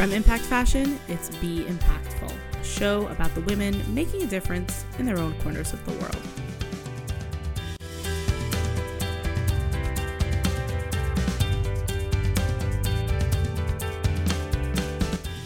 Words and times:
From 0.00 0.12
Impact 0.12 0.44
Fashion, 0.44 0.98
it's 1.08 1.28
Be 1.28 1.62
Impactful, 1.64 2.32
a 2.58 2.64
show 2.64 3.06
about 3.08 3.34
the 3.34 3.42
women 3.42 3.84
making 3.94 4.22
a 4.22 4.26
difference 4.26 4.86
in 4.98 5.04
their 5.04 5.18
own 5.18 5.34
corners 5.42 5.74
of 5.74 5.84
the 5.84 5.92
world. 5.92 6.16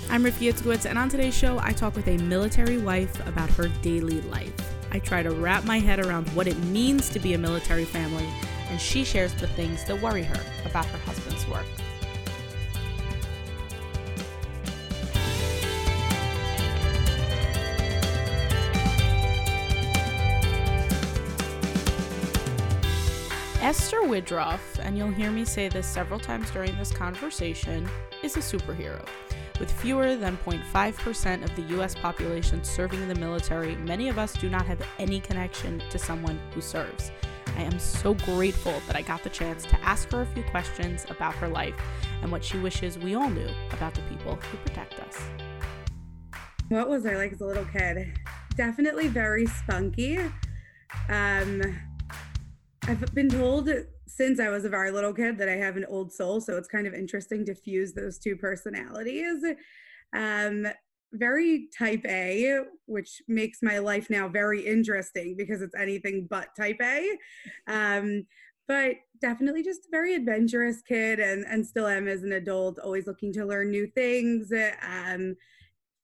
I'm 0.09 0.23
Rifki 0.23 0.53
Itzkowitz, 0.53 0.87
and 0.87 1.01
on 1.01 1.09
today's 1.09 1.37
show, 1.37 1.59
I 1.59 1.73
talk 1.73 1.97
with 1.97 2.07
a 2.07 2.17
military 2.19 2.79
wife 2.79 3.27
about 3.27 3.51
her 3.55 3.67
daily 3.83 4.21
life. 4.21 4.55
I 4.93 5.01
try 5.01 5.25
to 5.25 5.33
wrap 5.33 5.65
my 5.65 5.81
head 5.81 5.99
around 5.99 6.29
what 6.29 6.47
it 6.47 6.57
means 6.67 7.09
to 7.09 7.19
be 7.19 7.35
a 7.35 7.39
military 7.39 7.87
family, 7.87 8.29
and 8.71 8.81
she 8.81 9.03
shares 9.03 9.35
the 9.35 9.49
things 9.49 9.85
that 9.87 10.01
worry 10.01 10.23
her 10.23 10.41
about 10.65 10.87
her 10.87 10.99
Widroff, 24.15 24.79
and 24.79 24.97
you'll 24.97 25.11
hear 25.11 25.33
me 25.33 25.45
say 25.45 25.69
this 25.69 25.89
several 25.89 26.21
times 26.21 26.49
during 26.53 26.79
this 26.79 26.93
conversation, 26.93 27.89
is 28.23 28.37
a 28.37 28.39
superhero. 28.39 29.05
With 29.59 29.73
fewer 29.73 30.15
than 30.15 30.37
0.5% 30.47 31.43
of 31.43 31.57
the 31.57 31.63
US 31.77 31.97
population 31.97 32.63
serving 32.63 33.03
in 33.03 33.09
the 33.09 33.17
military, 33.17 33.75
many 33.75 34.09
of 34.09 34.17
us 34.17 34.35
do 34.35 34.49
not 34.49 34.67
have 34.67 34.81
any 35.01 35.19
connection 35.19 35.83
to 35.91 35.99
someone 35.99 36.39
who 36.53 36.61
serves. 36.61 37.11
I 37.57 37.63
am 37.63 37.77
so 37.81 38.15
grateful 38.15 38.81
that 38.87 38.95
I 38.95 39.03
got 39.03 39.25
the 39.25 39.31
chance 39.31 39.65
to 39.65 39.81
ask 39.85 40.09
her 40.13 40.23
a 40.23 40.27
few 40.27 40.45
questions 40.45 41.07
about 41.11 41.35
her 41.35 41.49
life 41.49 41.75
and 42.23 42.31
what 42.31 42.45
she 42.45 42.57
wishes 42.59 42.97
we 42.97 43.17
all 43.17 43.29
knew 43.29 43.51
about 43.73 43.95
the 43.95 44.03
people 44.03 44.37
who 44.37 44.59
protect 44.59 45.01
us. 45.01 45.21
What 46.69 46.89
was 46.89 47.05
I 47.05 47.17
like 47.17 47.33
as 47.33 47.41
a 47.41 47.47
little 47.47 47.65
kid? 47.65 48.17
Definitely 48.55 49.09
very 49.09 49.47
spunky. 49.47 50.19
Um, 51.09 51.63
I've 52.87 53.13
been 53.13 53.29
told 53.29 53.69
since 54.17 54.39
I 54.39 54.49
was 54.49 54.65
a 54.65 54.69
very 54.69 54.91
little 54.91 55.13
kid 55.13 55.39
that 55.39 55.49
I 55.49 55.57
have 55.57 55.77
an 55.77 55.87
old 55.89 56.13
soul. 56.13 56.41
So 56.41 56.57
it's 56.57 56.69
kind 56.69 56.87
of 56.87 56.95
interesting 56.95 57.45
to 57.47 57.55
fuse 57.55 57.93
those 57.93 58.19
two 58.19 58.37
personalities. 58.37 59.45
Um, 60.15 60.69
very 61.13 61.69
type 61.77 62.05
A, 62.07 62.61
which 62.87 63.23
makes 63.29 63.59
my 63.63 63.79
life 63.79 64.11
now 64.11 64.29
very 64.29 64.65
interesting 64.67 65.35
because 65.37 65.63
it's 65.63 65.75
anything 65.75 66.27
but 66.31 66.49
type 66.57 66.79
A. 66.83 67.19
Um, 67.67 68.27
but 68.67 68.97
definitely 69.21 69.63
just 69.63 69.87
a 69.87 69.91
very 69.91 70.15
adventurous 70.15 70.81
kid 70.83 71.21
and, 71.21 71.45
and 71.45 71.67
still 71.67 71.87
am 71.87 72.09
as 72.09 72.23
an 72.23 72.33
adult, 72.33 72.79
always 72.79 73.07
looking 73.07 73.33
to 73.35 73.45
learn 73.45 73.71
new 73.71 73.87
things, 73.87 74.53
um, 74.83 75.35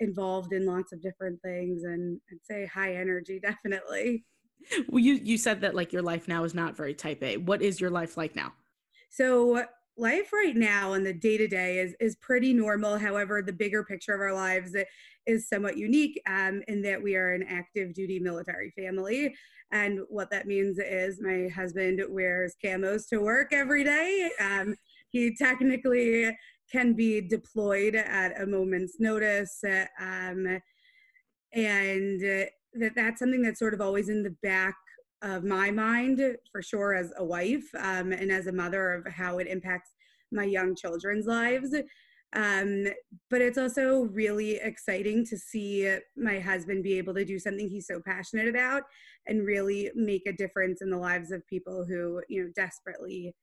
involved 0.00 0.52
in 0.52 0.66
lots 0.66 0.92
of 0.92 1.02
different 1.02 1.40
things, 1.42 1.84
and 1.84 2.20
I'd 2.30 2.44
say 2.44 2.66
high 2.66 2.94
energy, 2.94 3.40
definitely 3.40 4.24
well, 4.88 5.00
you 5.00 5.14
you 5.14 5.38
said 5.38 5.60
that 5.62 5.74
like 5.74 5.92
your 5.92 6.02
life 6.02 6.28
now 6.28 6.44
is 6.44 6.54
not 6.54 6.76
very 6.76 6.94
type 6.94 7.22
A. 7.22 7.36
What 7.36 7.62
is 7.62 7.80
your 7.80 7.90
life 7.90 8.16
like 8.16 8.34
now? 8.36 8.52
So 9.10 9.64
life 9.96 10.32
right 10.32 10.56
now 10.56 10.94
and 10.94 11.04
the 11.04 11.12
day 11.12 11.36
to 11.36 11.46
day 11.46 11.78
is 11.78 11.94
is 12.00 12.16
pretty 12.16 12.52
normal. 12.52 12.98
However, 12.98 13.42
the 13.42 13.52
bigger 13.52 13.84
picture 13.84 14.14
of 14.14 14.20
our 14.20 14.32
lives 14.32 14.74
is 15.26 15.48
somewhat 15.48 15.76
unique 15.76 16.20
um, 16.26 16.62
in 16.68 16.82
that 16.82 17.02
we 17.02 17.16
are 17.16 17.32
an 17.32 17.44
active 17.48 17.94
duty 17.94 18.18
military 18.18 18.70
family. 18.70 19.34
And 19.72 20.00
what 20.08 20.30
that 20.30 20.46
means 20.46 20.78
is 20.78 21.20
my 21.20 21.48
husband 21.54 22.02
wears 22.08 22.56
camos 22.64 23.08
to 23.08 23.18
work 23.18 23.52
every 23.52 23.84
day. 23.84 24.30
Um, 24.40 24.74
he 25.10 25.36
technically 25.36 26.36
can 26.72 26.94
be 26.94 27.20
deployed 27.20 27.94
at 27.94 28.40
a 28.40 28.46
moment's 28.46 28.98
notice. 28.98 29.62
Um, 30.00 30.60
and 31.52 32.48
that 32.74 32.94
that's 32.94 33.18
something 33.18 33.42
that's 33.42 33.58
sort 33.58 33.74
of 33.74 33.80
always 33.80 34.08
in 34.08 34.22
the 34.22 34.36
back 34.42 34.76
of 35.22 35.44
my 35.44 35.70
mind 35.70 36.20
for 36.50 36.62
sure 36.62 36.94
as 36.94 37.12
a 37.18 37.24
wife 37.24 37.68
um, 37.78 38.12
and 38.12 38.30
as 38.30 38.46
a 38.46 38.52
mother 38.52 38.92
of 38.92 39.12
how 39.12 39.38
it 39.38 39.46
impacts 39.46 39.90
my 40.32 40.44
young 40.44 40.74
children's 40.74 41.26
lives. 41.26 41.74
Um, 42.32 42.86
but 43.28 43.40
it's 43.40 43.58
also 43.58 44.02
really 44.12 44.56
exciting 44.56 45.26
to 45.26 45.36
see 45.36 45.96
my 46.16 46.38
husband 46.38 46.84
be 46.84 46.96
able 46.96 47.14
to 47.14 47.24
do 47.24 47.40
something 47.40 47.68
he's 47.68 47.88
so 47.88 48.00
passionate 48.00 48.46
about 48.46 48.84
and 49.26 49.44
really 49.44 49.90
make 49.96 50.26
a 50.26 50.32
difference 50.32 50.80
in 50.80 50.90
the 50.90 50.96
lives 50.96 51.32
of 51.32 51.46
people 51.48 51.84
who 51.84 52.22
you 52.28 52.44
know 52.44 52.50
desperately 52.54 53.34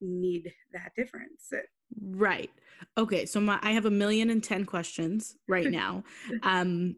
need 0.00 0.50
that 0.72 0.92
difference. 0.96 1.52
Right. 2.00 2.50
Okay 2.96 3.26
so 3.26 3.40
my, 3.40 3.58
i 3.62 3.72
have 3.72 3.84
a 3.84 3.90
million 3.90 4.30
and 4.30 4.42
ten 4.42 4.64
questions 4.64 5.36
right 5.46 5.70
now. 5.70 6.02
Um 6.42 6.96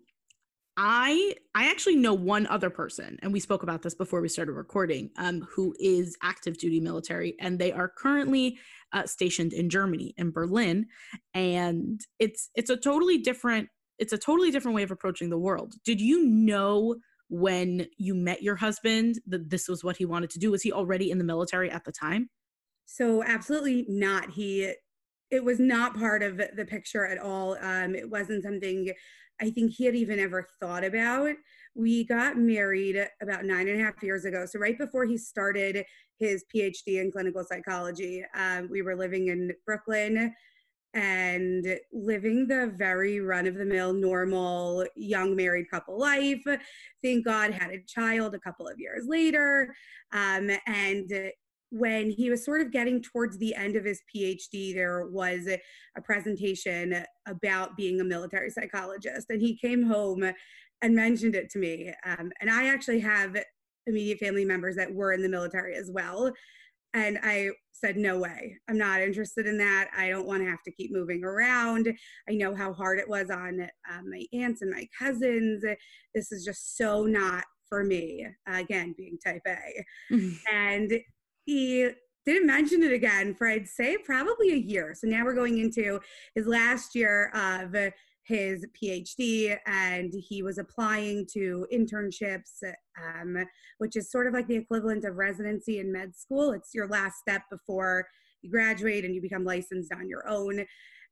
I 0.77 1.35
I 1.55 1.71
actually 1.71 1.97
know 1.97 2.15
one 2.15 2.47
other 2.47 2.71
person, 2.71 3.19
and 3.23 3.33
we 3.33 3.41
spoke 3.41 3.63
about 3.63 3.83
this 3.83 3.95
before 3.95 4.21
we 4.21 4.29
started 4.29 4.53
recording, 4.53 5.11
um, 5.17 5.47
who 5.55 5.75
is 5.79 6.17
active 6.23 6.57
duty 6.57 6.81
military, 6.81 7.35
and 7.41 7.59
they 7.59 7.73
are 7.73 7.89
currently 7.89 8.59
uh, 8.93 9.07
stationed 9.07 9.53
in 9.53 9.69
Germany, 9.69 10.15
in 10.17 10.31
Berlin, 10.31 10.87
and 11.35 12.01
it's 12.19 12.49
it's 12.55 12.71
a 12.71 12.77
totally 12.77 13.19
different 13.19 13.69
it's 13.99 14.13
a 14.13 14.19
totally 14.19 14.51
different 14.51 14.75
way 14.75 14.83
of 14.83 14.91
approaching 14.91 15.31
the 15.31 15.39
world. 15.39 15.75
Did 15.85 16.01
you 16.01 16.27
know 16.27 16.97
when 17.29 17.87
you 17.99 18.15
met 18.15 18.43
your 18.43 18.57
husband 18.57 19.17
that 19.27 19.51
this 19.51 19.69
was 19.69 19.85
what 19.85 19.99
he 19.99 20.05
wanted 20.07 20.31
to 20.31 20.39
do? 20.39 20.51
Was 20.51 20.63
he 20.63 20.73
already 20.73 21.11
in 21.11 21.19
the 21.19 21.25
military 21.25 21.71
at 21.71 21.85
the 21.85 21.93
time? 21.93 22.31
So 22.87 23.23
absolutely 23.23 23.85
not. 23.89 24.31
He 24.31 24.73
it 25.31 25.45
was 25.45 25.59
not 25.59 25.99
part 25.99 26.23
of 26.23 26.37
the 26.37 26.67
picture 26.67 27.07
at 27.07 27.19
all. 27.19 27.57
Um, 27.61 27.95
it 27.95 28.11
wasn't 28.11 28.43
something 28.43 28.93
I 29.43 29.51
think 29.51 29.73
he 29.73 29.85
had 29.85 29.97
even 29.97 30.21
ever 30.21 30.47
thought 30.61 30.85
about. 30.85 31.35
We 31.75 32.05
got 32.05 32.39
married 32.39 33.09
about 33.21 33.45
nine 33.45 33.69
and 33.69 33.81
a 33.81 33.85
half 33.85 34.01
years 34.03 34.25
ago. 34.25 34.47
So, 34.47 34.59
right 34.59 34.79
before 34.79 35.05
he 35.05 35.19
started 35.19 35.85
his 36.19 36.45
PhD 36.55 37.01
in 37.01 37.11
clinical 37.11 37.45
psychology, 37.45 38.25
um, 38.37 38.69
we 38.71 38.83
were 38.83 38.95
living 38.95 39.29
in 39.29 39.53
Brooklyn 39.67 40.33
and 40.95 41.79
living 41.93 42.47
the 42.47 42.73
very 42.77 43.21
run 43.21 43.47
of 43.47 43.55
the 43.55 43.65
mill, 43.65 43.95
normal 43.95 44.87
young 44.95 45.35
married 45.35 45.71
couple 45.71 45.99
life. 45.99 46.45
Thank 47.03 47.25
God 47.25 47.53
had 47.53 47.71
a 47.71 47.83
child 47.83 48.35
a 48.35 48.39
couple 48.39 48.69
of 48.69 48.79
years 48.79 49.07
later. 49.09 49.75
Um, 50.13 50.51
and 50.67 51.11
when 51.73 52.11
he 52.11 52.29
was 52.29 52.45
sort 52.45 52.61
of 52.61 52.71
getting 52.71 53.03
towards 53.03 53.39
the 53.39 53.55
end 53.55 53.77
of 53.77 53.85
his 53.85 54.03
PhD, 54.15 54.75
there 54.75 55.07
was 55.09 55.49
a 55.49 56.03
presentation 56.03 57.05
about 57.27 57.77
being 57.79 57.99
a 58.01 58.05
military 58.05 58.51
psychologist. 58.51 59.27
And 59.31 59.41
he 59.41 59.57
came 59.57 59.85
home 59.85 60.23
and 60.83 60.95
mentioned 60.95 61.35
it 61.35 61.49
to 61.51 61.59
me. 61.59 61.91
Um, 62.05 62.31
and 62.41 62.51
I 62.51 62.69
actually 62.69 63.01
have 63.01 63.37
immediate 63.87 64.19
family 64.19 64.45
members 64.45 64.77
that 64.77 64.93
were 64.93 65.15
in 65.15 65.23
the 65.23 65.31
military 65.31 65.75
as 65.75 65.91
well. 65.91 66.31
And 66.93 67.19
I 67.23 67.51
said, 67.73 67.97
no 67.97 68.19
way. 68.19 68.59
I'm 68.69 68.77
not 68.77 69.01
interested 69.01 69.47
in 69.47 69.57
that. 69.57 69.89
I 69.97 70.11
don't 70.11 70.27
want 70.27 70.43
to 70.43 70.51
have 70.51 70.63
to 70.65 70.73
keep 70.73 70.93
moving 70.93 71.25
around. 71.25 71.89
I 72.29 72.35
know 72.35 72.55
how 72.55 72.75
hard 72.75 72.99
it 72.99 73.09
was 73.09 73.31
on 73.31 73.67
um, 73.91 74.11
my 74.11 74.27
aunts 74.35 74.61
and 74.61 74.71
my 74.71 74.87
cousins. 74.99 75.65
This 76.15 76.31
is 76.33 76.45
just 76.45 76.77
so 76.77 77.05
not 77.05 77.45
for 77.67 77.83
me. 77.83 78.27
Uh, 78.47 78.57
again, 78.57 78.95
being 78.99 79.17
type 79.25 79.41
A. 79.47 79.85
And 80.53 80.93
he 81.45 81.91
didn't 82.25 82.47
mention 82.47 82.83
it 82.83 82.93
again 82.93 83.35
for 83.35 83.49
I'd 83.49 83.69
say 83.69 83.97
probably 83.99 84.53
a 84.53 84.57
year. 84.57 84.95
So 84.95 85.07
now 85.09 85.25
we're 85.25 85.35
going 85.35 85.59
into 85.59 86.01
his 86.35 86.47
last 86.47 86.95
year 86.95 87.31
of 87.35 87.75
his 88.25 88.65
PhD, 88.81 89.57
and 89.67 90.13
he 90.17 90.43
was 90.43 90.59
applying 90.59 91.27
to 91.33 91.67
internships, 91.73 92.63
um, 92.97 93.45
which 93.79 93.97
is 93.97 94.11
sort 94.11 94.27
of 94.27 94.33
like 94.33 94.47
the 94.47 94.57
equivalent 94.57 95.05
of 95.05 95.17
residency 95.17 95.81
in 95.81 95.93
med 95.93 96.15
school. 96.15 96.53
It's 96.53 96.71
your 96.73 96.89
last 96.89 97.19
step 97.19 97.43
before 97.51 98.07
you 98.43 98.51
graduate 98.51 99.05
and 99.05 99.15
you 99.15 99.21
become 99.21 99.45
licensed 99.45 99.93
on 99.93 100.09
your 100.09 100.29
own. 100.29 100.65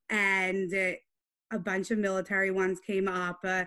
And 0.08 0.72
a 0.72 1.58
bunch 1.58 1.90
of 1.90 1.98
military 1.98 2.50
ones 2.50 2.78
came 2.80 3.08
up, 3.08 3.40
uh, 3.44 3.64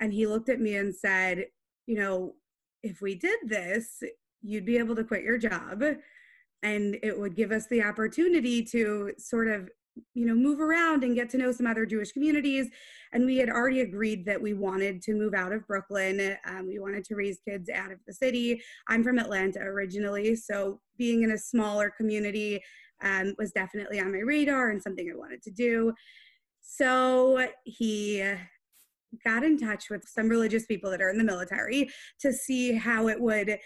and 0.00 0.12
he 0.12 0.26
looked 0.26 0.50
at 0.50 0.60
me 0.60 0.76
and 0.76 0.94
said, 0.94 1.46
You 1.86 1.96
know, 1.96 2.34
if 2.82 3.00
we 3.00 3.14
did 3.14 3.38
this, 3.46 4.02
you'd 4.42 4.66
be 4.66 4.78
able 4.78 4.96
to 4.96 5.04
quit 5.04 5.22
your 5.22 5.38
job 5.38 5.82
and 6.62 6.96
it 7.02 7.18
would 7.18 7.34
give 7.34 7.52
us 7.52 7.66
the 7.68 7.82
opportunity 7.82 8.62
to 8.62 9.12
sort 9.18 9.48
of 9.48 9.68
you 10.14 10.24
know 10.24 10.34
move 10.34 10.58
around 10.58 11.04
and 11.04 11.14
get 11.14 11.28
to 11.28 11.36
know 11.36 11.52
some 11.52 11.66
other 11.66 11.84
jewish 11.84 12.12
communities. 12.12 12.68
And 13.12 13.26
we 13.26 13.36
had 13.36 13.50
already 13.50 13.80
agreed 13.80 14.24
that 14.24 14.40
we 14.40 14.54
wanted 14.54 15.02
to 15.02 15.14
move 15.14 15.34
out 15.34 15.52
of 15.52 15.66
brooklyn. 15.66 16.36
Um, 16.46 16.66
we 16.66 16.78
wanted 16.78 17.04
to 17.04 17.14
raise 17.14 17.38
kids 17.46 17.68
out 17.68 17.92
of 17.92 17.98
the 18.06 18.14
city. 18.14 18.62
I'm 18.88 19.04
from 19.04 19.18
atlanta 19.18 19.60
originally 19.60 20.34
so 20.36 20.80
being 20.96 21.22
in 21.22 21.32
a 21.32 21.38
smaller 21.38 21.90
community 21.90 22.62
um, 23.02 23.34
was 23.36 23.52
definitely 23.52 24.00
on 24.00 24.12
my 24.12 24.20
radar 24.20 24.70
and 24.70 24.82
something 24.82 25.10
i 25.12 25.16
wanted 25.16 25.42
to 25.42 25.50
do. 25.50 25.92
So 26.62 27.48
he 27.64 28.24
got 29.24 29.42
in 29.42 29.58
touch 29.58 29.90
with 29.90 30.04
some 30.08 30.28
religious 30.28 30.64
people 30.64 30.90
that 30.90 31.02
are 31.02 31.10
in 31.10 31.18
the 31.18 31.24
military 31.24 31.90
to 32.20 32.32
see 32.32 32.72
how 32.72 33.08
it 33.08 33.20
would 33.20 33.58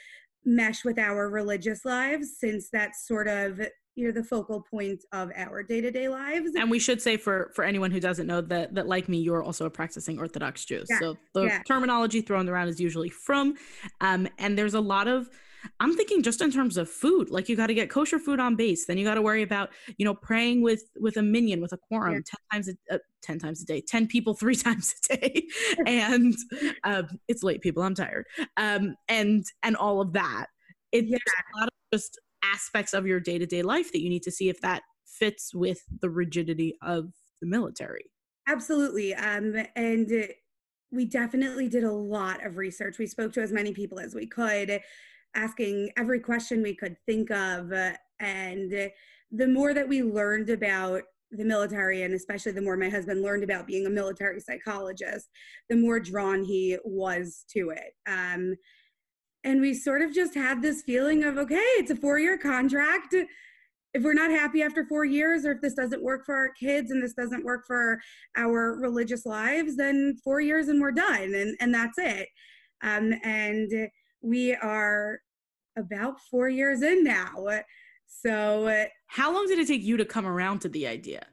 mesh 0.47 0.85
with 0.85 0.99
our 0.99 1.29
religious 1.29 1.85
lives 1.85 2.37
since 2.39 2.71
that's 2.71 3.07
sort 3.07 3.29
of 3.29 3.61
you 3.97 4.07
know 4.07 4.13
the 4.13 4.23
focal 4.23 4.61
point 4.61 5.03
of 5.13 5.33
our 5.37 5.63
day-to-day 5.63 6.09
lives 6.09 6.53
and 6.55 6.71
we 6.71 6.79
should 6.79 7.03
say 7.03 7.17
for 7.17 7.51
for 7.55 7.65
anyone 7.65 7.91
who 7.91 7.99
doesn't 7.99 8.27
know 8.27 8.41
that 8.41 8.75
that 8.75 8.87
like 8.87 9.09
me 9.09 9.19
you're 9.19 9.43
also 9.43 9.67
a 9.67 9.71
practicing 9.71 10.19
orthodox 10.19 10.65
jew 10.65 10.85
yeah. 10.89 10.99
so 11.01 11.17
the 11.35 11.45
yeah. 11.45 11.63
terminology 11.67 12.21
thrown 12.21 12.49
around 12.49 12.69
is 12.69 12.81
usually 12.81 13.09
frum 13.09 13.55
um 14.01 14.29
and 14.39 14.57
there's 14.57 14.75
a 14.75 14.81
lot 14.81 15.09
of 15.09 15.29
i'm 15.81 15.97
thinking 15.97 16.23
just 16.23 16.41
in 16.41 16.51
terms 16.51 16.77
of 16.77 16.89
food 16.89 17.31
like 17.31 17.49
you 17.49 17.57
got 17.57 17.67
to 17.67 17.75
get 17.75 17.91
kosher 17.91 18.19
food 18.19 18.41
on 18.41 18.57
base 18.57 18.87
then 18.87 18.99
you 18.99 19.05
got 19.05 19.15
to 19.15 19.23
worry 19.23 19.43
about 19.43 19.71
you 19.99 20.05
know 20.05 20.15
praying 20.15 20.63
with 20.63 20.85
with 21.01 21.17
a 21.17 21.23
minyan 21.23 21.61
with 21.61 21.73
a 21.73 21.79
quorum 21.79 22.15
yeah. 22.15 22.21
10 22.53 22.65
times 22.65 22.69
a 22.69 22.95
uh, 22.95 22.99
10 23.23 23.39
times 23.39 23.63
a 23.63 23.67
day 23.67 23.81
10 23.81 24.07
people 24.07 24.35
three 24.35 24.57
times 24.57 24.95
a 25.11 25.17
day 25.17 25.47
and 25.87 26.35
um 26.85 27.07
it's 27.29 27.43
late 27.43 27.61
people 27.61 27.83
i'm 27.83 27.95
tired 27.95 28.27
um 28.57 28.95
and 29.09 29.45
and 29.63 29.77
all 29.77 30.01
of 30.01 30.13
that 30.13 30.47
it's 30.93 31.09
yeah. 31.09 31.17
a 31.17 31.61
lot 31.61 31.69
of 31.69 31.75
just 31.93 32.19
aspects 32.43 32.95
of 32.95 33.07
your 33.07 33.19
day-to-day 33.19 33.63
life 33.63 33.93
that 33.93 34.03
you 34.03 34.09
need 34.09 34.23
to 34.23 34.31
see 34.31 34.49
if 34.49 34.61
that 34.61 34.83
fits 35.05 35.55
with 35.55 35.83
the 36.01 36.11
rigidity 36.11 36.77
of 36.83 37.13
the 37.41 37.47
military 37.47 38.05
absolutely 38.49 39.15
um, 39.15 39.57
and 39.75 40.29
we 40.93 41.05
definitely 41.05 41.69
did 41.69 41.85
a 41.85 41.93
lot 41.93 42.45
of 42.45 42.57
research 42.57 42.99
we 42.99 43.07
spoke 43.07 43.33
to 43.33 43.41
as 43.41 43.53
many 43.53 43.73
people 43.73 43.99
as 43.99 44.15
we 44.15 44.27
could 44.27 44.81
asking 45.37 45.91
every 45.97 46.19
question 46.19 46.63
we 46.63 46.75
could 46.75 46.97
think 47.07 47.31
of 47.31 47.71
and 48.19 48.91
the 49.33 49.47
more 49.47 49.75
that 49.75 49.89
we 49.89 50.03
learned 50.03 50.51
about 50.51 51.03
the 51.33 51.45
military 51.45 52.03
and 52.03 52.15
especially 52.15 52.53
the 52.53 52.63
more 52.63 52.77
my 52.77 52.89
husband 52.89 53.23
learned 53.23 53.45
about 53.45 53.67
being 53.67 53.87
a 53.87 53.91
military 53.91 54.41
psychologist 54.41 55.29
the 55.69 55.77
more 55.77 56.01
drawn 56.01 56.45
he 56.45 56.77
was 56.85 57.45
to 57.51 57.71
it. 57.71 57.93
Um, 58.09 58.55
and 59.45 59.61
we 59.61 59.75
sort 59.75 60.03
of 60.03 60.13
just 60.13 60.35
had 60.35 60.63
this 60.63 60.83
feeling 60.83 61.25
of 61.25 61.37
okay 61.37 61.57
it's 61.57 61.91
a 61.91 61.97
four 61.97 62.19
year 62.19 62.39
contract. 62.39 63.15
If 63.95 64.03
we're 64.03 64.15
not 64.15 64.31
happy 64.31 64.63
after 64.63 64.85
four 64.87 65.05
years 65.05 65.45
or 65.45 65.53
if 65.53 65.63
this 65.63 65.75
doesn't 65.75 66.03
work 66.03 66.25
for 66.25 66.35
our 66.35 66.51
kids 66.53 66.91
and 66.91 67.03
this 67.03 67.15
doesn't 67.15 67.45
work 67.45 67.65
for 67.67 67.99
our 68.37 68.79
religious 68.79 69.27
lives 69.27 69.77
then 69.77 70.17
four 70.23 70.41
years 70.41 70.69
and 70.69 70.81
we're 70.81 70.93
done 70.93 71.35
and, 71.35 71.57
and 71.61 71.75
that's 71.75 71.99
it. 71.99 72.29
Um, 72.83 73.15
and 73.25 73.91
we 74.23 74.55
are 74.55 75.21
about 75.77 76.21
four 76.31 76.49
years 76.49 76.83
in 76.83 77.05
now 77.05 77.47
so 78.07 78.87
how 79.07 79.33
long 79.33 79.47
did 79.47 79.59
it 79.59 79.67
take 79.67 79.83
you 79.83 79.97
to 79.97 80.05
come 80.05 80.27
around 80.27 80.61
to 80.61 80.69
the 80.69 80.87
idea 80.87 81.27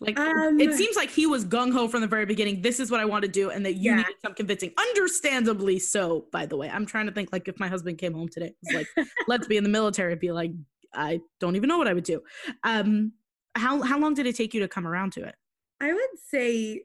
like 0.00 0.18
um, 0.18 0.60
it 0.60 0.74
seems 0.74 0.96
like 0.96 1.10
he 1.10 1.26
was 1.26 1.44
gung 1.44 1.72
ho 1.72 1.88
from 1.88 2.00
the 2.00 2.06
very 2.06 2.26
beginning. 2.26 2.62
This 2.62 2.80
is 2.80 2.90
what 2.90 3.00
I 3.00 3.04
want 3.04 3.22
to 3.22 3.30
do, 3.30 3.50
and 3.50 3.64
that 3.64 3.74
you 3.74 3.90
yeah. 3.90 3.98
needed 3.98 4.14
some 4.22 4.34
convincing. 4.34 4.72
Understandably 4.78 5.78
so, 5.78 6.26
by 6.32 6.46
the 6.46 6.56
way. 6.56 6.68
I'm 6.68 6.84
trying 6.84 7.06
to 7.06 7.12
think 7.12 7.30
like 7.32 7.48
if 7.48 7.58
my 7.58 7.68
husband 7.68 7.98
came 7.98 8.12
home 8.12 8.28
today, 8.28 8.54
was 8.62 8.74
like, 8.74 9.06
"Let's 9.28 9.46
be 9.46 9.56
in 9.56 9.62
the 9.62 9.70
military," 9.70 10.12
I'd 10.12 10.20
be 10.20 10.32
like, 10.32 10.50
"I 10.92 11.20
don't 11.40 11.56
even 11.56 11.68
know 11.68 11.78
what 11.78 11.88
I 11.88 11.94
would 11.94 12.04
do." 12.04 12.20
Um, 12.64 13.12
how 13.54 13.82
how 13.82 13.98
long 13.98 14.14
did 14.14 14.26
it 14.26 14.36
take 14.36 14.52
you 14.52 14.60
to 14.60 14.68
come 14.68 14.86
around 14.86 15.12
to 15.12 15.24
it? 15.24 15.36
I 15.80 15.92
would 15.92 16.18
say 16.28 16.82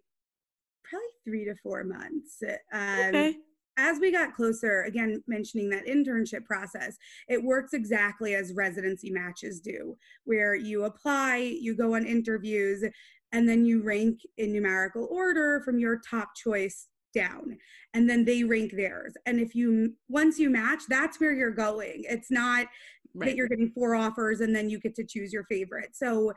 probably 0.84 1.08
three 1.26 1.46
to 1.46 1.56
four 1.64 1.84
months. 1.84 2.42
Um, 2.72 3.00
okay 3.08 3.36
as 3.80 4.00
we 4.00 4.12
got 4.12 4.36
closer, 4.36 4.84
again, 4.84 5.24
mentioning 5.28 5.70
that 5.70 5.88
internship 5.88 6.46
process, 6.46 6.98
it 7.28 7.44
works 7.44 7.74
exactly 7.74 8.36
as 8.36 8.54
residency 8.54 9.10
matches 9.10 9.60
do, 9.60 9.98
where 10.26 10.54
you 10.54 10.84
apply, 10.84 11.38
you 11.38 11.76
go 11.76 11.96
on 11.96 12.06
interviews, 12.06 12.84
and 13.32 13.48
then 13.48 13.66
you 13.66 13.82
rank 13.82 14.20
in 14.38 14.52
numerical 14.52 15.08
order 15.10 15.62
from 15.64 15.80
your 15.80 16.02
top 16.10 16.36
choice 16.36 16.88
down 17.14 17.58
and 17.94 18.10
then 18.10 18.24
they 18.24 18.44
rank 18.44 18.72
theirs. 18.72 19.14
And 19.26 19.40
if 19.40 19.56
you 19.56 19.94
once 20.10 20.38
you 20.38 20.50
match 20.50 20.84
that's 20.88 21.20
where 21.20 21.32
you're 21.32 21.52
going. 21.52 22.04
It's 22.08 22.30
not 22.30 22.68
right. 23.16 23.28
that 23.28 23.36
you're 23.36 23.48
getting 23.48 23.72
four 23.72 23.96
offers 23.96 24.42
and 24.42 24.56
then 24.56 24.70
you 24.70 24.80
get 24.80 24.96
to 24.96 25.04
choose 25.04 25.34
your 25.34 25.46
favorite. 25.46 25.96
So 25.96 26.34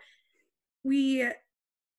we 0.84 1.28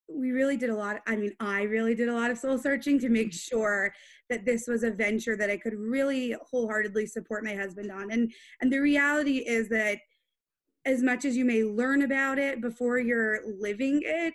we 0.10 0.32
really 0.32 0.58
did 0.58 0.70
a 0.70 0.76
lot 0.76 1.00
i 1.08 1.16
mean 1.16 1.34
i 1.40 1.64
really 1.64 1.96
did 1.96 2.10
a 2.10 2.14
lot 2.14 2.30
of 2.30 2.38
soul 2.38 2.58
searching 2.58 3.00
to 3.00 3.10
make 3.10 3.30
mm-hmm. 3.30 3.58
sure 3.58 3.94
that 4.30 4.46
this 4.46 4.68
was 4.68 4.84
a 4.84 4.92
venture 4.92 5.36
that 5.36 5.50
i 5.50 5.58
could 5.58 5.76
really 5.76 6.36
wholeheartedly 6.50 7.06
support 7.06 7.44
my 7.44 7.56
husband 7.56 7.92
on. 7.92 8.12
And 8.12 8.32
and 8.62 8.72
the 8.72 8.80
reality 8.80 9.38
is 9.38 9.70
that 9.70 10.00
as 10.86 11.02
much 11.02 11.26
as 11.26 11.38
you 11.38 11.46
may 11.46 11.64
learn 11.64 12.02
about 12.02 12.38
it 12.38 12.62
before 12.62 13.00
you're 13.00 13.40
living 13.60 14.02
it 14.04 14.34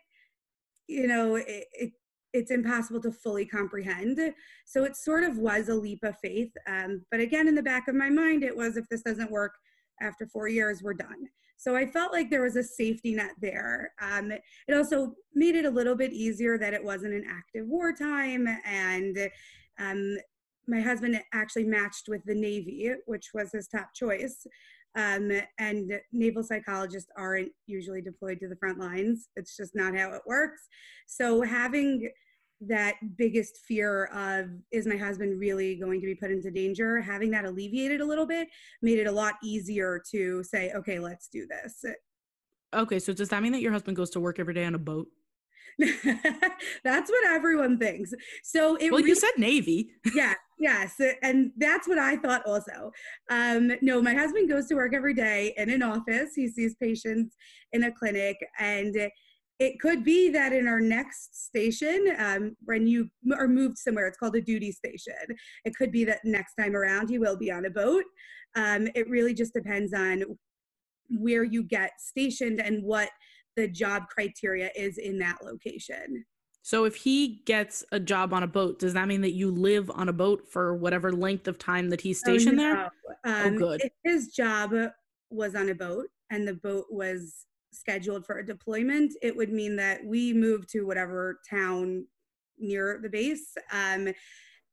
you 0.87 1.07
know 1.07 1.37
it, 1.37 1.67
it 1.73 1.93
it's 2.35 2.51
impossible 2.51 3.01
to 3.01 3.11
fully 3.11 3.47
comprehend. 3.47 4.21
So 4.67 4.85
it 4.85 4.97
sort 4.97 5.25
of 5.25 5.39
was 5.39 5.71
a 5.71 5.75
leap 5.75 6.01
of 6.03 6.17
faith 6.23 6.53
um, 6.67 7.03
but 7.11 7.21
again 7.21 7.49
in 7.49 7.55
the 7.55 7.63
back 7.63 7.89
of 7.89 7.95
my 7.95 8.11
mind 8.11 8.43
it 8.43 8.57
was 8.57 8.77
if 8.77 8.89
this 8.89 9.03
doesn't 9.03 9.31
work 9.31 9.53
after 10.01 10.27
four 10.27 10.49
years 10.49 10.83
we're 10.83 10.95
done 10.95 11.29
so 11.59 11.75
I 11.75 11.87
felt 11.87 12.13
like 12.13 12.31
there 12.31 12.43
was 12.43 12.55
a 12.55 12.63
safety 12.63 13.17
net 13.17 13.33
there. 13.41 13.93
Um, 14.01 14.31
it 14.31 14.75
also 14.75 15.15
made 15.35 15.57
it 15.57 15.65
a 15.65 15.71
little 15.71 15.97
bit 15.97 16.13
easier 16.13 16.57
that 16.57 16.73
it 16.73 16.83
wasn't 16.83 17.15
an 17.15 17.25
active 17.29 17.67
wartime. 17.67 18.47
And 18.65 19.29
um, 19.81 20.17
my 20.69 20.81
husband 20.81 21.21
actually 21.35 21.65
matched 21.65 22.09
with 22.09 22.23
the 22.25 22.35
Navy, 22.35 22.93
which 23.07 23.31
was 23.35 23.51
his 23.51 23.67
top 23.67 23.89
choice. 23.93 24.47
Um, 24.95 25.33
and 25.59 26.01
naval 26.13 26.45
psychologists 26.45 27.11
aren't 27.17 27.51
usually 27.67 28.03
deployed 28.03 28.39
to 28.41 28.49
the 28.49 28.57
front 28.57 28.79
lines. 28.79 29.29
It's 29.35 29.57
just 29.57 29.75
not 29.75 29.97
how 29.97 30.13
it 30.13 30.23
works. 30.27 30.69
So 31.09 31.43
having 31.43 32.09
that 32.61 32.95
biggest 33.17 33.59
fear 33.67 34.07
of 34.07 34.49
is 34.73 34.87
my 34.87 34.97
husband 34.97 35.39
really 35.39 35.77
going 35.77 36.01
to 36.01 36.07
be 36.07 36.15
put 36.15 36.31
into 36.31 36.51
danger? 36.51 37.01
Having 37.01 37.31
that 37.33 37.45
alleviated 37.45 38.01
a 38.01 38.05
little 38.05 38.27
bit 38.27 38.49
made 38.83 38.99
it 38.99 39.07
a 39.07 39.13
lot 39.13 39.35
easier 39.43 40.03
to 40.11 40.43
say 40.43 40.73
okay 40.73 40.99
let's 40.99 41.29
do 41.29 41.47
this. 41.47 41.85
Okay 42.75 42.99
so 42.99 43.13
does 43.13 43.29
that 43.29 43.43
mean 43.43 43.53
that 43.53 43.63
your 43.63 43.73
husband 43.73 43.97
goes 43.97 44.11
to 44.11 44.21
work 44.21 44.39
every 44.39 44.55
day 44.55 44.65
on 44.65 44.75
a 44.75 44.79
boat? 44.79 45.09
That's 45.79 47.11
what 47.11 47.27
everyone 47.27 47.79
thinks. 47.79 48.13
So 48.43 48.75
it 48.77 48.91
well 48.91 48.99
really, 48.99 49.11
you 49.11 49.15
said 49.15 49.33
navy. 49.37 49.91
Yeah 50.15 50.35
yes 50.59 51.01
and 51.23 51.53
that's 51.57 51.87
what 51.87 51.99
i 51.99 52.17
thought 52.17 52.45
also. 52.47 52.91
Um, 53.31 53.73
no 53.81 54.03
my 54.03 54.15
husband 54.15 54.49
goes 54.49 54.67
to 54.69 54.75
work 54.75 54.95
every 54.95 55.15
day 55.15 55.55
in 55.57 55.71
an 55.71 55.83
office. 55.83 56.35
He 56.35 56.49
sees 56.49 56.75
patients 56.75 57.37
in 57.73 57.85
a 57.85 57.93
clinic 57.93 58.37
and 58.59 59.11
it 59.59 59.81
could 59.81 60.05
be 60.05 60.31
that 60.31 60.53
in 60.53 60.69
our 60.69 60.81
next 60.81 61.47
station, 61.47 62.15
um, 62.19 62.57
when 62.65 62.87
you 62.87 63.11
are 63.37 63.49
moved 63.49 63.79
somewhere, 63.79 64.07
it's 64.07 64.19
called 64.19 64.37
a 64.37 64.41
duty 64.41 64.71
station. 64.71 65.15
It 65.65 65.75
could 65.75 65.91
be 65.91 66.05
that 66.05 66.21
next 66.25 66.55
time 66.55 66.77
around 66.77 67.11
you 67.11 67.21
will 67.21 67.37
be 67.37 67.51
on 67.51 67.65
a 67.65 67.71
boat. 67.71 68.05
Um, 68.55 68.89
it 68.95 69.09
really 69.09 69.35
just 69.35 69.53
depends 69.53 69.93
on 69.93 70.23
where 71.11 71.43
you 71.43 71.65
get 71.65 71.91
stationed 71.99 72.61
and 72.61 72.85
what 72.85 73.09
the 73.57 73.67
job 73.67 74.05
criteria 74.09 74.71
is 74.77 74.99
in 74.99 75.19
that 75.19 75.39
location. 75.43 76.25
So 76.63 76.85
if 76.85 76.95
he 76.95 77.43
gets 77.47 77.85
a 77.93 77.99
job 77.99 78.33
on 78.33 78.43
a 78.43 78.47
boat, 78.47 78.79
does 78.79 78.93
that 78.93 79.09
mean 79.09 79.23
that 79.23 79.33
you 79.33 79.51
live 79.51 79.91
on 79.93 80.09
a 80.09 80.13
boat 80.13 80.47
for 80.51 80.77
whatever 80.77 81.13
length 81.13 81.49
of 81.49 81.59
time 81.59 81.89
that 81.91 82.01
he's 82.01 82.23
oh, 82.25 82.31
stationed 82.31 82.61
oh, 82.61 82.63
no. 82.63 82.89
there? 83.25 83.47
Um, 83.47 83.55
oh, 83.55 83.59
good. 83.59 83.81
If 83.83 83.93
his 84.05 84.29
job 84.29 84.73
was 85.31 85.55
on 85.57 85.71
a 85.71 85.75
boat 85.75 86.07
and 86.31 86.47
the 86.47 86.55
boat 86.55 86.87
was 86.91 87.47
scheduled 87.79 88.27
for 88.27 88.39
a 88.39 88.47
deployment, 88.47 89.15
it 89.23 89.37
would 89.37 89.53
mean 89.53 89.77
that 89.77 90.05
we 90.05 90.33
move 90.33 90.67
to 90.69 90.87
whatever 90.87 91.41
town 91.49 92.07
near 92.59 92.99
the 93.03 93.09
base 93.09 93.57
um, 93.73 94.09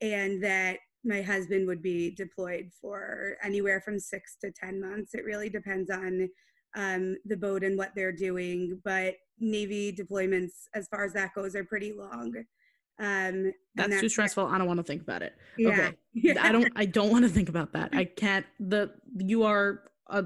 and 0.01 0.43
that 0.43 0.79
my 1.03 1.21
husband 1.21 1.67
would 1.67 1.81
be 1.81 2.11
deployed 2.15 2.71
for 2.81 3.37
anywhere 3.43 3.79
from 3.79 3.99
six 3.99 4.35
to 4.41 4.51
10 4.51 4.81
months. 4.81 5.13
It 5.13 5.23
really 5.23 5.49
depends 5.49 5.91
on 5.91 6.27
um, 6.75 7.15
the 7.25 7.37
boat 7.37 7.63
and 7.63 7.77
what 7.77 7.91
they're 7.95 8.11
doing, 8.11 8.81
but 8.83 9.15
Navy 9.39 9.93
deployments, 9.93 10.67
as 10.73 10.87
far 10.87 11.05
as 11.05 11.13
that 11.13 11.33
goes, 11.35 11.55
are 11.55 11.63
pretty 11.63 11.93
long. 11.93 12.33
Um, 12.97 13.53
that's, 13.75 13.89
that's, 13.89 14.01
too 14.01 14.09
stressful. 14.09 14.47
I 14.47 14.57
don't 14.57 14.67
want 14.67 14.79
to 14.79 14.83
think 14.83 15.01
about 15.01 15.21
it. 15.21 15.35
Yeah. 15.57 15.69
Okay. 15.69 15.93
Yeah. 16.13 16.33
I 16.41 16.51
don't, 16.51 16.71
I 16.75 16.85
don't 16.85 17.11
want 17.11 17.23
to 17.23 17.29
think 17.29 17.49
about 17.49 17.73
that. 17.73 17.89
I 17.93 18.05
can't, 18.05 18.45
the, 18.59 18.91
you 19.17 19.43
are 19.43 19.83
a, 20.07 20.25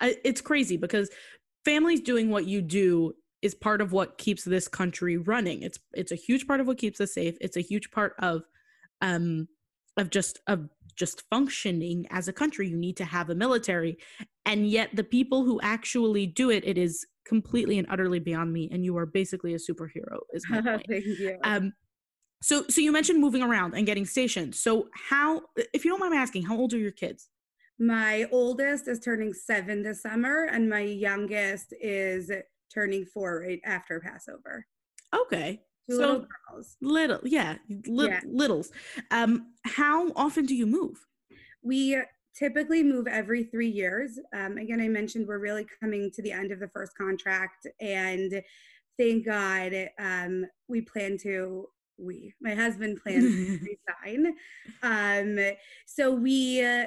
it's 0.00 0.40
crazy 0.40 0.76
because 0.76 1.10
families 1.66 2.00
doing 2.00 2.30
what 2.30 2.46
you 2.46 2.62
do 2.62 3.12
is 3.42 3.54
part 3.54 3.80
of 3.80 3.92
what 3.92 4.18
keeps 4.18 4.44
this 4.44 4.68
country 4.68 5.16
running. 5.16 5.62
It's 5.62 5.78
it's 5.92 6.12
a 6.12 6.16
huge 6.16 6.46
part 6.46 6.60
of 6.60 6.66
what 6.66 6.78
keeps 6.78 7.00
us 7.00 7.12
safe. 7.12 7.36
It's 7.40 7.56
a 7.56 7.60
huge 7.60 7.90
part 7.90 8.14
of 8.20 8.42
um 9.02 9.48
of 9.96 10.10
just 10.10 10.40
of 10.46 10.68
just 10.94 11.24
functioning 11.28 12.06
as 12.10 12.28
a 12.28 12.32
country. 12.32 12.68
You 12.68 12.76
need 12.76 12.96
to 12.98 13.04
have 13.04 13.28
a 13.28 13.34
military. 13.34 13.98
And 14.46 14.68
yet 14.68 14.90
the 14.94 15.04
people 15.04 15.44
who 15.44 15.60
actually 15.60 16.26
do 16.26 16.50
it, 16.50 16.64
it 16.64 16.78
is 16.78 17.04
completely 17.26 17.78
and 17.78 17.86
utterly 17.90 18.20
beyond 18.20 18.52
me. 18.52 18.70
And 18.72 18.84
you 18.84 18.96
are 18.96 19.06
basically 19.06 19.52
a 19.52 19.58
superhero, 19.58 20.18
is 20.32 20.46
my 20.48 20.60
point. 20.62 20.86
Thank 20.88 21.04
you. 21.04 21.38
Um 21.42 21.72
so 22.42 22.64
so 22.68 22.80
you 22.80 22.92
mentioned 22.92 23.20
moving 23.20 23.42
around 23.42 23.74
and 23.74 23.84
getting 23.86 24.06
stationed. 24.06 24.54
So 24.54 24.88
how 25.10 25.42
if 25.74 25.84
you 25.84 25.90
don't 25.90 26.00
mind 26.00 26.12
me 26.12 26.18
asking, 26.18 26.44
how 26.44 26.56
old 26.56 26.72
are 26.74 26.78
your 26.78 26.92
kids? 26.92 27.28
My 27.78 28.26
oldest 28.32 28.88
is 28.88 29.00
turning 29.00 29.34
seven 29.34 29.82
this 29.82 30.02
summer, 30.02 30.44
and 30.44 30.68
my 30.68 30.80
youngest 30.80 31.74
is 31.80 32.30
turning 32.72 33.04
four 33.04 33.40
right 33.40 33.60
after 33.64 34.00
Passover. 34.00 34.66
Okay. 35.14 35.60
Two 35.88 35.96
so 35.96 36.00
little 36.00 36.26
girls. 36.50 36.76
Little, 36.80 37.20
yeah, 37.22 37.56
li- 37.86 38.08
yeah, 38.08 38.20
littles. 38.26 38.72
Um, 39.10 39.52
how 39.64 40.10
often 40.16 40.46
do 40.46 40.54
you 40.54 40.66
move? 40.66 40.96
We 41.62 42.00
typically 42.36 42.82
move 42.82 43.06
every 43.06 43.44
three 43.44 43.68
years. 43.68 44.18
Um, 44.34 44.58
again, 44.58 44.80
I 44.80 44.88
mentioned 44.88 45.26
we're 45.28 45.38
really 45.38 45.66
coming 45.80 46.10
to 46.14 46.22
the 46.22 46.32
end 46.32 46.52
of 46.52 46.60
the 46.60 46.68
first 46.68 46.96
contract, 46.96 47.66
and 47.80 48.42
thank 48.98 49.26
God 49.26 49.72
um, 49.98 50.46
we 50.68 50.80
plan 50.80 51.18
to. 51.22 51.66
We, 51.98 52.34
my 52.42 52.54
husband, 52.54 52.98
plans 53.02 53.24
to 53.24 53.58
resign. 54.04 54.34
Um, 54.82 55.38
so 55.86 56.12
we 56.12 56.62
uh, 56.62 56.86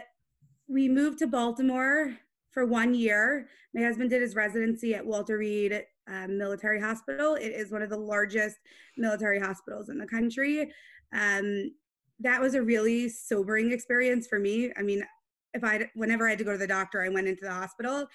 we 0.70 0.88
moved 0.88 1.20
to 1.20 1.28
Baltimore 1.28 2.16
for 2.52 2.66
one 2.66 2.94
year. 2.94 3.48
My 3.74 3.82
husband 3.82 4.12
did 4.12 4.22
his 4.22 4.36
residency 4.36 4.94
at 4.94 5.06
Walter 5.06 5.40
Reed 5.40 5.84
um, 6.08 6.38
Military 6.38 6.80
Hospital. 6.80 7.36
It 7.36 7.50
is 7.50 7.72
one 7.72 7.82
of 7.82 7.90
the 7.90 7.98
largest 7.98 8.58
military 8.96 9.40
hospitals 9.40 9.90
in 9.90 9.98
the 9.98 10.06
country. 10.06 10.72
Um, 11.14 11.72
that 12.20 12.40
was 12.40 12.54
a 12.54 12.62
really 12.62 13.10
sobering 13.10 13.72
experience 13.72 14.28
for 14.28 14.40
me. 14.40 14.72
I 14.78 14.84
mean, 14.84 15.04
if 15.54 15.64
I 15.64 15.90
whenever 15.96 16.28
I 16.28 16.32
had 16.32 16.40
to 16.40 16.46
go 16.46 16.52
to 16.52 16.58
the 16.58 16.68
doctor, 16.68 17.02
I 17.04 17.10
went 17.10 17.28
into 17.28 17.46
the 17.46 17.52
hospital, 17.52 18.06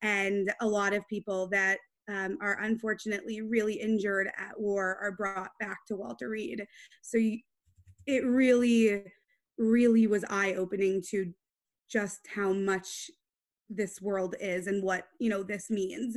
and 0.00 0.50
a 0.62 0.66
lot 0.66 0.94
of 0.94 1.06
people 1.08 1.48
that 1.48 1.78
um, 2.08 2.38
are 2.40 2.58
unfortunately 2.62 3.42
really 3.42 3.74
injured 3.74 4.28
at 4.38 4.58
war 4.58 4.96
are 5.02 5.12
brought 5.12 5.50
back 5.60 5.78
to 5.88 5.96
Walter 5.96 6.30
Reed. 6.30 6.64
So 7.02 7.18
you, 7.18 7.40
it 8.06 8.24
really, 8.24 9.02
really 9.58 10.06
was 10.06 10.24
eye 10.30 10.54
opening 10.54 11.02
to 11.10 11.30
just 11.88 12.20
how 12.34 12.52
much 12.52 13.10
this 13.70 14.00
world 14.00 14.34
is 14.40 14.66
and 14.66 14.82
what 14.82 15.04
you 15.18 15.28
know 15.28 15.42
this 15.42 15.70
means. 15.70 16.16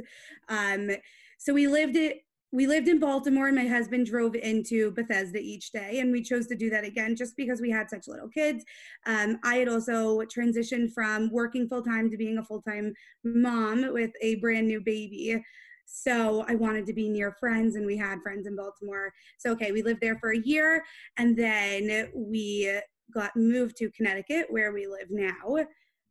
Um, 0.50 0.92
so 1.38 1.54
we 1.54 1.68
lived 1.68 1.96
it 1.96 2.22
we 2.54 2.68
lived 2.68 2.90
in 2.90 3.00
Baltimore 3.00 3.48
and 3.48 3.56
my 3.56 3.68
husband 3.68 4.08
drove 4.08 4.36
into 4.36 4.92
Bethesda 4.92 5.40
each 5.40 5.72
day. 5.72 6.00
And 6.00 6.12
we 6.12 6.22
chose 6.22 6.48
to 6.48 6.56
do 6.56 6.70
that 6.70 6.84
again 6.84 7.16
just 7.16 7.38
because 7.38 7.62
we 7.62 7.72
had 7.72 7.90
such 7.90 8.08
little 8.08 8.28
kids. 8.28 8.66
Um, 9.06 9.40
I 9.44 9.56
had 9.56 9.70
also 9.70 10.20
transitioned 10.24 10.92
from 10.94 11.32
working 11.32 11.68
full 11.68 11.82
time 11.82 12.10
to 12.12 12.18
being 12.18 12.38
a 12.38 12.44
full 12.44 12.62
time 12.62 12.94
mom 13.24 13.94
with 13.94 14.12
a 14.22 14.36
brand 14.36 14.68
new 14.68 14.82
baby. 14.82 15.42
So 15.86 16.46
I 16.48 16.56
wanted 16.56 16.86
to 16.88 16.94
be 16.94 17.10
near 17.10 17.36
friends, 17.38 17.75
and 17.75 17.86
we 17.86 17.98
had 17.98 18.22
friends 18.22 18.48
in 18.48 18.56
Baltimore. 18.56 19.12
So, 19.38 19.51
okay, 19.51 19.74
we 19.74 19.82
lived 19.82 20.00
there 20.00 20.18
for 20.20 20.32
a 20.32 20.40
year, 20.40 20.86
and 21.18 21.38
then 21.38 22.10
we 22.16 22.80
got 23.13 23.36
moved 23.36 23.77
to 23.77 23.91
Connecticut, 23.91 24.48
where 24.50 24.72
we 24.72 24.88
live 24.88 25.08
now. 25.10 25.58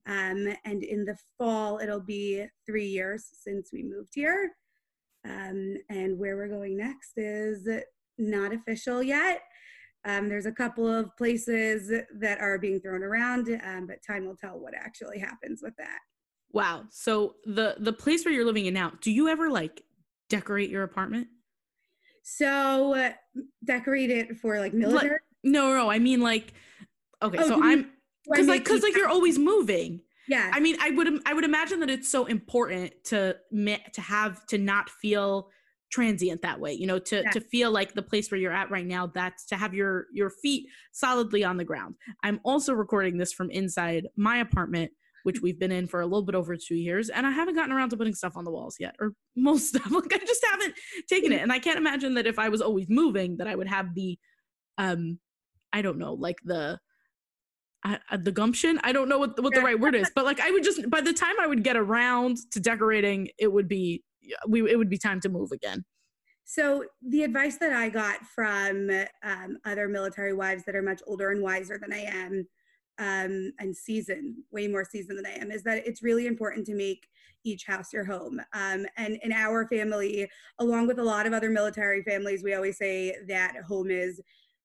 Um, 0.07 0.49
and 0.65 0.83
in 0.83 1.05
the 1.05 1.17
fall, 1.37 1.79
it'll 1.79 2.01
be 2.01 2.47
three 2.67 2.87
years 2.87 3.29
since 3.33 3.71
we 3.73 3.83
moved 3.83 4.13
here. 4.15 4.53
Um, 5.25 5.77
and 5.91 6.19
where 6.19 6.37
we're 6.37 6.49
going 6.49 6.77
next 6.77 7.13
is 7.17 7.69
not 8.19 8.55
official 8.55 9.03
yet. 9.03 9.43
Um, 10.07 10.31
there's 10.31 10.47
a 10.47 10.53
couple 10.53 10.89
of 10.89 11.15
places 11.19 11.93
that 12.19 12.41
are 12.41 12.59
being 12.59 12.81
thrown 12.81 13.03
around, 13.03 13.49
um, 13.65 13.87
but 13.87 13.99
time 14.07 14.27
will 14.27 14.37
tell 14.37 14.59
what 14.59 14.75
actually 14.75 15.19
happens 15.19 15.61
with 15.63 15.75
that. 15.77 15.99
Wow. 16.53 16.85
So 16.91 17.37
the 17.45 17.77
the 17.79 17.93
place 17.93 18.25
where 18.25 18.33
you're 18.33 18.47
living 18.47 18.67
in 18.67 18.75
now, 18.75 18.93
do 19.01 19.11
you 19.11 19.29
ever 19.29 19.51
like 19.51 19.83
decorate 20.31 20.71
your 20.71 20.85
apartment? 20.85 21.29
So 22.23 22.95
uh, 22.95 23.13
decorate 23.65 24.11
it 24.11 24.39
for 24.39 24.59
like 24.59 24.73
military? 24.73 25.11
Like, 25.11 25.21
no, 25.45 25.75
no. 25.75 25.91
I 25.91 25.99
mean 25.99 26.21
like, 26.21 26.55
okay. 27.23 27.39
Oh, 27.41 27.49
so 27.49 27.61
I'm 27.63 27.91
because 28.29 28.47
like 28.47 28.65
because 28.65 28.83
like 28.83 28.97
you're 28.97 29.09
always 29.09 29.39
moving. 29.39 30.01
Yeah. 30.29 30.51
I 30.53 30.61
mean, 30.61 30.77
I 30.81 30.91
would 30.91 31.09
I 31.27 31.35
would 31.35 31.45
imagine 31.45 31.81
that 31.81 31.91
it's 31.91 32.09
so 32.09 32.27
important 32.27 32.93
to 33.05 33.37
to 33.53 34.01
have 34.01 34.47
to 34.47 34.59
not 34.59 34.91
feel 34.91 35.51
transient 35.91 36.43
that 36.43 36.61
way 36.61 36.73
you 36.73 36.87
know 36.87 36.99
to 36.99 37.23
yeah. 37.23 37.31
to 37.31 37.41
feel 37.41 37.71
like 37.71 37.95
the 37.95 38.03
place 38.03 38.31
where 38.31 38.39
you're 38.39 38.53
at 38.53 38.71
right 38.71 38.87
now 38.87 39.09
that's 39.09 39.45
to 39.45 39.57
have 39.57 39.75
your 39.75 40.07
your 40.13 40.31
feet 40.31 40.69
solidly 40.93 41.43
on 41.43 41.57
the 41.57 41.65
ground 41.65 41.97
i'm 42.23 42.41
also 42.45 42.73
recording 42.73 43.19
this 43.19 43.33
from 43.33 43.51
inside 43.51 44.07
my 44.17 44.37
apartment 44.37 44.91
which 45.25 45.43
we've 45.43 45.59
been 45.59 45.73
in 45.73 45.87
for 45.87 46.01
a 46.01 46.07
little 46.07 46.23
bit 46.23 46.37
over 46.37 46.57
two 46.57 46.77
years 46.77 47.09
and 47.09 47.27
i 47.27 47.31
haven't 47.31 47.57
gotten 47.57 47.73
around 47.73 47.91
to 47.91 47.97
putting 47.97 48.15
stuff 48.15 48.37
on 48.37 48.45
the 48.45 48.53
walls 48.53 48.77
yet 48.79 48.95
or 49.01 49.13
most 49.37 49.69
stuff 49.75 49.91
like 49.91 50.15
i 50.15 50.19
just 50.19 50.45
haven't 50.49 50.75
taken 51.09 51.33
it 51.33 51.43
and 51.43 51.53
i 51.53 51.59
can't 51.59 51.79
imagine 51.79 52.15
that 52.15 52.27
if 52.27 52.39
i 52.39 52.49
was 52.49 52.63
always 52.63 52.87
moving 52.89 53.37
that 53.37 53.49
i 53.49 53.55
would 53.57 53.69
have 53.69 53.93
the 53.95 54.17
um 54.79 55.19
i 55.73 55.83
don't 55.83 55.99
know 55.99 56.15
like 56.15 56.39
the 56.45 56.79
uh, 57.85 57.97
the 58.19 58.33
gumption. 58.33 58.79
I 58.83 58.93
don't 58.93 59.09
know 59.09 59.19
what 59.19 59.43
what 59.43 59.55
the 59.55 59.63
right 59.63 59.79
word 59.79 59.95
is, 59.95 60.11
but 60.15 60.25
like 60.25 60.41
I 60.41 60.51
would 60.51 60.65
just 60.65 60.89
by 60.91 61.01
the 61.01 61.13
time 61.13 61.35
I 61.41 61.47
would 61.47 61.63
get 61.63 61.77
around 61.77 62.39
to 62.53 62.61
decorating, 62.61 63.29
it 63.39 63.53
would 63.53 63.69
be 63.69 64.03
we 64.49 64.71
it 64.71 64.77
would 64.77 64.91
be 64.91 64.99
time 64.99 65.21
to 65.21 65.29
move 65.29 65.53
again. 65.53 65.85
So 66.45 66.85
the 67.01 67.23
advice 67.23 67.59
that 67.59 67.73
I 67.73 67.89
got 67.89 68.25
from 68.27 68.91
um, 69.23 69.59
other 69.65 69.87
military 69.87 70.35
wives 70.35 70.65
that 70.65 70.75
are 70.75 70.83
much 70.83 71.01
older 71.07 71.31
and 71.31 71.41
wiser 71.43 71.79
than 71.81 71.93
I 71.93 72.01
am, 72.01 72.47
um, 72.99 73.53
and 73.61 73.75
seasoned, 73.75 74.35
way 74.51 74.67
more 74.67 74.85
seasoned 74.85 75.19
than 75.19 75.27
I 75.27 75.39
am, 75.41 75.53
is 75.53 75.63
that 75.63 75.87
it's 75.87 76.03
really 76.03 76.27
important 76.27 76.67
to 76.67 76.75
make 76.75 77.07
each 77.45 77.67
house 77.67 77.93
your 77.93 78.05
home. 78.05 78.41
Um, 78.53 78.85
and 78.97 79.19
in 79.23 79.33
our 79.33 79.67
family, 79.69 80.29
along 80.59 80.89
with 80.89 80.99
a 80.99 81.05
lot 81.05 81.27
of 81.27 81.33
other 81.33 81.51
military 81.51 82.03
families, 82.03 82.43
we 82.43 82.55
always 82.55 82.79
say 82.79 83.15
that 83.29 83.55
home 83.67 83.91
is 83.91 84.21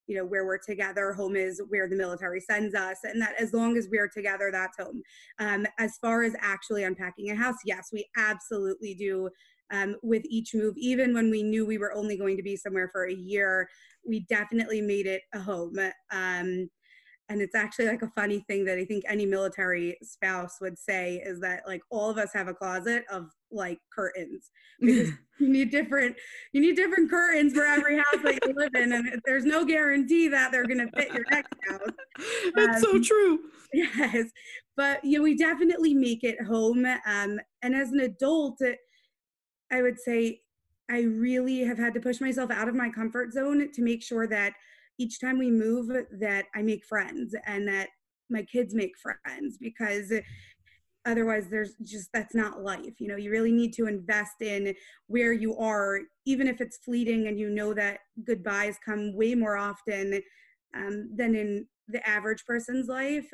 you 0.07 0.15
know 0.15 0.25
where 0.25 0.45
we're 0.45 0.57
together 0.57 1.13
home 1.13 1.35
is 1.35 1.61
where 1.69 1.87
the 1.89 1.95
military 1.95 2.39
sends 2.39 2.75
us 2.75 2.97
and 3.03 3.21
that 3.21 3.33
as 3.39 3.53
long 3.53 3.77
as 3.77 3.87
we're 3.91 4.07
together 4.07 4.49
that's 4.51 4.77
home. 4.77 5.01
Um, 5.39 5.65
as 5.77 5.97
far 5.97 6.23
as 6.23 6.35
actually 6.39 6.83
unpacking 6.83 7.31
a 7.31 7.35
house 7.35 7.57
yes 7.65 7.89
we 7.91 8.07
absolutely 8.17 8.93
do 8.93 9.29
um, 9.71 9.95
with 10.03 10.23
each 10.29 10.53
move. 10.53 10.75
Even 10.77 11.13
when 11.13 11.31
we 11.31 11.41
knew 11.41 11.65
we 11.65 11.79
were 11.79 11.93
only 11.93 12.17
going 12.17 12.37
to 12.37 12.43
be 12.43 12.55
somewhere 12.55 12.89
for 12.91 13.07
a 13.07 13.13
year 13.13 13.67
we 14.07 14.21
definitely 14.29 14.81
made 14.81 15.07
it 15.07 15.23
a 15.33 15.39
home. 15.39 15.77
Um, 16.11 16.69
and 17.29 17.41
it's 17.41 17.55
actually 17.55 17.87
like 17.87 18.01
a 18.01 18.11
funny 18.15 18.39
thing 18.47 18.65
that 18.65 18.77
i 18.77 18.85
think 18.85 19.03
any 19.07 19.25
military 19.25 19.97
spouse 20.03 20.57
would 20.61 20.77
say 20.77 21.21
is 21.25 21.39
that 21.39 21.61
like 21.67 21.81
all 21.89 22.09
of 22.09 22.17
us 22.17 22.29
have 22.33 22.47
a 22.47 22.53
closet 22.53 23.03
of 23.11 23.29
like 23.51 23.79
curtains 23.93 24.51
because 24.79 25.09
you 25.39 25.49
need 25.49 25.71
different 25.71 26.15
you 26.53 26.61
need 26.61 26.75
different 26.75 27.09
curtains 27.09 27.53
for 27.53 27.65
every 27.65 27.97
house 27.97 28.21
that 28.23 28.39
you 28.45 28.53
live 28.53 28.73
in 28.75 28.93
and 28.93 29.21
there's 29.25 29.45
no 29.45 29.65
guarantee 29.65 30.27
that 30.27 30.51
they're 30.51 30.65
going 30.65 30.77
to 30.77 30.89
fit 30.95 31.13
your 31.13 31.25
next 31.31 31.53
house. 31.69 31.89
It's 32.17 32.77
um, 32.77 32.81
so 32.81 33.01
true. 33.01 33.39
yes 33.73 34.27
but 34.77 35.03
you 35.03 35.17
know 35.17 35.23
we 35.23 35.35
definitely 35.35 35.93
make 35.93 36.23
it 36.23 36.41
home 36.43 36.85
um, 37.05 37.39
and 37.61 37.75
as 37.75 37.91
an 37.91 37.99
adult 38.01 38.59
i 39.71 39.81
would 39.81 39.99
say 39.99 40.41
i 40.89 41.01
really 41.01 41.61
have 41.61 41.77
had 41.77 41.93
to 41.93 41.99
push 41.99 42.21
myself 42.21 42.51
out 42.51 42.69
of 42.69 42.75
my 42.75 42.89
comfort 42.89 43.33
zone 43.33 43.71
to 43.73 43.81
make 43.81 44.03
sure 44.03 44.27
that 44.27 44.53
each 44.97 45.19
time 45.19 45.37
we 45.37 45.51
move 45.51 45.87
that 46.19 46.45
I 46.55 46.61
make 46.61 46.85
friends 46.85 47.35
and 47.45 47.67
that 47.67 47.89
my 48.29 48.43
kids 48.43 48.73
make 48.73 48.93
friends 48.97 49.57
because 49.59 50.11
otherwise 51.05 51.47
there's 51.49 51.75
just 51.83 52.09
that's 52.13 52.33
not 52.33 52.63
life 52.63 52.99
you 52.99 53.07
know? 53.07 53.15
You 53.15 53.31
really 53.31 53.51
need 53.51 53.73
to 53.73 53.87
invest 53.87 54.41
in 54.41 54.73
where 55.07 55.33
you 55.33 55.55
are 55.57 55.99
even 56.25 56.47
if 56.47 56.61
it's 56.61 56.77
fleeting 56.77 57.27
and 57.27 57.39
you 57.39 57.49
know 57.49 57.73
that 57.73 57.99
goodbyes 58.25 58.77
come 58.83 59.15
way 59.15 59.35
more 59.35 59.57
often 59.57 60.21
um, 60.75 61.09
than 61.15 61.35
in 61.35 61.67
the 61.87 62.07
average 62.07 62.43
person's 62.45 62.87
life 62.87 63.29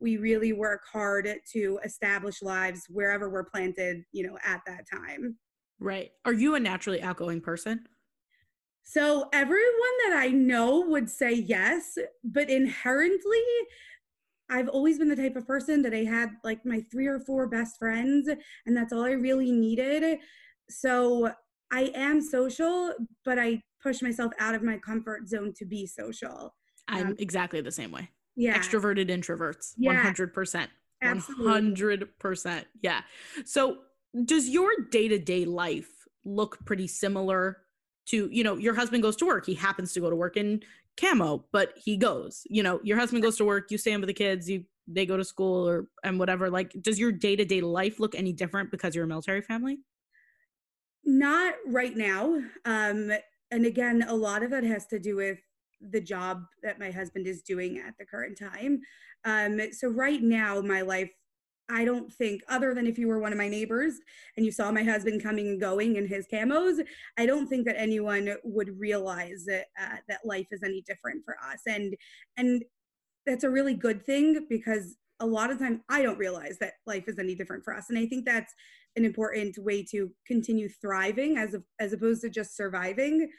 we 0.00 0.18
really 0.18 0.52
work 0.52 0.82
hard 0.92 1.26
to 1.52 1.78
establish 1.84 2.42
lives 2.42 2.82
wherever 2.90 3.30
we're 3.30 3.44
planted 3.44 4.02
you 4.12 4.26
know 4.26 4.36
at 4.44 4.60
that 4.66 4.84
time. 4.90 5.36
Right. 5.80 6.10
Are 6.24 6.32
you 6.32 6.54
a 6.54 6.60
naturally 6.60 7.02
outgoing 7.02 7.40
person 7.40 7.86
so 8.84 9.28
everyone 9.32 9.96
that 10.06 10.16
I 10.16 10.28
know 10.28 10.80
would 10.80 11.08
say 11.08 11.32
yes, 11.32 11.96
but 12.22 12.50
inherently, 12.50 13.42
I've 14.50 14.68
always 14.68 14.98
been 14.98 15.08
the 15.08 15.16
type 15.16 15.36
of 15.36 15.46
person 15.46 15.80
that 15.82 15.94
I 15.94 16.04
had 16.04 16.30
like 16.44 16.64
my 16.66 16.82
three 16.92 17.06
or 17.06 17.18
four 17.18 17.48
best 17.48 17.78
friends, 17.78 18.28
and 18.66 18.76
that's 18.76 18.92
all 18.92 19.04
I 19.04 19.12
really 19.12 19.50
needed. 19.50 20.18
So 20.68 21.32
I 21.72 21.90
am 21.94 22.20
social, 22.20 22.92
but 23.24 23.38
I 23.38 23.62
push 23.82 24.02
myself 24.02 24.32
out 24.38 24.54
of 24.54 24.62
my 24.62 24.76
comfort 24.76 25.28
zone 25.28 25.54
to 25.56 25.64
be 25.64 25.86
social. 25.86 26.54
I'm 26.86 27.08
um, 27.08 27.16
exactly 27.18 27.62
the 27.62 27.72
same 27.72 27.90
way. 27.90 28.10
Yeah. 28.36 28.56
Extroverted 28.56 29.08
introverts. 29.08 29.72
Yeah. 29.78 30.12
100%. 30.12 30.68
Absolutely. 31.02 31.46
100%. 31.46 32.64
Yeah. 32.82 33.00
So 33.46 33.78
does 34.24 34.48
your 34.48 34.70
day 34.90 35.08
to 35.08 35.18
day 35.18 35.46
life 35.46 35.90
look 36.24 36.64
pretty 36.64 36.86
similar 36.86 37.63
to 38.06 38.28
you 38.30 38.44
know 38.44 38.56
your 38.56 38.74
husband 38.74 39.02
goes 39.02 39.16
to 39.16 39.26
work 39.26 39.46
he 39.46 39.54
happens 39.54 39.92
to 39.92 40.00
go 40.00 40.10
to 40.10 40.16
work 40.16 40.36
in 40.36 40.62
camo 41.00 41.44
but 41.52 41.72
he 41.76 41.96
goes 41.96 42.42
you 42.48 42.62
know 42.62 42.80
your 42.82 42.98
husband 42.98 43.22
goes 43.22 43.36
to 43.36 43.44
work 43.44 43.70
you 43.70 43.78
stay 43.78 43.96
with 43.96 44.06
the 44.06 44.12
kids 44.12 44.48
you 44.48 44.64
they 44.86 45.06
go 45.06 45.16
to 45.16 45.24
school 45.24 45.68
or 45.68 45.86
and 46.02 46.18
whatever 46.18 46.50
like 46.50 46.72
does 46.82 46.98
your 46.98 47.12
day-to-day 47.12 47.60
life 47.60 48.00
look 48.00 48.14
any 48.14 48.32
different 48.32 48.70
because 48.70 48.94
you're 48.94 49.04
a 49.04 49.08
military 49.08 49.42
family? 49.42 49.78
Not 51.04 51.54
right 51.66 51.96
now 51.96 52.40
um 52.64 53.12
and 53.50 53.66
again 53.66 54.04
a 54.08 54.14
lot 54.14 54.42
of 54.42 54.52
it 54.52 54.64
has 54.64 54.86
to 54.86 54.98
do 54.98 55.16
with 55.16 55.38
the 55.80 56.00
job 56.00 56.44
that 56.62 56.78
my 56.78 56.90
husband 56.90 57.26
is 57.26 57.42
doing 57.42 57.78
at 57.78 57.94
the 57.98 58.04
current 58.04 58.38
time. 58.38 58.80
Um 59.24 59.60
so 59.72 59.88
right 59.88 60.22
now 60.22 60.60
my 60.60 60.82
life 60.82 61.10
I 61.70 61.84
don't 61.84 62.12
think, 62.12 62.42
other 62.48 62.74
than 62.74 62.86
if 62.86 62.98
you 62.98 63.08
were 63.08 63.18
one 63.18 63.32
of 63.32 63.38
my 63.38 63.48
neighbors 63.48 63.94
and 64.36 64.44
you 64.44 64.52
saw 64.52 64.70
my 64.70 64.82
husband 64.82 65.22
coming 65.22 65.48
and 65.48 65.60
going 65.60 65.96
in 65.96 66.06
his 66.06 66.26
camos, 66.32 66.84
I 67.16 67.26
don't 67.26 67.46
think 67.46 67.64
that 67.66 67.80
anyone 67.80 68.34
would 68.44 68.78
realize 68.78 69.44
that, 69.46 69.66
uh, 69.80 69.96
that 70.08 70.26
life 70.26 70.48
is 70.50 70.62
any 70.62 70.82
different 70.82 71.24
for 71.24 71.36
us. 71.50 71.60
And 71.66 71.96
and 72.36 72.64
that's 73.26 73.44
a 73.44 73.50
really 73.50 73.74
good 73.74 74.04
thing 74.04 74.46
because 74.50 74.96
a 75.20 75.26
lot 75.26 75.50
of 75.50 75.58
time 75.58 75.82
I 75.88 76.02
don't 76.02 76.18
realize 76.18 76.58
that 76.58 76.74
life 76.86 77.04
is 77.08 77.18
any 77.18 77.34
different 77.34 77.64
for 77.64 77.74
us. 77.74 77.86
And 77.88 77.98
I 77.98 78.06
think 78.06 78.26
that's 78.26 78.52
an 78.96 79.04
important 79.04 79.56
way 79.58 79.82
to 79.90 80.10
continue 80.26 80.68
thriving 80.68 81.38
as, 81.38 81.54
a, 81.54 81.62
as 81.80 81.92
opposed 81.92 82.20
to 82.22 82.28
just 82.28 82.56
surviving. 82.56 83.30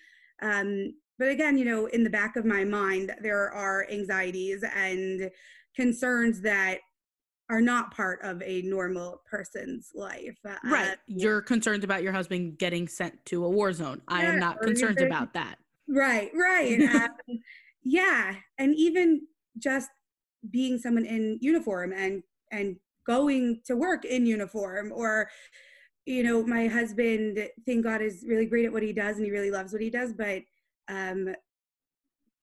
Um, 0.42 0.96
but 1.20 1.30
again, 1.30 1.58
you 1.58 1.66
know, 1.66 1.86
in 1.86 2.04
the 2.04 2.10
back 2.10 2.36
of 2.36 2.46
my 2.46 2.64
mind, 2.64 3.14
there 3.22 3.52
are 3.52 3.88
anxieties 3.90 4.64
and 4.76 5.30
concerns 5.76 6.42
that 6.42 6.80
are 7.50 7.62
not 7.62 7.92
part 7.92 8.20
of 8.24 8.42
a 8.42 8.62
normal 8.64 9.22
person's 9.30 9.92
life. 9.94 10.38
Uh, 10.48 10.56
right. 10.64 10.92
Uh, 10.94 10.96
You're 11.08 11.42
concerned 11.42 11.84
about 11.84 12.02
your 12.02 12.12
husband 12.12 12.58
getting 12.58 12.88
sent 12.88 13.24
to 13.28 13.46
a 13.46 13.50
war 13.50 13.72
zone. 13.72 14.02
I 14.08 14.24
am 14.24 14.40
not 14.40 14.60
concerned 14.62 15.00
about 15.00 15.34
that. 15.34 15.58
Right, 15.88 16.32
right. 16.34 16.82
um, 17.30 17.40
yeah. 17.84 18.36
And 18.58 18.74
even 18.76 19.22
just 19.58 19.90
being 20.50 20.78
someone 20.78 21.06
in 21.06 21.38
uniform 21.42 21.94
and 21.94 22.24
and 22.52 22.78
going 23.06 23.62
to 23.66 23.76
work 23.76 24.06
in 24.06 24.26
uniform 24.26 24.92
or 24.94 25.30
you 26.06 26.24
know 26.24 26.44
my 26.46 26.68
husband 26.68 27.50
thank 27.66 27.84
god 27.84 28.02
is 28.02 28.24
really 28.28 28.46
great 28.46 28.66
at 28.66 28.72
what 28.72 28.84
he 28.84 28.94
does 28.94 29.18
and 29.18 29.26
he 29.26 29.32
really 29.32 29.52
loves 29.52 29.74
what 29.74 29.82
he 29.82 29.90
does 29.90 30.14
but 30.14 30.42
um 30.88 31.34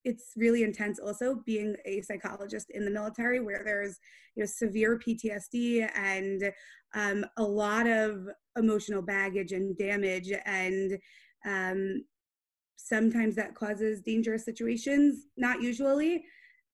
it's 0.05 0.33
really 0.37 0.63
intense 0.63 0.99
also 0.99 1.43
being 1.47 1.77
a 1.85 2.01
psychologist 2.03 2.71
in 2.71 2.85
the 2.85 2.91
military 2.91 3.41
where 3.41 3.63
there's 3.65 3.99
you 4.35 4.43
know 4.43 4.47
severe 4.47 4.99
ptsd 4.99 5.89
and 5.95 6.53
um, 6.95 7.25
a 7.37 7.43
lot 7.43 7.87
of 7.87 8.29
emotional 8.57 9.03
baggage 9.03 9.53
and 9.53 9.77
damage 9.79 10.31
and 10.45 10.99
um, 11.47 12.05
sometimes 12.77 13.35
that 13.37 13.55
causes 13.55 14.01
dangerous 14.01 14.45
situations 14.45 15.27
not 15.37 15.63
usually 15.63 16.25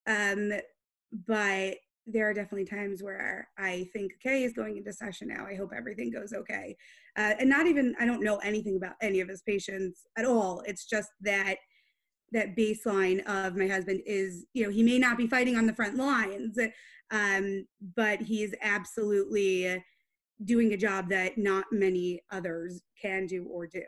um, 0.07 0.53
but 1.27 1.77
there 2.09 2.29
are 2.29 2.33
definitely 2.33 2.65
times 2.65 3.03
where 3.03 3.49
I 3.59 3.87
think, 3.93 4.13
okay, 4.15 4.41
he's 4.41 4.55
going 4.55 4.79
into 4.79 4.93
session 4.93 5.29
now. 5.29 5.47
I 5.47 5.55
hope 5.55 5.73
everything 5.77 6.11
goes 6.11 6.33
okay. 6.33 6.75
Uh, 7.17 7.35
and 7.39 7.51
not 7.51 7.67
even, 7.67 7.95
I 8.01 8.07
don't 8.07 8.23
know 8.23 8.39
anything 8.39 8.77
about 8.77 8.95
any 9.03 9.21
of 9.21 9.29
his 9.29 9.43
patients 9.43 10.07
at 10.17 10.25
all. 10.25 10.63
It's 10.67 10.87
just 10.87 11.11
that 11.21 11.57
that 12.33 12.57
baseline 12.57 13.25
of 13.27 13.57
my 13.57 13.67
husband 13.67 14.03
is, 14.07 14.47
you 14.53 14.65
know, 14.65 14.71
he 14.71 14.83
may 14.83 14.99
not 14.99 15.17
be 15.17 15.27
fighting 15.27 15.57
on 15.57 15.67
the 15.67 15.75
front 15.75 15.97
lines, 15.97 16.59
um, 17.11 17.67
but 17.97 18.21
he's 18.21 18.55
absolutely 18.63 19.83
doing 20.45 20.73
a 20.73 20.77
job 20.77 21.09
that 21.09 21.39
not 21.39 21.65
many 21.73 22.21
others 22.31 22.83
can 23.01 23.27
do 23.27 23.45
or 23.45 23.67
do. 23.67 23.83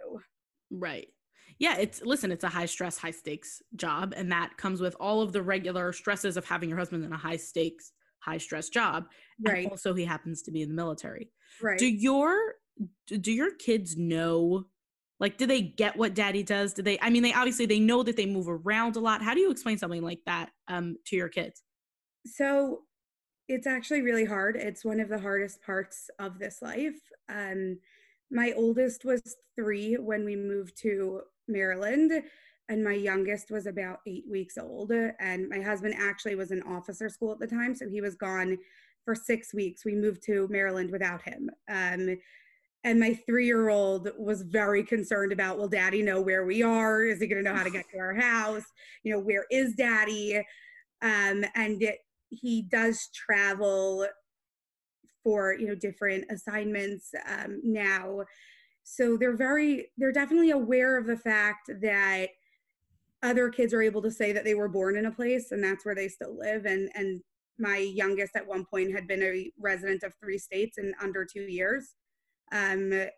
Right 0.71 1.09
yeah, 1.61 1.77
it's 1.77 2.01
listen, 2.03 2.33
it's 2.33 2.43
a 2.43 2.49
high 2.49 2.67
stress, 2.67 2.97
high 2.97 3.11
stakes 3.11 3.63
job, 3.77 4.15
and 4.17 4.33
that 4.33 4.57
comes 4.57 4.81
with 4.81 4.97
all 4.99 5.21
of 5.21 5.33
the 5.33 5.43
regular 5.43 5.93
stresses 5.93 6.39
of 6.39 6.45
having 6.47 6.71
your 6.71 6.79
husband 6.79 7.05
in 7.05 7.13
a 7.13 7.19
high 7.19 7.37
stakes, 7.37 7.93
high 8.19 8.39
stress 8.39 8.71
job. 8.71 9.05
Right. 9.43 9.65
And 9.65 9.71
also, 9.71 9.93
he 9.93 10.07
happens 10.07 10.41
to 10.43 10.51
be 10.51 10.63
in 10.63 10.71
the 10.71 10.75
military. 10.75 11.31
Right. 11.63 11.79
Do 11.79 11.87
your 11.87 12.55
do 13.07 13.31
your 13.31 13.55
kids 13.55 13.97
know? 13.97 14.65
Like, 15.21 15.37
do 15.37 15.47
they 15.47 15.61
get 15.61 15.97
what 15.97 16.15
daddy 16.15 16.43
does? 16.43 16.73
Do 16.73 16.83
they? 16.83 16.99
I 17.01 17.11
mean, 17.11 17.23
they 17.23 17.33
obviously 17.33 17.67
they 17.67 17.79
know 17.79 18.03
that 18.03 18.17
they 18.17 18.27
move 18.27 18.49
around 18.49 18.97
a 18.97 19.01
lot. 19.01 19.23
How 19.23 19.35
do 19.35 19.41
you 19.41 19.51
explain 19.51 19.79
something 19.79 20.03
like 20.03 20.21
that 20.27 20.51
um, 20.67 20.97
to 21.07 21.17
your 21.17 21.29
kids? 21.29 21.63
So, 22.27 22.81
it's 23.49 23.67
actually 23.67 24.03
really 24.03 24.25
hard. 24.25 24.57
It's 24.57 24.85
one 24.85 25.01
of 25.01 25.09
the 25.09 25.19
hardest 25.19 25.61
parts 25.63 26.09
of 26.19 26.39
this 26.39 26.63
life. 26.63 27.01
Um, 27.29 27.79
my 28.31 28.53
oldest 28.57 29.05
was 29.05 29.21
three 29.57 29.95
when 29.95 30.25
we 30.25 30.37
moved 30.37 30.81
to 30.83 31.23
Maryland, 31.49 32.23
and 32.69 32.85
my 32.85 32.93
youngest 32.93 33.51
was 33.51 33.67
about 33.67 33.99
eight 34.07 34.25
weeks 34.31 34.57
old. 34.57 34.93
And 34.93 35.49
my 35.49 35.61
husband 35.61 35.95
actually 35.99 36.37
was 36.37 36.53
in 36.53 36.63
officer 36.63 37.09
school 37.09 37.33
at 37.33 37.41
the 37.41 37.47
time, 37.47 37.75
so 37.75 37.89
he 37.89 38.01
was 38.01 38.15
gone 38.15 38.57
for 39.05 39.17
six 39.17 39.53
weeks. 39.53 39.85
We 39.85 39.97
moved 39.97 40.23
to 40.27 40.47
Maryland 40.49 40.93
without 40.93 41.23
him. 41.23 41.51
Um, 41.69 42.17
and 42.85 42.99
my 42.99 43.15
three 43.27 43.47
year 43.47 43.69
old 43.69 44.09
was 44.19 44.43
very 44.43 44.83
concerned 44.83 45.33
about 45.33 45.59
will 45.59 45.69
daddy 45.69 46.03
know 46.03 46.21
where 46.21 46.45
we 46.45 46.63
are? 46.63 47.03
Is 47.03 47.21
he 47.21 47.27
going 47.27 47.43
to 47.43 47.51
know 47.51 47.57
how 47.57 47.65
to 47.65 47.71
get 47.71 47.89
to 47.91 47.99
our 47.99 48.15
house? 48.15 48.65
You 49.03 49.13
know 49.13 49.21
where 49.21 49.45
is 49.51 49.75
daddy? 49.75 50.39
Um, 51.03 51.45
and 51.55 51.83
it, 51.83 51.99
he 52.31 52.63
does 52.63 53.09
travel 53.15 54.07
for 55.23 55.55
you 55.55 55.69
know 55.69 55.75
different 55.75 56.25
assignments 56.31 57.11
um, 57.29 57.61
now. 57.63 58.21
So 58.83 59.17
they're 59.17 59.37
very 59.37 59.91
they're 59.99 60.13
definitely 60.13 60.51
aware 60.51 60.97
of 60.97 61.07
the 61.07 61.19
fact 61.19 61.71
that 61.83 62.29
other 63.23 63.51
kids 63.51 63.75
are 63.75 63.83
able 63.83 64.01
to 64.03 64.11
say 64.11 64.33
that 64.33 64.45
they 64.45 64.55
were 64.55 64.69
born 64.69 64.97
in 64.97 65.07
a 65.07 65.11
place 65.11 65.53
and 65.53 65.63
that's 65.63 65.85
where 65.85 65.95
they 65.95 66.09
still 66.09 66.37
live 66.39 66.65
and 66.65 66.91
and 66.95 67.21
my 67.59 67.77
youngest 67.77 68.35
at 68.35 68.47
one 68.47 68.65
point 68.65 68.91
had 68.91 69.07
been 69.07 69.23
a 69.23 69.53
resident 69.59 70.03
of 70.03 70.15
three 70.15 70.39
states 70.39 70.79
in 70.79 70.95
under 71.03 71.27
two 71.27 71.43
years 71.43 71.95
um 72.53 73.09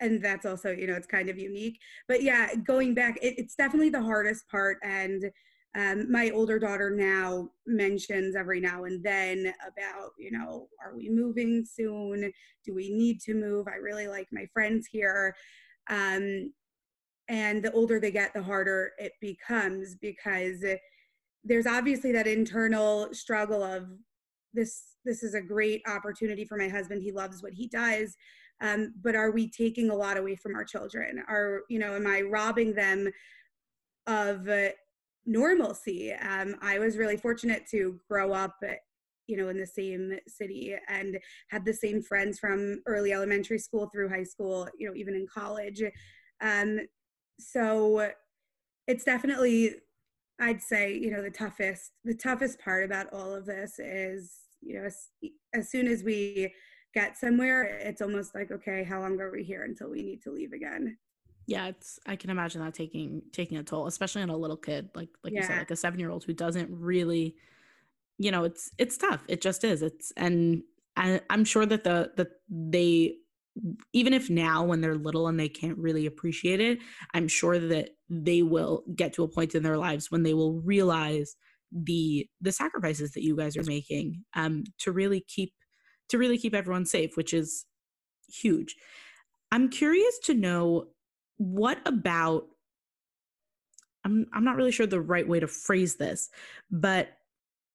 and 0.00 0.22
that's 0.22 0.46
also 0.46 0.70
you 0.70 0.86
know 0.86 0.94
it's 0.94 1.06
kind 1.06 1.28
of 1.28 1.38
unique. 1.38 1.78
But 2.08 2.22
yeah 2.22 2.54
going 2.54 2.94
back 2.94 3.18
it, 3.22 3.34
it's 3.38 3.54
definitely 3.54 3.90
the 3.90 4.02
hardest 4.02 4.48
part. 4.48 4.78
And 4.82 5.30
um, 5.78 6.10
my 6.10 6.30
older 6.30 6.58
daughter 6.58 6.90
now 6.90 7.50
mentions 7.64 8.34
every 8.34 8.60
now 8.60 8.84
and 8.84 9.04
then 9.04 9.54
about 9.66 10.10
you 10.18 10.32
know 10.32 10.68
are 10.84 10.96
we 10.96 11.08
moving 11.08 11.64
soon? 11.64 12.32
Do 12.64 12.74
we 12.74 12.90
need 12.90 13.20
to 13.22 13.34
move? 13.34 13.68
I 13.68 13.76
really 13.76 14.08
like 14.08 14.28
my 14.32 14.46
friends 14.52 14.88
here. 14.90 15.36
Um, 15.88 16.52
and 17.28 17.62
the 17.62 17.72
older 17.72 18.00
they 18.00 18.10
get 18.10 18.34
the 18.34 18.42
harder 18.42 18.90
it 18.98 19.12
becomes 19.20 19.94
because 19.94 20.64
there's 21.44 21.66
obviously 21.66 22.12
that 22.12 22.26
internal 22.26 23.08
struggle 23.12 23.62
of 23.62 23.86
this 24.52 24.96
this 25.04 25.22
is 25.22 25.34
a 25.34 25.40
great 25.40 25.82
opportunity 25.86 26.44
for 26.44 26.58
my 26.58 26.68
husband. 26.68 27.02
He 27.02 27.12
loves 27.12 27.42
what 27.42 27.52
he 27.52 27.68
does 27.68 28.16
um, 28.60 28.92
but 29.02 29.14
are 29.14 29.30
we 29.30 29.50
taking 29.50 29.90
a 29.90 29.94
lot 29.94 30.16
away 30.16 30.36
from 30.36 30.54
our 30.54 30.64
children 30.64 31.22
are 31.28 31.62
you 31.68 31.78
know 31.78 31.94
am 31.94 32.06
i 32.06 32.20
robbing 32.20 32.74
them 32.74 33.08
of 34.06 34.48
normalcy. 35.26 36.12
Um, 36.12 36.56
I 36.60 36.78
was 36.78 36.96
really 36.96 37.16
fortunate 37.16 37.66
to 37.70 38.00
grow 38.08 38.32
up, 38.32 38.56
you 39.26 39.36
know, 39.36 39.48
in 39.48 39.58
the 39.58 39.66
same 39.66 40.18
city 40.26 40.74
and 40.88 41.18
had 41.48 41.64
the 41.64 41.72
same 41.72 42.02
friends 42.02 42.38
from 42.38 42.82
early 42.86 43.12
elementary 43.12 43.58
school 43.58 43.88
through 43.92 44.08
high 44.08 44.24
school, 44.24 44.68
you 44.78 44.88
know, 44.88 44.94
even 44.94 45.14
in 45.14 45.26
college. 45.32 45.82
Um, 46.40 46.80
so 47.38 48.10
it's 48.86 49.04
definitely, 49.04 49.76
I'd 50.40 50.62
say, 50.62 50.96
you 50.96 51.10
know, 51.10 51.22
the 51.22 51.30
toughest, 51.30 51.92
the 52.04 52.14
toughest 52.14 52.58
part 52.60 52.84
about 52.84 53.12
all 53.12 53.34
of 53.34 53.46
this 53.46 53.78
is, 53.78 54.32
you 54.62 54.74
know, 54.74 54.86
as, 54.86 54.96
as 55.54 55.70
soon 55.70 55.86
as 55.86 56.02
we 56.02 56.52
get 56.94 57.18
somewhere, 57.18 57.62
it's 57.62 58.02
almost 58.02 58.34
like, 58.34 58.50
okay, 58.50 58.84
how 58.84 59.00
long 59.00 59.20
are 59.20 59.30
we 59.30 59.42
here 59.42 59.64
until 59.64 59.90
we 59.90 60.02
need 60.02 60.22
to 60.22 60.30
leave 60.30 60.52
again? 60.52 60.96
yeah 61.50 61.66
it's 61.66 61.98
i 62.06 62.14
can 62.14 62.30
imagine 62.30 62.62
that 62.62 62.74
taking 62.74 63.20
taking 63.32 63.58
a 63.58 63.62
toll 63.62 63.88
especially 63.88 64.22
on 64.22 64.30
a 64.30 64.36
little 64.36 64.56
kid 64.56 64.88
like 64.94 65.08
like 65.24 65.32
yeah. 65.32 65.40
you 65.40 65.46
said 65.46 65.58
like 65.58 65.70
a 65.70 65.76
seven 65.76 65.98
year 65.98 66.10
old 66.10 66.22
who 66.22 66.32
doesn't 66.32 66.68
really 66.70 67.34
you 68.18 68.30
know 68.30 68.44
it's 68.44 68.70
it's 68.78 68.96
tough 68.96 69.24
it 69.28 69.40
just 69.40 69.64
is 69.64 69.82
it's 69.82 70.12
and 70.16 70.62
I, 70.96 71.20
i'm 71.28 71.44
sure 71.44 71.66
that 71.66 71.82
the 71.82 72.12
that 72.16 72.28
they 72.48 73.16
even 73.92 74.12
if 74.14 74.30
now 74.30 74.64
when 74.64 74.80
they're 74.80 74.94
little 74.94 75.26
and 75.26 75.40
they 75.40 75.48
can't 75.48 75.76
really 75.76 76.06
appreciate 76.06 76.60
it 76.60 76.78
i'm 77.14 77.26
sure 77.26 77.58
that 77.58 77.90
they 78.08 78.42
will 78.42 78.84
get 78.94 79.12
to 79.14 79.24
a 79.24 79.28
point 79.28 79.56
in 79.56 79.64
their 79.64 79.76
lives 79.76 80.10
when 80.10 80.22
they 80.22 80.34
will 80.34 80.60
realize 80.60 81.34
the 81.72 82.28
the 82.40 82.52
sacrifices 82.52 83.10
that 83.12 83.24
you 83.24 83.36
guys 83.36 83.56
are 83.56 83.64
making 83.64 84.22
um 84.34 84.62
to 84.78 84.92
really 84.92 85.24
keep 85.26 85.52
to 86.10 86.18
really 86.18 86.38
keep 86.38 86.54
everyone 86.54 86.84
safe 86.84 87.16
which 87.16 87.32
is 87.32 87.64
huge 88.28 88.76
i'm 89.50 89.68
curious 89.68 90.18
to 90.18 90.34
know 90.34 90.88
what 91.38 91.78
about 91.86 92.46
I'm 94.04 94.26
I'm 94.32 94.44
not 94.44 94.56
really 94.56 94.72
sure 94.72 94.86
the 94.86 95.00
right 95.00 95.26
way 95.26 95.40
to 95.40 95.46
phrase 95.46 95.96
this, 95.96 96.30
but 96.70 97.08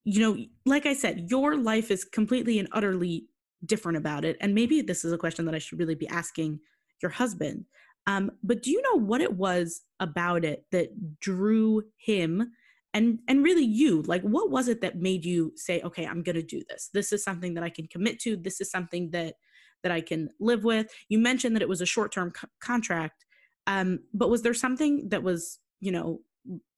you 0.04 0.21
know, 0.21 0.43
like 0.65 0.86
I 0.86 0.93
said, 0.93 1.32
your 1.32 1.58
life 1.58 1.89
is 1.89 2.06
completely 2.06 2.60
and 2.60 2.69
utterly 2.71 3.28
different 3.65 3.98
about 3.98 4.24
it. 4.24 4.38
And 4.39 4.54
maybe 4.54 4.82
this 4.82 5.04
is 5.04 5.12
a 5.12 5.17
question 5.17 5.45
that 5.45 5.56
I 5.56 5.60
should 5.60 5.80
really 5.80 5.95
be 5.95 6.08
asking 6.08 6.60
your 7.02 7.10
husband. 7.10 7.65
Um, 8.06 8.32
but 8.43 8.62
do 8.62 8.69
you 8.69 8.82
know 8.84 9.00
what 9.00 9.21
it 9.21 9.34
was 9.34 9.82
about 10.00 10.45
it 10.45 10.65
that 10.71 11.19
drew 11.19 11.84
him 11.98 12.52
and 12.95 13.19
and 13.27 13.43
really 13.43 13.63
you? 13.63 14.01
Like 14.01 14.23
what 14.23 14.49
was 14.49 14.67
it 14.67 14.81
that 14.81 14.97
made 14.97 15.23
you 15.23 15.51
say, 15.55 15.81
okay, 15.81 16.08
I'm 16.08 16.23
gonna 16.23 16.41
do 16.41 16.63
this. 16.67 16.89
This 16.91 17.13
is 17.13 17.23
something 17.23 17.53
that 17.53 17.63
I 17.63 17.69
can 17.69 17.86
commit 17.86 18.19
to. 18.21 18.36
This 18.36 18.60
is 18.60 18.71
something 18.71 19.12
that 19.12 19.36
that 19.84 19.91
I 19.91 20.01
can 20.01 20.29
live 20.39 20.63
with. 20.63 20.88
You 21.10 21.19
mentioned 21.19 21.55
that 21.55 21.62
it 21.62 21.69
was 21.69 21.81
a 21.81 21.86
short-term 21.86 22.31
co- 22.31 22.47
contract 22.60 23.25
um, 23.67 23.99
but 24.13 24.29
was 24.29 24.41
there 24.41 24.53
something 24.53 25.10
that 25.10 25.23
was, 25.23 25.60
you 25.79 25.91
know, 25.91 26.21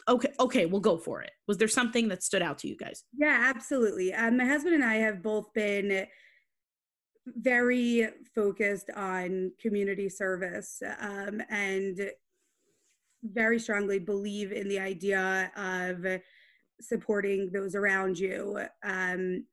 okay, 0.07 0.29
okay, 0.39 0.65
we'll 0.65 0.81
go 0.81 0.97
for 0.97 1.21
it. 1.21 1.31
Was 1.47 1.57
there 1.57 1.67
something 1.67 2.07
that 2.09 2.23
stood 2.23 2.41
out 2.41 2.57
to 2.59 2.67
you 2.67 2.77
guys? 2.77 3.03
Yeah, 3.17 3.51
absolutely. 3.55 4.13
Um, 4.13 4.37
my 4.37 4.45
husband 4.45 4.75
and 4.75 4.83
I 4.83 4.95
have 4.95 5.21
both 5.21 5.53
been 5.53 6.07
very 7.35 8.07
focused 8.33 8.89
on 8.95 9.51
community 9.59 10.07
service 10.07 10.81
um, 11.01 11.41
and 11.49 12.09
very 13.23 13.59
strongly 13.59 13.99
believe 13.99 14.51
in 14.51 14.67
the 14.67 14.79
idea 14.79 15.51
of 15.55 16.05
supporting 16.79 17.51
those 17.51 17.75
around 17.75 18.17
you. 18.17 18.59
Um, 18.83 19.45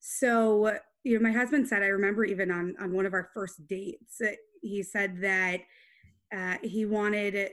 so 0.00 0.78
you 1.04 1.14
know 1.14 1.22
my 1.22 1.32
husband 1.36 1.66
said 1.66 1.82
i 1.82 1.86
remember 1.86 2.24
even 2.24 2.50
on 2.50 2.74
on 2.80 2.92
one 2.92 3.06
of 3.06 3.14
our 3.14 3.30
first 3.32 3.66
dates 3.66 4.20
he 4.62 4.82
said 4.82 5.20
that 5.20 5.60
uh, 6.34 6.56
he 6.62 6.84
wanted 6.84 7.50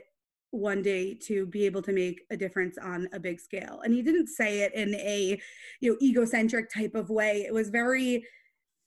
one 0.50 0.82
day 0.82 1.14
to 1.14 1.46
be 1.46 1.66
able 1.66 1.82
to 1.82 1.92
make 1.92 2.22
a 2.30 2.36
difference 2.36 2.78
on 2.78 3.08
a 3.12 3.20
big 3.20 3.40
scale 3.40 3.80
and 3.84 3.92
he 3.92 4.02
didn't 4.02 4.28
say 4.28 4.60
it 4.60 4.74
in 4.74 4.94
a 4.94 5.38
you 5.80 5.90
know 5.90 5.98
egocentric 6.00 6.72
type 6.72 6.94
of 6.94 7.10
way 7.10 7.44
it 7.46 7.52
was 7.52 7.68
very 7.68 8.24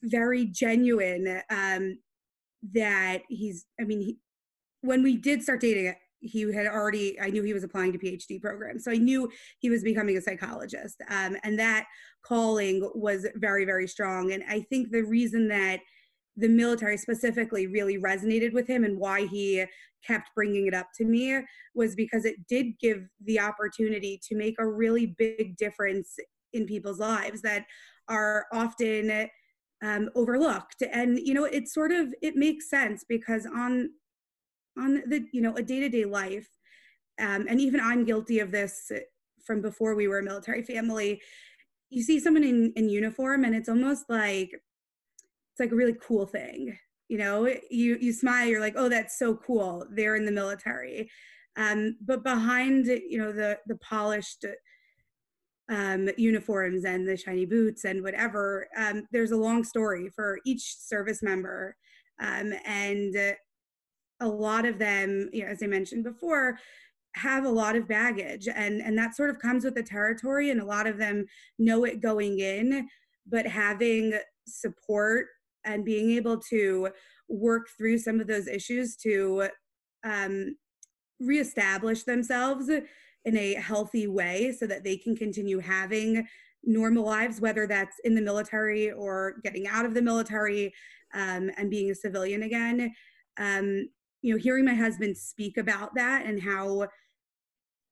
very 0.03 0.45
genuine 0.45 1.41
um 1.49 1.97
that 2.73 3.21
he's 3.29 3.65
i 3.79 3.83
mean 3.83 4.01
he, 4.01 4.17
when 4.81 5.03
we 5.03 5.15
did 5.17 5.43
start 5.43 5.59
dating 5.59 5.93
he 6.21 6.41
had 6.53 6.67
already 6.67 7.19
i 7.19 7.29
knew 7.29 7.43
he 7.43 7.53
was 7.53 7.63
applying 7.63 7.91
to 7.91 7.97
phd 7.97 8.41
programs. 8.41 8.83
So 8.83 8.91
i 8.91 8.97
knew 8.97 9.29
he 9.59 9.69
was 9.69 9.83
becoming 9.83 10.17
a 10.17 10.21
psychologist. 10.21 11.01
Um, 11.09 11.35
and 11.43 11.57
that 11.59 11.85
calling 12.23 12.89
was 12.93 13.27
very 13.35 13.65
very 13.65 13.87
strong. 13.87 14.31
And 14.31 14.43
i 14.47 14.61
think 14.61 14.91
the 14.91 15.03
reason 15.03 15.47
that 15.49 15.79
the 16.37 16.47
military 16.47 16.97
specifically 16.97 17.67
really 17.67 17.97
resonated 17.97 18.53
with 18.53 18.67
him 18.67 18.83
and 18.83 18.97
why 18.97 19.25
he 19.25 19.65
kept 20.05 20.29
bringing 20.33 20.65
it 20.67 20.73
up 20.73 20.87
to 20.95 21.05
me 21.05 21.39
was 21.75 21.95
because 21.95 22.25
it 22.25 22.47
did 22.47 22.67
give 22.79 23.07
the 23.25 23.39
opportunity 23.39 24.19
to 24.23 24.35
make 24.35 24.55
a 24.59 24.67
really 24.67 25.07
big 25.17 25.57
difference 25.57 26.15
in 26.53 26.65
people's 26.65 26.99
lives 26.99 27.41
that 27.41 27.65
are 28.07 28.45
often 28.51 29.29
um, 29.83 30.09
overlooked. 30.15 30.83
And 30.91 31.19
you 31.19 31.33
know 31.33 31.45
it 31.45 31.67
sort 31.67 31.91
of 31.91 32.13
it 32.21 32.35
makes 32.35 32.69
sense 32.69 33.03
because 33.07 33.45
on 33.45 33.89
on 34.77 35.03
the 35.07 35.25
you 35.31 35.41
know 35.41 35.55
a 35.55 35.63
day-to-day 35.63 36.05
life. 36.05 36.47
Um, 37.19 37.45
and 37.49 37.59
even 37.59 37.79
i'm 37.79 38.05
guilty 38.05 38.39
of 38.39 38.51
this 38.51 38.91
from 39.45 39.61
before 39.61 39.95
we 39.95 40.07
were 40.07 40.19
a 40.19 40.23
military 40.23 40.63
family. 40.63 41.21
You 41.89 42.03
see 42.03 42.19
someone 42.19 42.43
in, 42.43 42.71
in 42.75 42.89
uniform 42.89 43.43
and 43.43 43.55
it's 43.55 43.69
almost 43.69 44.05
like 44.09 44.49
it's 44.53 45.59
like 45.59 45.71
a 45.71 45.75
really 45.75 45.95
cool 46.01 46.25
thing 46.25 46.77
you 47.11 47.17
know? 47.17 47.45
You 47.69 47.97
you 47.99 48.13
smile 48.13 48.47
you're 48.47 48.61
like 48.61 48.75
oh 48.77 48.87
that's 48.87 49.19
so 49.19 49.35
cool 49.35 49.85
they're 49.91 50.15
in 50.15 50.25
the 50.25 50.31
military. 50.31 51.11
Um, 51.57 51.97
but 52.01 52.23
behind 52.23 52.87
you 52.87 53.17
know 53.17 53.33
the 53.33 53.59
the 53.67 53.75
polished 53.77 54.45
um, 55.69 56.09
uniforms 56.17 56.85
and 56.85 57.05
the 57.05 57.17
shiny 57.17 57.45
boots 57.45 57.83
and 57.83 58.01
whatever 58.01 58.67
um, 58.77 59.03
there's 59.11 59.31
a 59.31 59.37
long 59.37 59.65
story 59.65 60.09
for 60.15 60.39
each 60.45 60.77
service 60.77 61.21
member. 61.21 61.75
Um, 62.21 62.53
and 62.65 63.13
a 64.21 64.27
lot 64.27 64.65
of 64.65 64.79
them 64.79 65.29
you 65.33 65.43
know, 65.43 65.49
as 65.49 65.61
i 65.61 65.67
mentioned 65.67 66.03
before 66.03 66.57
have 67.15 67.43
a 67.43 67.49
lot 67.49 67.75
of 67.75 67.87
baggage 67.87 68.47
and 68.47 68.81
and 68.81 68.97
that 68.97 69.15
sort 69.15 69.29
of 69.29 69.39
comes 69.39 69.65
with 69.65 69.75
the 69.75 69.83
territory 69.83 70.49
and 70.49 70.61
a 70.61 70.65
lot 70.65 70.87
of 70.87 70.97
them 70.97 71.25
know 71.59 71.83
it 71.83 72.01
going 72.01 72.39
in 72.39 72.87
but 73.27 73.45
having 73.45 74.13
support 74.47 75.27
and 75.65 75.85
being 75.85 76.11
able 76.11 76.37
to 76.37 76.89
work 77.29 77.67
through 77.77 77.97
some 77.97 78.19
of 78.19 78.27
those 78.27 78.47
issues 78.47 78.95
to 78.95 79.47
um, 80.03 80.55
reestablish 81.19 82.03
themselves 82.03 82.69
in 83.25 83.37
a 83.37 83.53
healthy 83.53 84.07
way 84.07 84.51
so 84.51 84.65
that 84.65 84.83
they 84.83 84.97
can 84.97 85.15
continue 85.15 85.59
having 85.59 86.27
normal 86.63 87.05
lives, 87.05 87.39
whether 87.39 87.67
that's 87.67 87.99
in 88.03 88.15
the 88.15 88.21
military 88.21 88.91
or 88.91 89.35
getting 89.43 89.67
out 89.67 89.85
of 89.85 89.93
the 89.93 90.01
military 90.01 90.73
um, 91.13 91.51
and 91.57 91.69
being 91.69 91.91
a 91.91 91.95
civilian 91.95 92.43
again. 92.43 92.93
Um, 93.37 93.87
you 94.21 94.33
know, 94.33 94.39
hearing 94.39 94.65
my 94.65 94.75
husband 94.75 95.17
speak 95.17 95.57
about 95.57 95.95
that 95.95 96.25
and 96.25 96.41
how 96.41 96.87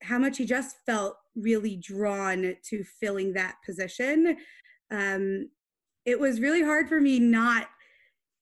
how 0.01 0.17
much 0.17 0.37
he 0.37 0.45
just 0.45 0.77
felt 0.85 1.17
really 1.35 1.75
drawn 1.75 2.55
to 2.63 2.83
filling 3.01 3.33
that 3.33 3.55
position 3.65 4.37
um, 4.91 5.49
it 6.05 6.19
was 6.19 6.39
really 6.39 6.63
hard 6.63 6.87
for 6.87 6.99
me 6.99 7.19
not 7.19 7.67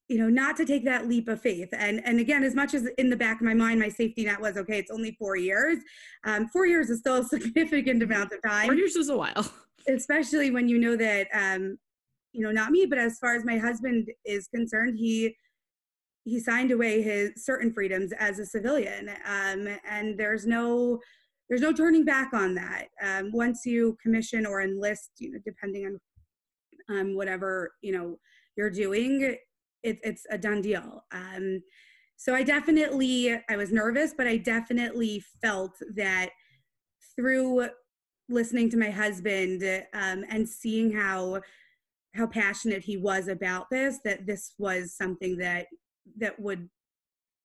you 0.08 0.18
know 0.18 0.30
not 0.30 0.56
to 0.58 0.66
take 0.66 0.86
that 0.86 1.08
leap 1.08 1.28
of 1.28 1.42
faith. 1.42 1.70
And 1.74 2.02
and 2.06 2.20
again 2.20 2.44
as 2.44 2.56
much 2.56 2.74
as 2.74 2.88
in 2.98 3.10
the 3.10 3.18
back 3.18 3.42
of 3.42 3.46
my 3.46 3.54
mind 3.54 3.80
my 3.80 3.90
safety 3.90 4.26
net 4.26 4.40
was 4.40 4.58
okay 4.58 4.80
it's 4.80 4.92
only 4.92 5.16
four 5.20 5.36
years 5.36 5.80
um, 6.24 6.48
four 6.48 6.66
years 6.66 6.90
is 6.90 7.00
still 7.00 7.18
a 7.18 7.24
significant 7.28 8.02
amount 8.04 8.32
of 8.32 8.42
time. 8.42 8.66
Four 8.66 8.76
years 8.76 8.96
is 8.96 9.10
a 9.10 9.18
while. 9.18 9.52
Especially 9.88 10.52
when 10.52 10.68
you 10.68 10.80
know 10.80 10.96
that 10.96 11.28
um, 11.34 11.78
you 12.34 12.42
know 12.42 12.52
not 12.52 12.72
me 12.72 12.86
but 12.86 12.98
as 12.98 13.20
far 13.20 13.36
as 13.36 13.44
my 13.46 13.58
husband 13.58 14.10
is 14.26 14.48
concerned 14.48 14.98
he 14.98 15.36
he 16.28 16.40
signed 16.42 16.72
away 16.72 17.02
his 17.02 17.32
certain 17.38 17.72
freedoms 17.72 18.12
as 18.20 18.38
a 18.38 18.46
civilian 18.46 19.10
um, 19.26 19.68
and 19.90 20.18
there's 20.18 20.46
no 20.46 21.00
there's 21.50 21.62
no 21.62 21.72
turning 21.72 22.04
back 22.04 22.34
on 22.34 22.54
that. 22.56 22.88
Um, 23.02 23.32
once 23.32 23.66
you 23.66 23.98
commission 24.04 24.46
or 24.46 24.62
enlist 24.62 25.12
you 25.20 25.32
know 25.32 25.40
depending 25.46 25.86
on 25.86 26.00
um, 26.96 27.16
whatever 27.16 27.72
you 27.82 27.94
know 27.94 28.20
you're 28.58 28.70
doing 28.70 29.38
it, 29.84 30.00
it's 30.04 30.26
a 30.30 30.38
done 30.38 30.62
deal. 30.62 31.04
Um, 31.12 31.62
so 32.20 32.34
i 32.34 32.44
definitely 32.44 33.40
i 33.48 33.56
was 33.56 33.72
nervous 33.72 34.14
but 34.18 34.26
i 34.26 34.36
definitely 34.38 35.24
felt 35.42 35.74
that 35.96 36.32
through 37.16 37.68
listening 38.28 38.70
to 38.70 38.78
my 38.78 38.90
husband 38.90 39.64
um, 39.94 40.26
and 40.30 40.50
seeing 40.50 40.92
how 40.92 41.40
how 42.16 42.26
passionate 42.26 42.84
he 42.84 42.98
was 42.98 43.28
about 43.28 43.70
this 43.70 44.00
that 44.04 44.26
this 44.26 44.54
was 44.58 44.94
something 44.94 45.38
that 45.38 45.68
that 46.18 46.40
would 46.40 46.70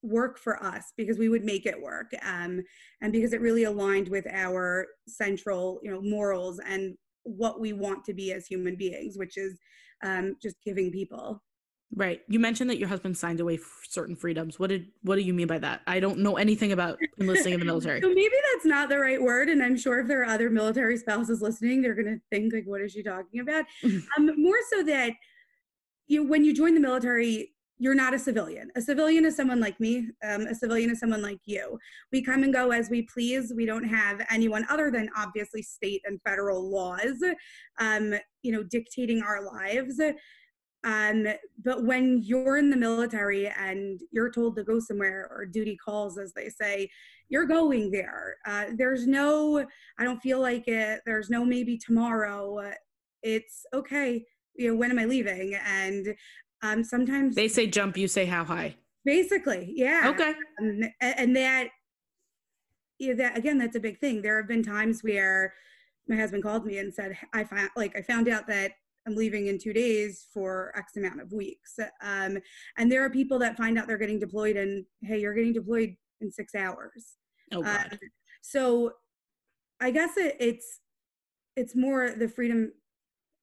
work 0.03 0.39
for 0.39 0.63
us 0.63 0.93
because 0.97 1.17
we 1.17 1.29
would 1.29 1.45
make 1.45 1.65
it 1.65 1.81
work 1.81 2.13
um, 2.25 2.61
and 3.01 3.13
because 3.13 3.33
it 3.33 3.41
really 3.41 3.65
aligned 3.65 4.09
with 4.09 4.27
our 4.33 4.87
central 5.07 5.79
you 5.83 5.91
know 5.91 6.01
morals 6.01 6.61
and 6.67 6.97
what 7.25 7.61
we 7.61 7.73
want 7.73 8.05
to 8.05 8.15
be 8.15 8.33
as 8.33 8.47
human 8.47 8.77
beings, 8.77 9.17
which 9.17 9.37
is 9.37 9.59
um, 10.05 10.37
just 10.43 10.57
giving 10.65 10.91
people. 10.91 11.43
Right. 11.95 12.23
You 12.27 12.39
mentioned 12.39 12.71
that 12.71 12.79
your 12.79 12.89
husband 12.89 13.19
signed 13.19 13.41
away 13.41 13.59
certain 13.87 14.17
freedoms. 14.17 14.59
What 14.59 14.71
did 14.71 14.87
what 15.03 15.17
do 15.17 15.23
you 15.23 15.35
mean 15.35 15.47
by 15.47 15.59
that? 15.59 15.83
I 15.87 16.01
don't 16.01 16.21
know 16.21 16.37
anything 16.37 16.73
about 16.73 16.99
enlisting 17.21 17.53
in 17.53 17.61
the 17.61 17.67
military. 17.67 18.01
so 18.01 18.09
maybe 18.09 18.35
that's 18.53 18.65
not 18.65 18.89
the 18.89 18.99
right 18.99 19.21
word, 19.21 19.51
and 19.51 19.63
I'm 19.63 19.77
sure 19.77 20.01
if 20.01 20.09
there 20.09 20.23
are 20.23 20.27
other 20.27 20.49
military 20.49 20.97
spouses 20.97 21.43
listening, 21.43 21.83
they're 21.83 21.95
going 21.95 22.07
to 22.07 22.21
think 22.31 22.55
like, 22.55 22.65
"What 22.65 22.81
is 22.81 22.93
she 22.93 23.03
talking 23.03 23.41
about?" 23.41 23.67
um, 23.85 24.31
more 24.39 24.57
so 24.71 24.83
that 24.85 25.13
you 26.07 26.27
when 26.27 26.47
you 26.47 26.55
join 26.55 26.73
the 26.73 26.81
military, 26.81 27.52
you're 27.83 27.97
not 27.97 28.15
a 28.15 28.19
civilian. 28.19 28.71
A 28.77 28.81
civilian 28.81 29.25
is 29.25 29.35
someone 29.35 29.59
like 29.59 29.81
me. 29.81 30.09
Um, 30.23 30.43
a 30.43 30.55
civilian 30.55 30.89
is 30.89 31.01
someone 31.01 31.21
like 31.21 31.41
you. 31.47 31.81
We 32.13 32.23
come 32.23 32.45
and 32.45 32.55
go 32.55 32.71
as 32.71 32.89
we 32.89 33.03
please. 33.13 33.53
We 33.57 33.67
don't 33.67 33.83
have 33.83 34.25
anyone 34.31 34.65
other 34.71 34.89
than 34.89 35.11
obviously 35.17 35.63
state 35.63 36.01
and 36.05 36.21
federal 36.23 36.71
laws, 36.71 37.21
um, 37.81 38.15
you 38.43 38.53
know, 38.53 38.63
dictating 38.63 39.21
our 39.21 39.45
lives. 39.45 40.01
Um, 40.85 41.27
but 41.65 41.85
when 41.85 42.23
you're 42.23 42.57
in 42.57 42.71
the 42.71 42.77
military 42.77 43.49
and 43.49 44.01
you're 44.13 44.31
told 44.31 44.55
to 44.57 44.63
go 44.63 44.79
somewhere 44.79 45.29
or 45.29 45.45
duty 45.45 45.77
calls, 45.77 46.19
as 46.19 46.33
they 46.35 46.51
say, 46.51 46.89
you're 47.31 47.47
going 47.47 47.91
there. 47.91 48.37
Uh, 48.47 48.67
there's 48.77 49.09
no, 49.09 49.67
I 49.99 50.05
don't 50.05 50.23
feel 50.23 50.41
like 50.41 50.69
it. 50.69 51.01
There's 51.05 51.31
no 51.31 51.45
maybe 51.45 51.79
tomorrow. 51.79 52.75
It's 53.25 53.67
okay 53.75 54.25
you 54.55 54.69
know 54.69 54.77
when 54.77 54.91
am 54.91 54.99
i 54.99 55.05
leaving 55.05 55.55
and 55.67 56.15
um, 56.63 56.85
sometimes 56.85 57.35
they 57.35 57.49
say 57.49 57.67
jump, 57.67 57.97
you 57.97 58.09
say 58.09 58.25
how 58.25 58.45
high. 58.45 58.77
Basically, 59.05 59.73
yeah. 59.75 60.11
Okay. 60.15 60.35
Um, 60.61 60.83
and 61.01 61.35
that, 61.37 61.69
yeah, 62.99 63.15
that 63.15 63.37
again, 63.37 63.59
that's 63.59 63.77
a 63.77 63.81
big 63.81 63.99
thing. 63.99 64.23
There 64.23 64.37
have 64.37 64.49
been 64.49 64.63
times 64.63 65.03
where 65.03 65.55
my 66.09 66.17
husband 66.17 66.43
called 66.45 66.65
me 66.65 66.79
and 66.79 66.95
said, 66.95 67.17
"I 67.33 67.43
found 67.45 67.71
like 67.77 67.97
I 67.97 68.03
found 68.03 68.29
out 68.29 68.47
that 68.47 68.73
I'm 69.07 69.17
leaving 69.17 69.49
in 69.49 69.59
two 69.59 69.73
days 69.73 70.27
for 70.33 70.73
X 70.77 70.97
amount 70.97 71.21
of 71.21 71.33
weeks." 71.33 71.79
Um, 72.01 72.39
and 72.79 72.91
there 72.91 73.05
are 73.05 73.11
people 73.11 73.41
that 73.41 73.57
find 73.57 73.77
out 73.77 73.89
they're 73.89 73.99
getting 73.99 74.21
deployed, 74.21 74.57
and 74.57 74.85
hey, 75.03 75.21
you're 75.21 75.35
getting 75.35 75.53
deployed 75.53 75.97
in 76.21 76.31
six 76.31 76.55
hours. 76.55 77.17
Oh 77.53 77.63
God. 77.63 77.89
Um, 77.93 77.99
so, 78.41 78.93
I 79.81 79.91
guess 79.91 80.17
it, 80.17 80.37
it's 80.39 80.81
it's 81.57 81.75
more 81.75 82.11
the 82.11 82.29
freedom 82.29 82.73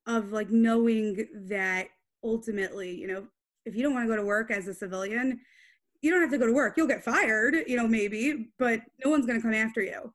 of 0.08 0.32
like 0.32 0.49
knowing 0.49 1.27
that 1.49 1.89
ultimately, 2.23 2.95
you 2.95 3.08
know, 3.08 3.27
if 3.65 3.75
you 3.75 3.84
don't 3.84 3.93
want 3.93 4.05
to 4.05 4.10
go 4.10 4.15
to 4.15 4.25
work 4.25 4.51
as 4.51 4.67
a 4.67 4.73
civilian, 4.73 5.39
you 6.01 6.12
don't 6.12 6.21
have 6.21 6.32
to 6.32 6.38
go 6.38 6.47
to 6.47 6.53
work. 6.53 6.75
You'll 6.77 6.88
get 6.88 7.03
fired, 7.03 7.55
you 7.67 7.77
know, 7.77 7.88
maybe, 7.88 8.51
but 8.58 8.82
no 9.03 9.12
one's 9.12 9.25
going 9.25 9.39
to 9.39 9.43
come 9.43 9.53
after 9.53 9.82
you. 9.82 10.13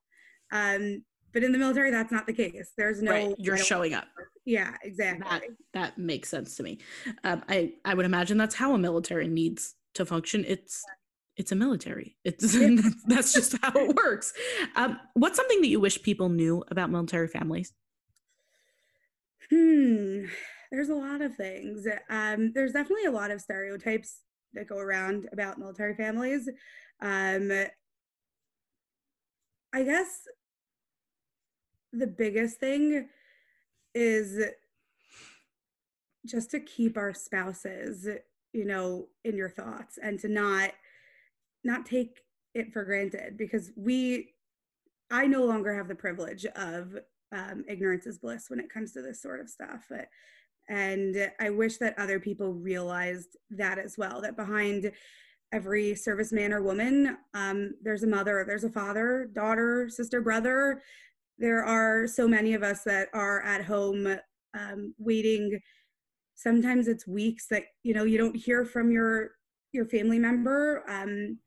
Um, 0.53 1.05
but 1.33 1.43
in 1.43 1.53
the 1.53 1.59
military, 1.59 1.91
that's 1.91 2.13
not 2.13 2.27
the 2.27 2.33
case. 2.33 2.73
There's 2.77 3.03
no. 3.03 3.11
Right. 3.11 3.35
You're 3.39 3.57
showing 3.57 3.93
up. 3.93 4.07
Yeah, 4.45 4.75
exactly. 4.83 5.27
That, 5.29 5.43
that 5.73 5.99
makes 5.99 6.29
sense 6.29 6.57
to 6.57 6.63
me. 6.63 6.79
Um, 7.25 7.43
I 7.49 7.73
I 7.85 7.95
would 7.95 8.07
imagine 8.07 8.39
that's 8.39 8.55
how 8.55 8.73
a 8.75 8.79
military 8.79 9.27
needs 9.27 9.75
to 9.95 10.07
function. 10.07 10.45
It's 10.47 10.85
it's 11.37 11.51
a 11.51 11.57
military. 11.57 12.17
It's 12.25 12.57
that's 13.07 13.33
just 13.33 13.57
how 13.63 13.73
it 13.75 13.97
works. 13.97 14.33
Um, 14.77 15.01
what's 15.15 15.37
something 15.37 15.61
that 15.61 15.69
you 15.69 15.81
wish 15.81 16.01
people 16.03 16.29
knew 16.29 16.63
about 16.69 16.91
military 16.91 17.27
families? 17.27 17.73
Hmm 19.51 20.27
there's 20.75 20.89
a 20.89 20.95
lot 20.95 21.21
of 21.21 21.37
things. 21.37 21.87
Um, 22.11 22.53
there's 22.53 22.73
definitely 22.73 23.05
a 23.05 23.13
lot 23.13 23.31
of 23.31 23.41
stereotypes 23.41 24.23
that 24.55 24.69
go 24.69 24.79
around 24.79 25.29
about 25.33 25.59
military 25.59 25.95
families. 25.95 26.49
Um, 27.01 27.51
I 29.73 29.83
guess 29.85 30.27
the 31.93 32.09
biggest 32.09 32.59
thing 32.59 33.09
is 33.95 34.45
just 36.27 36.51
to 36.51 36.61
keep 36.61 36.97
our 36.97 37.15
spouses, 37.15 38.09
you 38.53 38.65
know, 38.65 39.07
in 39.25 39.37
your 39.37 39.51
thoughts 39.51 39.99
and 40.03 40.19
to 40.21 40.29
not 40.29 40.73
not 41.63 41.87
take 41.87 42.21
it 42.55 42.73
for 42.73 42.85
granted 42.85 43.37
because 43.37 43.71
we 43.77 44.35
I 45.11 45.27
no 45.27 45.45
longer 45.45 45.75
have 45.75 45.89
the 45.89 45.95
privilege 45.95 46.45
of 46.57 46.97
um, 47.33 47.65
ignorance 47.69 48.07
is 48.07 48.19
bliss 48.19 48.47
when 48.49 48.61
it 48.61 48.71
comes 48.71 48.93
to 48.93 49.03
this 49.03 49.23
sort 49.23 49.41
of 49.41 49.49
stuff. 49.49 49.87
But, 49.89 50.09
and 50.69 51.31
I 51.41 51.51
wish 51.51 51.79
that 51.79 51.99
other 51.99 52.19
people 52.19 52.55
realized 52.55 53.37
that 53.51 53.79
as 53.79 53.97
well, 53.99 54.21
that 54.23 54.37
behind 54.37 54.93
every 55.53 55.93
serviceman 55.93 56.53
or 56.53 56.63
woman, 56.63 57.17
um, 57.35 57.75
there's 57.83 58.03
a 58.03 58.09
mother, 58.09 58.45
there's 58.47 58.65
a 58.65 58.71
father, 58.71 59.31
daughter, 59.35 59.89
sister, 59.89 60.21
brother. 60.21 60.83
There 61.39 61.65
are 61.65 62.07
so 62.07 62.27
many 62.27 62.55
of 62.55 62.63
us 62.63 62.83
that 62.85 63.09
are 63.13 63.43
at 63.43 63.65
home 63.65 64.17
um, 64.59 64.95
waiting. 64.99 65.61
Sometimes 66.35 66.89
it's 66.89 67.07
weeks 67.07 67.47
that 67.49 67.65
you 67.83 67.95
know 67.95 68.05
you 68.05 68.19
don't 68.19 68.37
hear 68.37 68.65
from 68.65 68.91
your 68.91 69.33
your 69.73 69.85
family 69.85 70.19
member. 70.19 70.83
Um, 70.89 71.39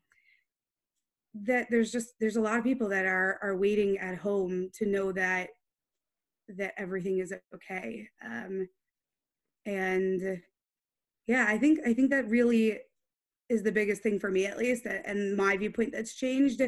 that 1.45 1.67
there's 1.69 1.91
just 1.91 2.13
there's 2.19 2.35
a 2.35 2.41
lot 2.41 2.57
of 2.57 2.63
people 2.63 2.89
that 2.89 3.05
are 3.05 3.39
are 3.41 3.57
waiting 3.57 3.97
at 3.97 4.17
home 4.17 4.69
to 4.73 4.85
know 4.85 5.11
that 5.11 5.49
that 6.47 6.73
everything 6.77 7.19
is 7.19 7.33
okay 7.53 8.07
um 8.25 8.67
and 9.67 10.41
yeah 11.27 11.45
i 11.47 11.57
think 11.57 11.79
i 11.85 11.93
think 11.93 12.09
that 12.09 12.27
really 12.29 12.79
is 13.49 13.61
the 13.61 13.71
biggest 13.71 14.01
thing 14.01 14.19
for 14.19 14.31
me 14.31 14.45
at 14.45 14.57
least 14.57 14.85
and 14.85 15.37
my 15.37 15.55
viewpoint 15.55 15.91
that's 15.91 16.15
changed 16.15 16.61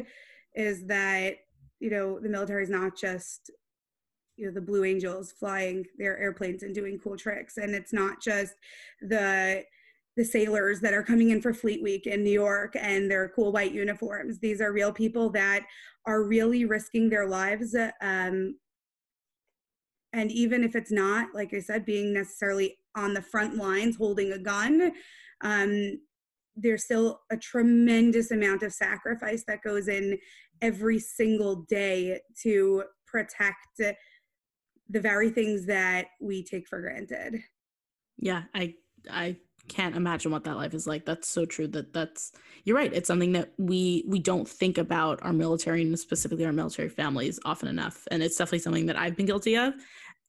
is 0.54 0.86
that 0.86 1.34
you 1.80 1.90
know 1.90 2.20
the 2.20 2.28
military 2.28 2.62
is 2.62 2.70
not 2.70 2.96
just 2.96 3.50
you 4.36 4.46
know 4.46 4.52
the 4.52 4.60
blue 4.60 4.84
angels 4.84 5.32
flying 5.32 5.84
their 5.98 6.18
airplanes 6.18 6.62
and 6.62 6.74
doing 6.74 6.98
cool 7.02 7.16
tricks 7.16 7.56
and 7.56 7.74
it's 7.74 7.92
not 7.92 8.20
just 8.22 8.54
the 9.00 9.64
the 10.16 10.24
sailors 10.24 10.80
that 10.80 10.92
are 10.92 11.02
coming 11.02 11.30
in 11.30 11.40
for 11.40 11.54
Fleet 11.54 11.82
Week 11.82 12.06
in 12.06 12.22
New 12.22 12.32
York 12.32 12.74
and 12.78 13.10
their 13.10 13.28
cool 13.28 13.52
white 13.52 13.72
uniforms. 13.72 14.38
These 14.38 14.60
are 14.60 14.72
real 14.72 14.92
people 14.92 15.30
that 15.30 15.64
are 16.04 16.24
really 16.24 16.64
risking 16.64 17.08
their 17.08 17.28
lives. 17.28 17.74
Um, 18.02 18.56
and 20.12 20.30
even 20.32 20.64
if 20.64 20.74
it's 20.74 20.90
not, 20.90 21.28
like 21.34 21.54
I 21.54 21.60
said, 21.60 21.84
being 21.84 22.12
necessarily 22.12 22.76
on 22.96 23.14
the 23.14 23.22
front 23.22 23.56
lines 23.56 23.96
holding 23.96 24.32
a 24.32 24.38
gun, 24.38 24.92
um, 25.42 25.98
there's 26.56 26.84
still 26.84 27.20
a 27.30 27.36
tremendous 27.36 28.30
amount 28.30 28.62
of 28.62 28.72
sacrifice 28.72 29.44
that 29.46 29.62
goes 29.62 29.88
in 29.88 30.18
every 30.60 30.98
single 30.98 31.64
day 31.68 32.20
to 32.42 32.84
protect 33.06 33.78
the 33.78 35.00
very 35.00 35.30
things 35.30 35.66
that 35.66 36.06
we 36.20 36.44
take 36.44 36.66
for 36.68 36.80
granted. 36.80 37.40
Yeah, 38.18 38.42
I 38.54 38.74
I 39.10 39.36
can't 39.68 39.94
imagine 39.96 40.32
what 40.32 40.44
that 40.44 40.56
life 40.56 40.74
is 40.74 40.86
like. 40.86 41.06
That's 41.06 41.28
so 41.28 41.46
true 41.46 41.68
that 41.68 41.92
that's 41.92 42.32
you're 42.64 42.76
right. 42.76 42.92
It's 42.92 43.06
something 43.06 43.32
that 43.32 43.52
we 43.56 44.04
we 44.06 44.18
don't 44.18 44.48
think 44.48 44.76
about 44.78 45.20
our 45.22 45.32
military 45.32 45.82
and 45.82 45.98
specifically 45.98 46.44
our 46.44 46.52
military 46.52 46.88
families 46.88 47.38
often 47.44 47.68
enough. 47.68 48.06
And 48.10 48.22
it's 48.22 48.36
definitely 48.36 48.58
something 48.60 48.86
that 48.86 48.98
i've 48.98 49.16
been 49.16 49.26
guilty 49.26 49.56
of 49.56 49.74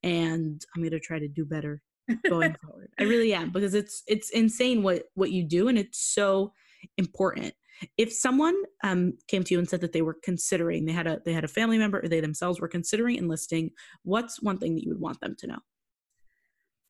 and 0.03 0.63
i'm 0.75 0.81
going 0.81 0.91
to 0.91 0.99
try 0.99 1.19
to 1.19 1.27
do 1.27 1.45
better 1.45 1.81
going 2.27 2.55
forward. 2.63 2.89
I 2.99 3.03
really 3.03 3.33
am 3.33 3.51
because 3.51 3.73
it's 3.73 4.03
it's 4.07 4.29
insane 4.29 4.83
what 4.83 5.03
what 5.13 5.31
you 5.31 5.43
do 5.43 5.67
and 5.67 5.77
it's 5.77 5.99
so 5.99 6.53
important. 6.97 7.53
If 7.97 8.13
someone 8.13 8.55
um, 8.83 9.13
came 9.27 9.43
to 9.43 9.53
you 9.53 9.59
and 9.59 9.67
said 9.67 9.81
that 9.81 9.91
they 9.91 10.03
were 10.03 10.17
considering 10.23 10.85
they 10.85 10.91
had 10.91 11.07
a 11.07 11.19
they 11.25 11.33
had 11.33 11.43
a 11.43 11.49
family 11.49 11.77
member 11.77 11.99
or 11.99 12.07
they 12.07 12.19
themselves 12.19 12.59
were 12.59 12.67
considering 12.67 13.15
enlisting 13.15 13.71
what's 14.03 14.41
one 14.41 14.57
thing 14.57 14.75
that 14.75 14.83
you 14.83 14.89
would 14.89 15.01
want 15.01 15.19
them 15.19 15.35
to 15.39 15.47
know? 15.47 15.59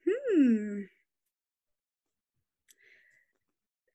Hmm. 0.08 0.82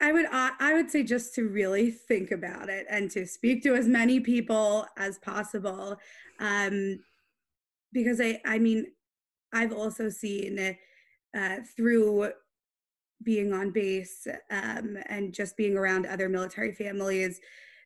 I 0.01 0.13
would 0.13 0.27
I 0.31 0.75
would 0.75 0.91
say 0.91 1.03
just 1.03 1.35
to 1.35 1.49
really 1.49 1.91
think 1.91 2.31
about 2.31 2.69
it 2.69 2.87
and 2.91 3.11
to 3.13 3.27
speak 3.27 3.63
to 3.63 3.75
as 3.75 3.89
many 3.89 4.21
people 4.21 4.87
as 4.97 5.19
possible, 5.19 5.99
um, 6.39 6.99
because 7.93 8.21
I 8.21 8.41
I 8.45 8.59
mean 8.59 8.87
I've 9.53 9.73
also 9.73 10.09
seen 10.11 10.77
uh, 11.37 11.57
through 11.77 12.31
being 13.23 13.53
on 13.53 13.71
base 13.71 14.27
um, 14.51 14.99
and 15.07 15.33
just 15.33 15.57
being 15.57 15.77
around 15.77 16.07
other 16.07 16.29
military 16.29 16.73
families 16.73 17.41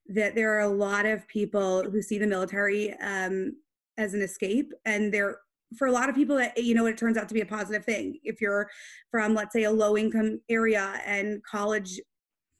that 0.09 0.35
there 0.35 0.57
are 0.57 0.61
a 0.61 0.69
lot 0.69 1.07
of 1.07 1.27
people 1.29 1.85
who 1.89 2.03
see 2.03 2.19
the 2.19 2.27
military 2.27 2.95
um, 3.01 3.55
as 3.97 4.15
an 4.15 4.23
escape. 4.23 4.73
And 4.85 5.13
they're 5.13 5.39
for 5.79 5.87
a 5.87 5.93
lot 5.93 6.09
of 6.09 6.17
people 6.17 6.37
that 6.37 6.59
you 6.59 6.75
know 6.75 6.87
it 6.87 6.99
turns 6.99 7.17
out 7.17 7.29
to 7.29 7.35
be 7.35 7.43
a 7.43 7.47
positive 7.47 7.85
thing. 7.85 8.19
If 8.25 8.41
you're 8.41 8.69
from 9.11 9.35
let's 9.35 9.53
say 9.53 9.65
a 9.65 9.71
low 9.71 9.97
income 9.97 10.41
area 10.49 11.01
and 11.07 11.41
college 11.45 12.01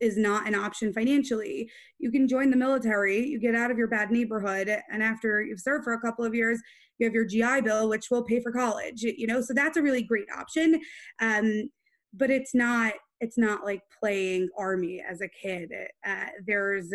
is 0.01 0.17
not 0.17 0.49
an 0.49 0.55
option 0.55 0.93
financially 0.93 1.71
you 1.99 2.11
can 2.11 2.27
join 2.27 2.51
the 2.51 2.57
military 2.57 3.27
you 3.27 3.39
get 3.39 3.55
out 3.55 3.71
of 3.71 3.77
your 3.77 3.87
bad 3.87 4.11
neighborhood 4.11 4.75
and 4.91 5.03
after 5.03 5.43
you've 5.43 5.61
served 5.61 5.85
for 5.85 5.93
a 5.93 6.01
couple 6.01 6.25
of 6.25 6.35
years 6.35 6.59
you 7.01 7.07
have 7.07 7.15
your 7.15 7.25
gi 7.25 7.61
bill 7.63 7.89
which 7.89 8.07
will 8.11 8.23
pay 8.23 8.41
for 8.41 8.53
college 8.53 9.03
you 9.03 9.27
know 9.27 9.41
so 9.41 9.53
that's 9.55 9.77
a 9.77 9.83
really 9.83 10.03
great 10.03 10.29
option. 10.37 10.81
Um, 11.21 11.71
but 12.13 12.31
it's 12.31 12.55
not 12.55 12.95
it's 13.21 13.37
not 13.37 13.65
like 13.65 13.83
playing 13.99 14.49
army 14.59 15.03
as 15.07 15.21
a 15.21 15.29
kid. 15.29 15.71
Uh, 16.07 16.27
there's 16.47 16.93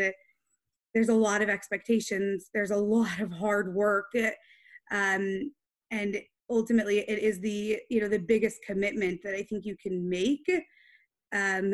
there's 0.94 1.10
a 1.10 1.14
lot 1.14 1.42
of 1.42 1.50
expectations. 1.50 2.50
There's 2.54 2.72
a 2.72 2.78
lot 2.78 3.20
of 3.20 3.32
hard 3.32 3.76
work. 3.76 4.12
Um, 4.92 5.52
and 5.92 6.22
ultimately 6.50 7.00
it 7.00 7.20
is 7.20 7.40
the 7.40 7.80
you 7.90 8.02
know 8.02 8.08
the 8.08 8.20
biggest 8.20 8.64
commitment 8.64 9.20
that 9.24 9.34
i 9.34 9.44
think 9.44 9.66
you 9.66 9.76
can 9.78 10.08
make. 10.10 10.48
Um, 11.34 11.74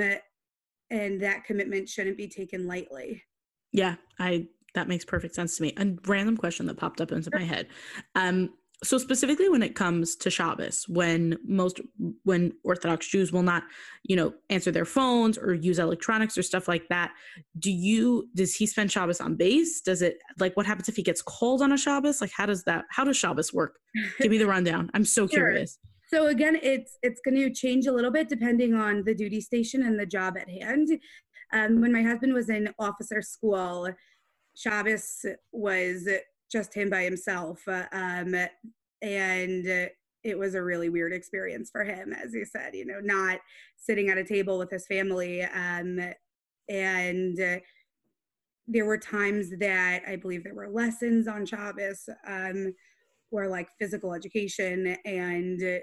and 0.90 1.22
that 1.22 1.46
commitment 1.46 1.88
shouldn't 1.88 2.18
be 2.18 2.28
taken 2.28 2.68
lightly. 2.68 3.24
Yeah 3.72 3.96
i 4.20 4.48
that 4.74 4.88
makes 4.88 5.06
perfect 5.06 5.36
sense 5.36 5.58
to 5.58 5.64
me 5.64 5.74
a 5.78 5.88
random 6.08 6.38
question 6.38 6.66
that 6.66 6.78
popped 6.78 7.02
up 7.02 7.12
into 7.12 7.30
my 7.34 7.44
head 7.44 7.68
um 8.16 8.50
so 8.84 8.98
specifically 8.98 9.48
when 9.48 9.62
it 9.62 9.76
comes 9.76 10.16
to 10.16 10.32
Shabbos, 10.32 10.86
when 10.88 11.38
most 11.46 11.80
when 12.24 12.52
Orthodox 12.64 13.08
Jews 13.08 13.32
will 13.32 13.44
not, 13.44 13.64
you 14.04 14.16
know, 14.16 14.34
answer 14.50 14.72
their 14.72 14.86
phones 14.86 15.38
or 15.38 15.54
use 15.54 15.78
electronics 15.78 16.36
or 16.36 16.42
stuff 16.42 16.68
like 16.68 16.88
that, 16.90 17.12
do 17.60 17.72
you 17.72 18.28
does 18.34 18.56
he 18.56 18.66
spend 18.66 18.92
Shabbos 18.92 19.22
on 19.22 19.36
base? 19.36 19.82
Does 19.82 20.02
it 20.02 20.18
like 20.40 20.58
what 20.58 20.66
happens 20.66 20.90
if 20.90 20.96
he 20.96 21.04
gets 21.04 21.22
called 21.22 21.62
on 21.62 21.72
a 21.72 21.78
Shabbos? 21.78 22.22
Like 22.22 22.32
how 22.36 22.48
does 22.48 22.64
that 22.64 22.86
how 22.90 23.04
does 23.04 23.18
Shabbos 23.18 23.54
work? 23.54 23.78
Give 24.20 24.32
me 24.32 24.40
the 24.40 24.48
rundown. 24.48 24.90
I'm 24.96 25.06
so 25.06 25.28
sure. 25.28 25.52
curious. 25.52 25.78
So 26.08 26.28
again, 26.28 26.58
it's 26.62 26.98
it's 27.04 27.22
going 27.24 27.36
to 27.36 27.54
change 27.54 27.86
a 27.86 27.92
little 27.92 28.12
bit 28.12 28.30
depending 28.30 28.74
on 28.74 29.04
the 29.04 29.14
duty 29.14 29.42
station 29.42 29.84
and 29.84 30.00
the 30.00 30.08
job 30.08 30.38
at 30.38 30.50
hand. 30.50 30.90
Um, 31.54 31.82
when 31.82 31.92
my 31.92 32.02
husband 32.02 32.34
was 32.34 32.50
in 32.50 32.74
officer 32.80 33.22
school, 33.22 33.90
Shabbos 34.62 35.26
was 35.52 36.08
just 36.52 36.74
him 36.74 36.90
by 36.90 37.04
himself. 37.04 37.62
Uh, 37.68 37.86
um, 37.92 38.36
and 39.02 39.90
it 40.24 40.38
was 40.38 40.54
a 40.54 40.62
really 40.62 40.90
weird 40.90 41.14
experience 41.14 41.72
for 41.72 41.84
him, 41.84 42.14
as 42.14 42.34
he 42.34 42.46
said, 42.46 42.76
you 42.76 42.86
know, 42.86 43.00
not 43.02 43.40
sitting 43.76 44.10
at 44.10 44.20
a 44.20 44.24
table 44.24 44.60
with 44.60 44.70
his 44.70 44.86
family. 44.86 45.42
Um, 45.44 46.00
and 46.70 47.62
there 48.68 48.86
were 48.86 48.98
times 48.98 49.50
that 49.60 50.04
I 50.08 50.16
believe 50.16 50.44
there 50.44 50.54
were 50.54 50.70
lessons 50.70 51.28
on 51.28 51.46
Shabbos 51.46 52.08
um, 52.28 52.74
or 53.32 53.48
like 53.48 53.68
physical 53.80 54.14
education. 54.14 54.96
And 55.06 55.82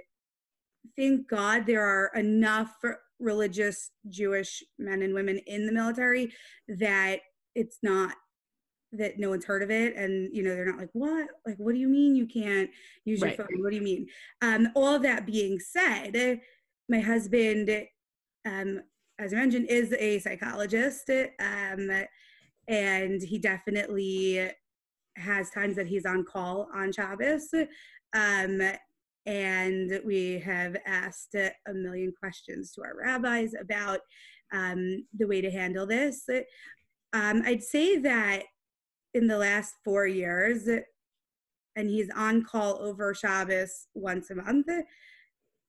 thank 0.97 1.29
God 1.29 1.67
there 1.67 1.85
are 1.85 2.13
enough 2.15 2.77
religious 3.19 3.91
Jewish 4.09 4.63
men 4.79 5.03
and 5.03 5.13
women 5.13 5.41
in 5.49 5.67
the 5.67 5.73
military 5.73 6.33
that 6.69 7.19
it's 7.57 7.79
not 7.83 8.15
that 8.93 9.19
no 9.19 9.31
one's 9.31 9.45
heard 9.45 9.63
of 9.63 9.71
it 9.71 9.95
and 9.97 10.35
you 10.35 10.43
know 10.43 10.55
they're 10.55 10.67
not 10.67 10.79
like 10.79 10.91
what 10.93 11.29
like 11.47 11.57
what 11.59 11.75
do 11.75 11.81
you 11.81 11.89
mean 11.89 12.17
you 12.17 12.27
can't 12.27 12.71
use 13.05 13.21
your 13.21 13.29
right. 13.29 13.37
phone 13.37 13.47
what 13.59 13.71
do 13.71 13.77
you 13.77 13.83
mean 13.83 14.07
um 14.41 14.69
all 14.75 14.95
of 14.95 15.03
that 15.03 15.27
being 15.27 15.59
said 15.59 16.41
my 16.89 16.99
husband 16.99 17.69
um 18.47 18.81
as 19.19 19.35
i 19.35 19.37
mentioned 19.37 19.67
is 19.69 19.93
a 19.99 20.19
psychologist 20.21 21.11
um 21.41 21.91
and 22.69 23.23
he 23.23 23.39
definitely 23.39 24.51
has 25.17 25.51
times 25.51 25.77
that 25.77 25.87
he's 25.87 26.07
on 26.07 26.25
call 26.25 26.69
on 26.75 26.93
Shabbos 26.93 27.49
um 28.15 28.61
and 29.29 30.01
we 30.07 30.39
have 30.39 30.75
asked 30.87 31.35
a 31.35 31.53
million 31.75 32.15
questions 32.19 32.73
to 32.73 32.83
our 32.83 32.95
rabbis 32.97 33.53
about 33.61 34.01
um, 34.55 35.05
the 35.15 35.27
way 35.27 35.43
to 35.43 35.51
handle 35.51 35.87
this. 35.87 36.25
Um, 37.13 37.43
I'd 37.45 37.63
say 37.63 37.99
that 37.99 38.45
in 39.15 39.27
the 39.27 39.39
last 39.39 39.75
four 39.85 40.07
years, 40.07 40.69
and 41.77 41.89
he's 41.89 42.11
on 42.15 42.45
call 42.45 42.79
over 42.81 43.15
Shabbos 43.15 43.87
once 43.95 44.31
a 44.31 44.35
month. 44.35 44.67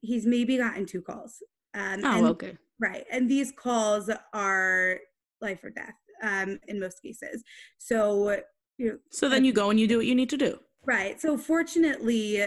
He's 0.01 0.25
maybe 0.25 0.57
gotten 0.57 0.85
two 0.85 1.01
calls. 1.01 1.41
Um, 1.73 2.01
oh, 2.03 2.17
and, 2.17 2.27
okay. 2.27 2.57
Right. 2.79 3.05
And 3.11 3.29
these 3.29 3.51
calls 3.51 4.09
are 4.33 4.99
life 5.41 5.63
or 5.63 5.69
death 5.69 5.95
um, 6.23 6.59
in 6.67 6.79
most 6.79 7.01
cases. 7.01 7.43
So, 7.77 8.41
you 8.77 8.89
know, 8.89 8.97
so 9.11 9.29
then 9.29 9.45
you 9.45 9.53
go 9.53 9.69
and 9.69 9.79
you 9.79 9.87
do 9.87 9.97
what 9.97 10.05
you 10.05 10.15
need 10.15 10.29
to 10.29 10.37
do. 10.37 10.59
Right. 10.85 11.19
So, 11.19 11.37
fortunately, 11.37 12.45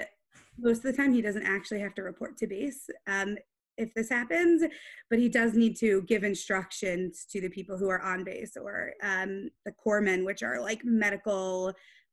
most 0.59 0.79
of 0.79 0.85
the 0.85 0.93
time 0.95 1.13
he 1.13 1.23
doesn't 1.23 1.47
actually 1.47 1.81
have 1.81 1.95
to 1.95 2.03
report 2.03 2.37
to 2.39 2.47
base. 2.47 2.89
Um, 3.07 3.37
if 3.83 3.93
this 3.95 4.09
happens, 4.09 4.63
but 5.11 5.19
he 5.19 5.29
does 5.29 5.55
need 5.55 5.77
to 5.79 6.03
give 6.03 6.25
instructions 6.25 7.27
to 7.31 7.41
the 7.41 7.51
people 7.51 7.77
who 7.77 7.89
are 7.89 8.03
on 8.03 8.25
base 8.25 8.57
or 8.57 8.93
um, 9.03 9.51
the 9.67 9.73
corpsmen, 9.85 10.25
which 10.25 10.43
are 10.43 10.61
like 10.61 10.81
medical 10.85 11.73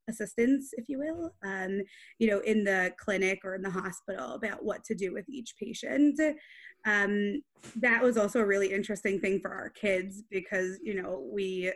assistants, 0.10 0.71
if 0.73 0.89
you 0.89 0.99
will, 0.99 1.34
um, 1.43 1.82
you 2.17 2.27
know, 2.27 2.39
in 2.39 2.63
the 2.63 2.91
clinic 2.97 3.39
or 3.45 3.55
in 3.55 3.62
the 3.62 3.69
hospital 3.69 4.34
about 4.34 4.65
what 4.65 4.84
to 4.84 4.95
do 4.95 5.13
with 5.13 5.29
each 5.29 5.55
patient. 5.58 6.19
Um, 6.86 7.41
that 7.77 8.01
was 8.01 8.17
also 8.17 8.39
a 8.39 8.45
really 8.45 8.73
interesting 8.73 9.19
thing 9.19 9.39
for 9.39 9.51
our 9.51 9.69
kids 9.69 10.23
because 10.29 10.79
you 10.82 11.01
know 11.01 11.27
we 11.32 11.71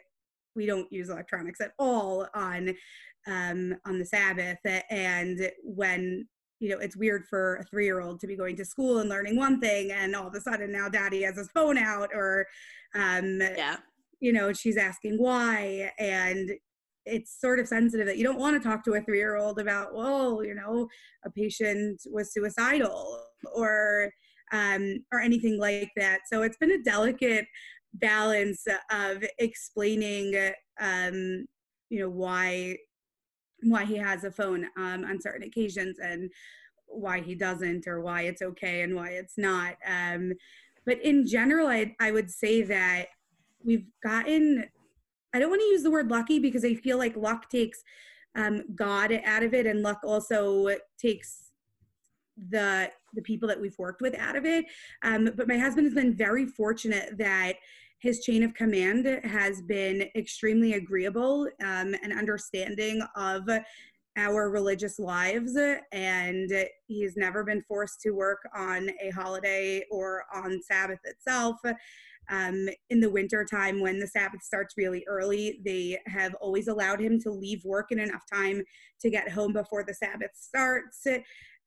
we 0.56 0.66
don't 0.66 0.92
use 0.92 1.10
electronics 1.10 1.62
at 1.62 1.74
all 1.78 2.28
on 2.34 2.74
um, 3.28 3.76
on 3.86 4.00
the 4.00 4.06
Sabbath, 4.06 4.60
and 4.90 5.52
when 5.64 6.28
you 6.64 6.70
know 6.70 6.80
it's 6.80 6.96
weird 6.96 7.26
for 7.30 7.58
a 7.58 7.64
three 7.66 7.84
year 7.84 8.00
old 8.00 8.22
to 8.22 8.28
be 8.28 8.38
going 8.38 8.56
to 8.56 8.64
school 8.64 9.00
and 9.00 9.10
learning 9.10 9.36
one 9.36 9.60
thing, 9.60 9.92
and 9.92 10.16
all 10.16 10.28
of 10.28 10.34
a 10.34 10.40
sudden 10.40 10.72
now 10.72 10.88
daddy 10.88 11.24
has 11.24 11.36
his 11.36 11.50
phone 11.50 11.78
out, 11.78 12.10
or 12.16 12.48
um, 12.96 13.42
yeah, 13.42 13.78
you 14.22 14.32
know 14.32 14.54
she's 14.54 14.78
asking 14.78 15.18
why, 15.18 15.92
and 16.00 16.52
it's 17.06 17.38
sort 17.42 17.60
of 17.60 17.68
sensitive 17.68 18.08
that 18.08 18.18
you 18.18 18.24
don't 18.24 18.40
want 18.40 18.56
to 18.56 18.66
talk 18.66 18.82
to 18.86 18.94
a 18.94 19.02
three 19.02 19.18
year 19.18 19.36
old 19.36 19.60
about, 19.60 19.94
well, 19.94 20.42
you 20.42 20.56
know, 20.56 20.88
a 21.26 21.30
patient 21.30 22.02
was 22.10 22.34
suicidal 22.34 23.22
or 23.54 24.10
um, 24.54 25.04
or 25.12 25.20
anything 25.20 25.60
like 25.60 25.92
that. 25.98 26.20
So 26.32 26.44
it's 26.44 26.58
been 26.58 26.72
a 26.72 26.84
delicate 26.84 27.46
balance 27.96 28.66
of 28.90 29.22
explaining, 29.38 30.52
um, 30.80 31.46
you 31.90 32.00
know, 32.00 32.10
why 32.10 32.78
why 33.72 33.86
he 33.86 33.98
has 33.98 34.24
a 34.24 34.32
phone 34.32 34.66
um, 34.78 35.06
on 35.06 35.22
certain 35.22 35.48
occasions 35.48 35.98
and 36.00 36.32
why 36.88 37.22
he 37.22 37.36
doesn't 37.36 37.88
or 37.88 38.02
why 38.02 38.24
it's 38.24 38.42
okay 38.42 38.82
and 38.82 38.96
why 38.96 39.10
it's 39.10 39.38
not. 39.38 39.76
Um, 39.88 40.34
but 40.86 41.02
in 41.02 41.26
general, 41.26 41.68
I, 41.68 41.96
I 42.00 42.12
would 42.12 42.30
say 42.30 42.62
that 42.64 43.08
we've 43.64 43.86
gotten 44.04 44.66
I 45.34 45.40
don't 45.40 45.50
want 45.50 45.62
to 45.62 45.68
use 45.68 45.84
the 45.84 45.92
word 45.92 46.12
lucky 46.12 46.40
because 46.40 46.64
I 46.64 46.76
feel 46.76 46.98
like 46.98 47.18
luck 47.18 47.50
takes 47.50 47.84
um, 48.36 48.64
God 48.76 49.12
out 49.26 49.44
of 49.44 49.54
it, 49.54 49.66
and 49.66 49.82
luck 49.82 50.02
also 50.04 50.70
takes 51.00 51.52
the 52.50 52.92
the 53.14 53.22
people 53.22 53.48
that 53.48 53.62
we've 53.62 53.78
worked 53.78 54.02
with 54.02 54.16
out 54.18 54.36
of 54.36 54.46
it. 54.46 54.66
Um, 55.04 55.30
but 55.36 55.48
my 55.48 55.58
husband 55.58 55.86
has 55.86 55.94
been 55.94 56.16
very 56.16 56.46
fortunate 56.46 57.18
that 57.18 57.54
his 58.04 58.20
chain 58.20 58.44
of 58.44 58.54
command 58.54 59.08
has 59.24 59.62
been 59.62 60.10
extremely 60.16 60.74
agreeable 60.74 61.48
um, 61.62 61.96
and 62.04 62.12
understanding 62.12 63.02
of 63.16 63.44
our 64.18 64.52
religious 64.52 65.00
lives 65.00 65.58
and 65.92 66.52
he's 66.86 67.18
never 67.18 67.44
been 67.44 67.64
forced 67.64 68.00
to 68.02 68.12
work 68.12 68.38
on 68.56 68.92
a 69.02 69.10
holiday 69.10 69.84
or 69.90 70.24
on 70.36 70.62
sabbath 70.62 71.00
itself 71.06 71.58
um, 72.30 72.68
in 72.90 73.00
the 73.00 73.10
winter 73.10 73.46
time 73.50 73.82
when 73.82 74.00
the 74.00 74.08
Sabbath 74.08 74.42
starts 74.42 74.76
really 74.78 75.04
early, 75.10 75.60
they 75.66 76.00
have 76.08 76.34
always 76.36 76.70
allowed 76.70 77.02
him 77.02 77.20
to 77.22 77.30
leave 77.30 77.62
work 77.66 77.92
in 77.92 78.00
enough 78.00 78.24
time 78.32 78.62
to 79.02 79.10
get 79.10 79.30
home 79.30 79.52
before 79.52 79.84
the 79.84 79.94
Sabbath 79.94 80.32
starts. 80.34 81.06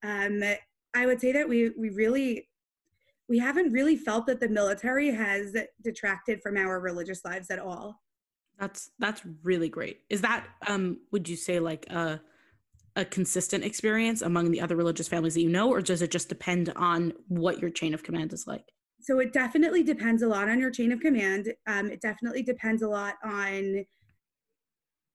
Um, 0.03 0.43
I 0.95 1.05
would 1.05 1.21
say 1.21 1.33
that 1.33 1.47
we 1.47 1.73
we 1.79 1.91
really 1.91 2.49
we 3.29 3.39
haven't 3.39 3.73
really 3.73 3.97
felt 3.97 4.27
that 4.27 4.41
the 4.41 4.49
military 4.49 5.11
has 5.11 5.57
detracted 5.83 6.41
from 6.43 6.57
our 6.57 6.81
religious 6.81 7.25
lives 7.25 7.51
at 7.51 7.59
all. 7.59 8.01
That's 8.59 8.91
that's 8.99 9.23
really 9.43 9.69
great. 9.69 10.03
Is 10.09 10.21
that 10.23 10.47
um 10.67 10.99
would 11.13 11.29
you 11.29 11.37
say 11.37 11.59
like 11.59 11.87
a 11.91 12.21
a 12.95 13.05
consistent 13.05 13.63
experience 13.63 14.23
among 14.23 14.51
the 14.51 14.61
other 14.61 14.75
religious 14.77 15.07
families 15.07 15.35
that 15.35 15.43
you 15.43 15.51
know 15.51 15.69
or 15.71 15.83
does 15.83 16.01
it 16.01 16.11
just 16.11 16.31
depend 16.31 16.73
on 16.77 17.13
what 17.29 17.61
your 17.61 17.71
chain 17.71 17.93
of 17.93 18.03
command 18.03 18.33
is 18.33 18.47
like? 18.47 18.73
so 19.07 19.21
it 19.21 19.33
definitely 19.33 19.85
depends 19.85 20.23
a 20.23 20.27
lot 20.27 20.49
on 20.49 20.59
your 20.59 20.71
chain 20.71 20.91
of 20.91 20.99
command. 20.99 21.55
Um, 21.69 21.93
it 21.93 22.01
definitely 22.01 22.43
depends 22.43 22.83
a 22.83 22.89
lot 22.89 23.15
on 23.23 23.85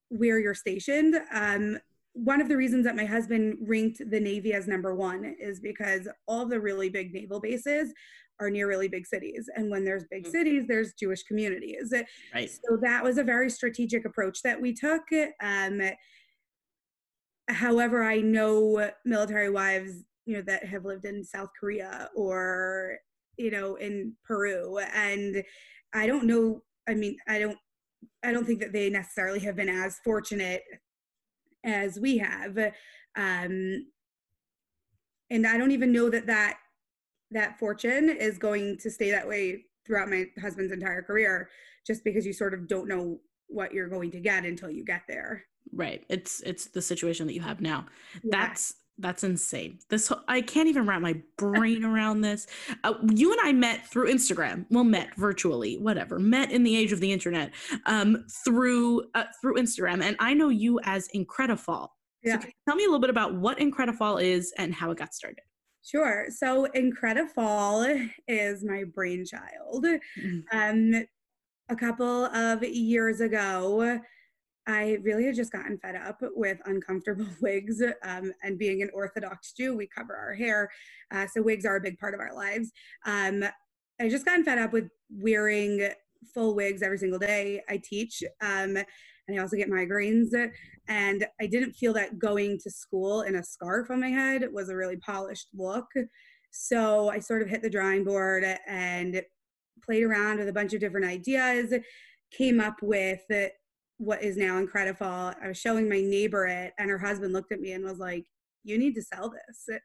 where 0.08 0.40
you're 0.40 0.54
stationed. 0.54 1.20
Um, 1.34 1.78
one 2.14 2.42
of 2.42 2.50
the 2.50 2.58
reasons 2.58 2.86
that 2.86 2.96
my 2.96 3.06
husband 3.06 3.58
ranked 3.62 4.02
the 4.10 4.20
Navy 4.20 4.54
as 4.54 4.68
number 4.68 4.96
one 4.96 5.36
is 5.40 5.60
because 5.60 6.08
all 6.28 6.46
the 6.46 6.60
really 6.60 6.90
big 6.90 7.14
naval 7.14 7.40
bases 7.40 7.94
are 8.40 8.50
near 8.50 8.68
really 8.68 8.88
big 8.88 9.06
cities. 9.06 9.50
And 9.56 9.70
when 9.70 9.86
there's 9.86 10.06
big 10.10 10.24
mm-hmm. 10.24 10.32
cities, 10.32 10.66
there's 10.68 10.94
Jewish 10.94 11.24
communities. 11.24 11.94
Right. 12.34 12.50
So 12.50 12.78
that 12.82 13.04
was 13.04 13.18
a 13.18 13.24
very 13.24 13.50
strategic 13.50 14.06
approach 14.06 14.42
that 14.44 14.60
we 14.60 14.74
took. 14.74 15.04
Um, 15.42 15.82
however, 17.48 18.04
I 18.04 18.18
know 18.18 18.92
military 19.06 19.50
wives, 19.50 20.04
you 20.26 20.36
know, 20.36 20.44
that 20.48 20.66
have 20.66 20.86
lived 20.86 21.06
in 21.06 21.24
South 21.24 21.50
Korea 21.60 22.10
or 22.16 22.98
you 23.38 23.52
know, 23.52 23.76
in 23.76 24.14
Peru. 24.26 24.80
And 24.94 25.44
I 25.94 26.08
don't 26.08 26.26
know, 26.26 26.62
I 26.88 26.94
mean, 26.94 27.18
I 27.28 27.40
don't 27.40 27.58
I 28.24 28.32
don't 28.32 28.46
think 28.46 28.60
that 28.60 28.74
they 28.74 28.90
necessarily 28.90 29.40
have 29.42 29.56
been 29.56 29.70
as 29.70 30.00
fortunate 30.04 30.64
as 31.64 32.00
we 32.00 32.18
have. 32.18 32.58
Um, 33.16 33.86
and 35.30 35.48
I 35.48 35.58
don't 35.58 35.72
even 35.72 35.92
know 35.92 36.10
that 36.10 36.28
that 36.28 36.58
that 37.32 37.58
fortune 37.58 38.10
is 38.10 38.38
going 38.38 38.78
to 38.78 38.92
stay 38.92 39.12
that 39.12 39.28
way 39.28 39.64
throughout 39.86 40.10
my 40.10 40.26
husband's 40.40 40.72
entire 40.72 41.02
career 41.02 41.50
just 41.88 42.04
because 42.04 42.26
you 42.26 42.34
sort 42.34 42.54
of 42.54 42.68
don't 42.68 42.88
know 42.88 43.20
what 43.48 43.74
you're 43.74 43.88
going 43.88 44.12
to 44.12 44.20
get 44.20 44.46
until 44.46 44.70
you 44.70 44.84
get 44.84 45.02
there 45.08 45.44
right 45.74 46.04
it's 46.10 46.42
it's 46.42 46.66
the 46.66 46.82
situation 46.82 47.26
that 47.28 47.34
you 47.34 47.42
have 47.42 47.62
now 47.62 47.86
yeah. 48.24 48.30
that's 48.32 48.76
that's 49.02 49.24
insane. 49.24 49.80
This 49.90 50.12
I 50.28 50.42
can't 50.42 50.68
even 50.70 50.86
wrap 50.86 51.02
my 51.02 51.22
brain 51.38 51.84
around 51.84 52.22
this. 52.22 52.48
Uh, 52.84 52.94
you 53.14 53.32
and 53.32 53.42
I 53.44 53.52
met 53.52 53.88
through 53.88 54.12
Instagram. 54.12 54.66
Well, 54.70 54.84
met 54.84 55.16
virtually, 55.16 55.78
whatever. 55.78 56.20
Met 56.20 56.52
in 56.52 56.64
the 56.64 56.76
age 56.76 56.92
of 56.92 57.00
the 57.00 57.12
internet 57.12 57.52
um, 57.86 58.26
through 58.46 59.04
uh, 59.16 59.26
through 59.42 59.56
Instagram, 59.56 60.04
and 60.04 60.16
I 60.20 60.34
know 60.34 60.50
you 60.50 60.80
as 60.84 61.08
Incredifall. 61.10 61.90
Yeah. 62.24 62.40
So 62.40 62.48
tell 62.68 62.76
me 62.76 62.84
a 62.84 62.88
little 62.88 63.02
bit 63.02 63.10
about 63.10 63.36
what 63.36 63.58
Incredifall 63.58 64.22
is 64.22 64.54
and 64.58 64.74
how 64.74 64.92
it 64.92 64.98
got 64.98 65.14
started. 65.14 65.42
Sure. 65.84 66.28
So 66.30 66.68
Incredifall 66.76 68.10
is 68.28 68.64
my 68.64 68.84
brainchild. 68.94 69.86
Mm-hmm. 69.86 70.40
Um, 70.52 71.06
a 71.70 71.76
couple 71.76 72.26
of 72.26 72.64
years 72.64 73.22
ago, 73.22 74.00
I 74.68 74.98
really 75.02 75.26
had 75.26 75.36
just 75.36 75.52
gotten 75.52 75.78
fed 75.78 75.96
up 75.96 76.18
with 76.36 76.60
uncomfortable 76.66 77.26
wigs. 77.42 77.82
Um, 78.04 78.32
and 78.44 78.60
being 78.60 78.82
an 78.82 78.90
Orthodox 78.94 79.54
Jew, 79.54 79.76
we 79.76 79.88
cover 79.88 80.16
our 80.16 80.34
hair. 80.34 80.70
Uh, 81.12 81.28
so 81.28 81.42
wigs 81.42 81.66
are 81.66 81.78
a 81.78 81.82
big 81.82 81.98
part 81.98 82.14
of 82.14 82.20
our 82.20 82.34
lives. 82.34 82.72
Um, 83.06 83.44
I 84.00 84.10
just 84.10 84.26
gotten 84.26 84.44
fed 84.44 84.60
up 84.60 84.74
with 84.74 84.90
wearing 85.10 85.90
full 86.34 86.56
wigs 86.56 86.82
every 86.82 86.98
single 86.98 87.20
day. 87.20 87.62
I 87.70 87.82
teach. 87.84 88.24
Um, 88.42 88.78
and 89.28 89.40
I 89.40 89.42
also 89.42 89.58
get 89.58 89.70
migraines. 89.70 90.34
And 90.88 91.26
I 91.40 91.48
didn't 91.48 91.74
feel 91.74 91.94
that 91.94 92.20
going 92.20 92.60
to 92.64 92.70
school 92.70 93.22
in 93.22 93.36
a 93.36 93.44
scarf 93.44 93.90
on 93.90 94.02
my 94.02 94.10
head 94.10 94.46
was 94.52 94.70
a 94.70 94.76
really 94.76 94.98
polished 94.98 95.48
look. 95.54 95.88
So 96.52 97.10
I 97.10 97.20
sort 97.20 97.42
of 97.42 97.48
hit 97.48 97.62
the 97.62 97.70
drawing 97.70 98.04
board 98.04 98.44
and 98.68 99.22
played 99.84 100.04
around 100.04 100.40
with 100.40 100.50
a 100.50 100.54
bunch 100.54 100.74
of 100.74 100.80
different 100.80 101.08
ideas, 101.08 101.74
came 102.32 102.60
up 102.60 102.76
with 102.82 103.22
what 104.02 104.24
is 104.24 104.36
now 104.36 104.60
Incredifall. 104.60 105.36
I 105.42 105.48
was 105.48 105.58
showing 105.58 105.88
my 105.88 106.02
neighbor 106.02 106.48
it, 106.48 106.74
and 106.80 106.90
her 106.90 106.98
husband 106.98 107.34
looked 107.34 107.52
at 107.52 107.60
me 107.60 107.74
and 107.74 107.84
was 107.84 108.00
like, 108.00 108.26
"You 108.64 108.78
need 108.78 108.96
to 108.96 109.04
sell 109.04 109.30
this." 109.30 109.80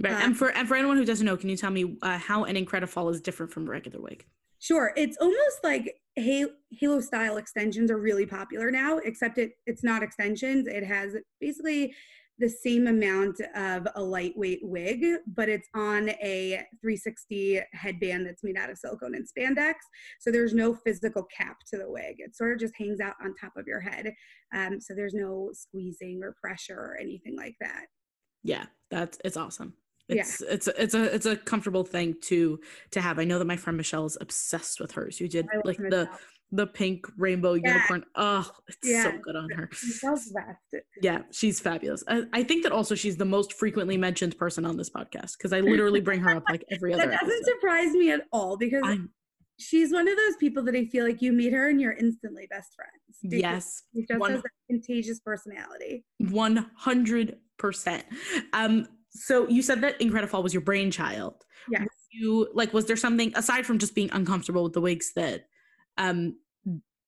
Right. 0.00 0.12
Um, 0.14 0.22
and 0.22 0.36
for 0.36 0.48
and 0.52 0.68
for 0.68 0.76
anyone 0.76 0.96
who 0.96 1.04
doesn't 1.04 1.26
know, 1.26 1.36
can 1.36 1.48
you 1.48 1.56
tell 1.56 1.70
me 1.70 1.98
uh, 2.02 2.18
how 2.18 2.44
an 2.44 2.56
Incredifall 2.56 3.10
is 3.10 3.20
different 3.20 3.52
from 3.52 3.68
regular 3.68 4.00
wig? 4.00 4.24
Sure. 4.58 4.92
It's 4.96 5.16
almost 5.16 5.58
like 5.64 5.92
halo 6.14 7.00
style 7.00 7.36
extensions 7.36 7.90
are 7.90 7.98
really 7.98 8.26
popular 8.26 8.70
now, 8.70 8.98
except 8.98 9.38
it 9.38 9.52
it's 9.66 9.82
not 9.82 10.04
extensions. 10.04 10.68
It 10.68 10.84
has 10.84 11.16
basically 11.40 11.94
the 12.38 12.48
same 12.48 12.86
amount 12.86 13.40
of 13.54 13.86
a 13.94 14.02
lightweight 14.02 14.60
wig, 14.62 15.04
but 15.26 15.48
it's 15.48 15.68
on 15.74 16.08
a 16.08 16.64
360 16.80 17.60
headband 17.72 18.26
that's 18.26 18.42
made 18.42 18.56
out 18.56 18.70
of 18.70 18.78
silicone 18.78 19.14
and 19.14 19.26
spandex. 19.26 19.74
So 20.20 20.30
there's 20.30 20.54
no 20.54 20.74
physical 20.74 21.26
cap 21.36 21.58
to 21.70 21.78
the 21.78 21.90
wig. 21.90 22.16
It 22.18 22.34
sort 22.34 22.52
of 22.52 22.58
just 22.58 22.74
hangs 22.76 23.00
out 23.00 23.14
on 23.22 23.34
top 23.34 23.52
of 23.56 23.66
your 23.66 23.80
head. 23.80 24.12
Um, 24.54 24.80
so 24.80 24.94
there's 24.94 25.14
no 25.14 25.50
squeezing 25.52 26.20
or 26.22 26.34
pressure 26.40 26.78
or 26.78 26.96
anything 27.00 27.36
like 27.36 27.54
that. 27.60 27.86
Yeah, 28.42 28.64
that's 28.90 29.18
it's 29.24 29.36
awesome. 29.36 29.74
It's 30.08 30.40
yeah. 30.40 30.54
it's 30.54 30.68
it's 30.68 30.94
a 30.94 31.14
it's 31.14 31.26
a 31.26 31.36
comfortable 31.36 31.84
thing 31.84 32.16
to 32.22 32.58
to 32.90 33.00
have. 33.00 33.18
I 33.18 33.24
know 33.24 33.38
that 33.38 33.44
my 33.44 33.56
friend 33.56 33.76
Michelle 33.76 34.04
is 34.04 34.18
obsessed 34.20 34.80
with 34.80 34.92
hers. 34.92 35.20
You 35.20 35.28
did 35.28 35.46
like 35.64 35.76
the 35.76 36.08
the 36.52 36.66
pink 36.66 37.06
rainbow 37.16 37.54
yeah. 37.54 37.74
unicorn. 37.74 38.04
Oh, 38.14 38.48
it's 38.68 38.78
yeah. 38.84 39.04
so 39.04 39.18
good 39.18 39.36
on 39.36 39.50
her. 39.50 39.70
Yeah, 41.00 41.22
she's 41.32 41.58
fabulous. 41.58 42.04
I, 42.06 42.24
I, 42.32 42.44
think 42.44 42.62
that 42.62 42.72
also 42.72 42.94
she's 42.94 43.16
the 43.16 43.24
most 43.24 43.54
frequently 43.54 43.96
mentioned 43.96 44.36
person 44.38 44.64
on 44.64 44.76
this 44.76 44.90
podcast 44.90 45.38
because 45.38 45.52
I 45.52 45.60
literally 45.60 46.00
bring 46.00 46.20
her 46.20 46.36
up 46.36 46.44
like 46.50 46.64
every 46.70 46.92
other. 46.94 47.06
that 47.06 47.20
doesn't 47.20 47.34
episode. 47.34 47.54
surprise 47.60 47.92
me 47.92 48.12
at 48.12 48.22
all 48.32 48.56
because 48.56 48.82
I'm, 48.84 49.10
she's 49.58 49.92
one 49.92 50.06
of 50.06 50.16
those 50.16 50.36
people 50.36 50.62
that 50.64 50.76
I 50.76 50.84
feel 50.84 51.06
like 51.06 51.22
you 51.22 51.32
meet 51.32 51.52
her 51.54 51.68
and 51.68 51.80
you're 51.80 51.94
instantly 51.94 52.46
best 52.50 52.74
friends. 52.74 53.18
Yes, 53.22 53.82
she 53.94 54.04
just 54.06 54.20
one, 54.20 54.32
has 54.32 54.40
a 54.40 54.72
contagious 54.72 55.20
personality. 55.20 56.04
One 56.18 56.70
hundred 56.76 57.38
percent. 57.58 58.04
Um. 58.52 58.86
So 59.14 59.46
you 59.48 59.62
said 59.62 59.82
that 59.82 60.00
Incredifall 60.00 60.42
was 60.42 60.54
your 60.54 60.62
brainchild. 60.62 61.44
Yes 61.70 61.86
you 62.12 62.48
like 62.52 62.72
was 62.72 62.84
there 62.86 62.96
something 62.96 63.32
aside 63.34 63.64
from 63.64 63.78
just 63.78 63.94
being 63.94 64.10
uncomfortable 64.12 64.62
with 64.62 64.74
the 64.74 64.80
wigs 64.80 65.12
that 65.14 65.46
um 65.98 66.34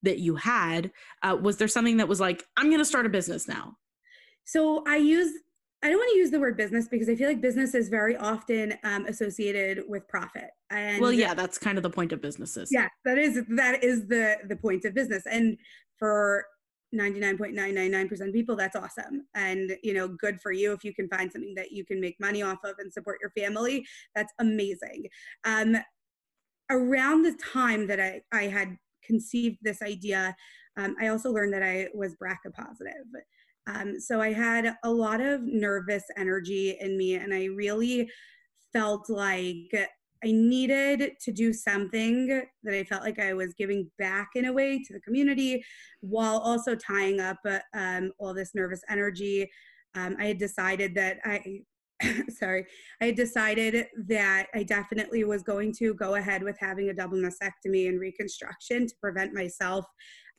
that 0.05 0.19
you 0.19 0.35
had 0.35 0.91
uh, 1.23 1.37
was 1.39 1.57
there 1.57 1.67
something 1.67 1.97
that 1.97 2.07
was 2.07 2.19
like 2.19 2.43
i'm 2.57 2.67
going 2.67 2.79
to 2.79 2.85
start 2.85 3.05
a 3.05 3.09
business 3.09 3.47
now 3.47 3.75
so 4.45 4.83
i 4.87 4.95
use 4.95 5.31
i 5.83 5.89
don't 5.89 5.97
want 5.97 6.09
to 6.11 6.17
use 6.17 6.31
the 6.31 6.39
word 6.39 6.55
business 6.57 6.87
because 6.87 7.09
i 7.09 7.15
feel 7.15 7.27
like 7.27 7.41
business 7.41 7.75
is 7.75 7.89
very 7.89 8.15
often 8.17 8.73
um, 8.83 9.05
associated 9.05 9.83
with 9.87 10.07
profit 10.07 10.49
and 10.71 11.01
well 11.01 11.11
yeah 11.11 11.33
that's 11.33 11.57
kind 11.57 11.77
of 11.77 11.83
the 11.83 11.89
point 11.89 12.11
of 12.11 12.21
businesses. 12.21 12.69
Yeah 12.71 12.87
that 13.03 13.17
is 13.17 13.41
that 13.49 13.83
is 13.83 14.07
the 14.07 14.37
the 14.47 14.55
point 14.55 14.85
of 14.85 14.93
business. 14.93 15.23
And 15.29 15.57
for 15.97 16.45
99.999% 16.93 18.27
of 18.27 18.33
people 18.33 18.55
that's 18.55 18.75
awesome. 18.75 19.27
And 19.35 19.77
you 19.83 19.93
know 19.93 20.07
good 20.07 20.39
for 20.41 20.51
you 20.51 20.73
if 20.73 20.83
you 20.83 20.93
can 20.93 21.07
find 21.09 21.31
something 21.31 21.55
that 21.55 21.71
you 21.71 21.85
can 21.85 21.99
make 21.99 22.15
money 22.19 22.41
off 22.41 22.59
of 22.63 22.75
and 22.79 22.91
support 22.91 23.19
your 23.21 23.31
family. 23.31 23.85
That's 24.15 24.33
amazing. 24.39 25.05
Um 25.43 25.77
around 26.71 27.21
the 27.21 27.37
time 27.53 27.85
that 27.85 27.99
i 27.99 28.21
i 28.31 28.43
had 28.43 28.75
conceived 29.05 29.57
this 29.61 29.81
idea 29.81 30.35
um, 30.77 30.95
i 31.01 31.07
also 31.07 31.31
learned 31.31 31.53
that 31.53 31.63
i 31.63 31.87
was 31.93 32.15
brca 32.15 32.53
positive 32.53 33.05
um, 33.67 33.99
so 33.99 34.21
i 34.21 34.31
had 34.31 34.75
a 34.83 34.89
lot 34.89 35.21
of 35.21 35.41
nervous 35.41 36.03
energy 36.17 36.77
in 36.79 36.97
me 36.97 37.15
and 37.15 37.33
i 37.33 37.45
really 37.45 38.09
felt 38.73 39.09
like 39.09 39.73
I 40.25 40.31
needed 40.31 41.11
to 41.21 41.31
do 41.31 41.53
something 41.53 42.27
that 42.63 42.73
I 42.73 42.83
felt 42.83 43.03
like 43.03 43.19
I 43.19 43.33
was 43.33 43.53
giving 43.53 43.89
back 43.99 44.29
in 44.33 44.45
a 44.45 44.53
way 44.53 44.81
to 44.83 44.93
the 44.93 44.99
community 45.01 45.63
while 46.01 46.39
also 46.39 46.75
tying 46.75 47.19
up 47.19 47.37
uh, 47.47 47.59
um, 47.75 48.11
all 48.17 48.33
this 48.33 48.55
nervous 48.55 48.81
energy. 48.89 49.49
Um, 49.93 50.15
I 50.19 50.25
had 50.25 50.39
decided 50.39 50.95
that 50.95 51.19
I, 51.23 51.61
sorry, 52.29 52.65
I 53.01 53.11
decided 53.11 53.87
that 54.07 54.47
I 54.53 54.63
definitely 54.63 55.23
was 55.23 55.43
going 55.43 55.73
to 55.79 55.93
go 55.93 56.15
ahead 56.15 56.43
with 56.43 56.57
having 56.59 56.89
a 56.89 56.93
double 56.93 57.17
mastectomy 57.17 57.87
and 57.87 57.99
reconstruction 57.99 58.87
to 58.87 58.95
prevent 59.01 59.33
myself 59.33 59.85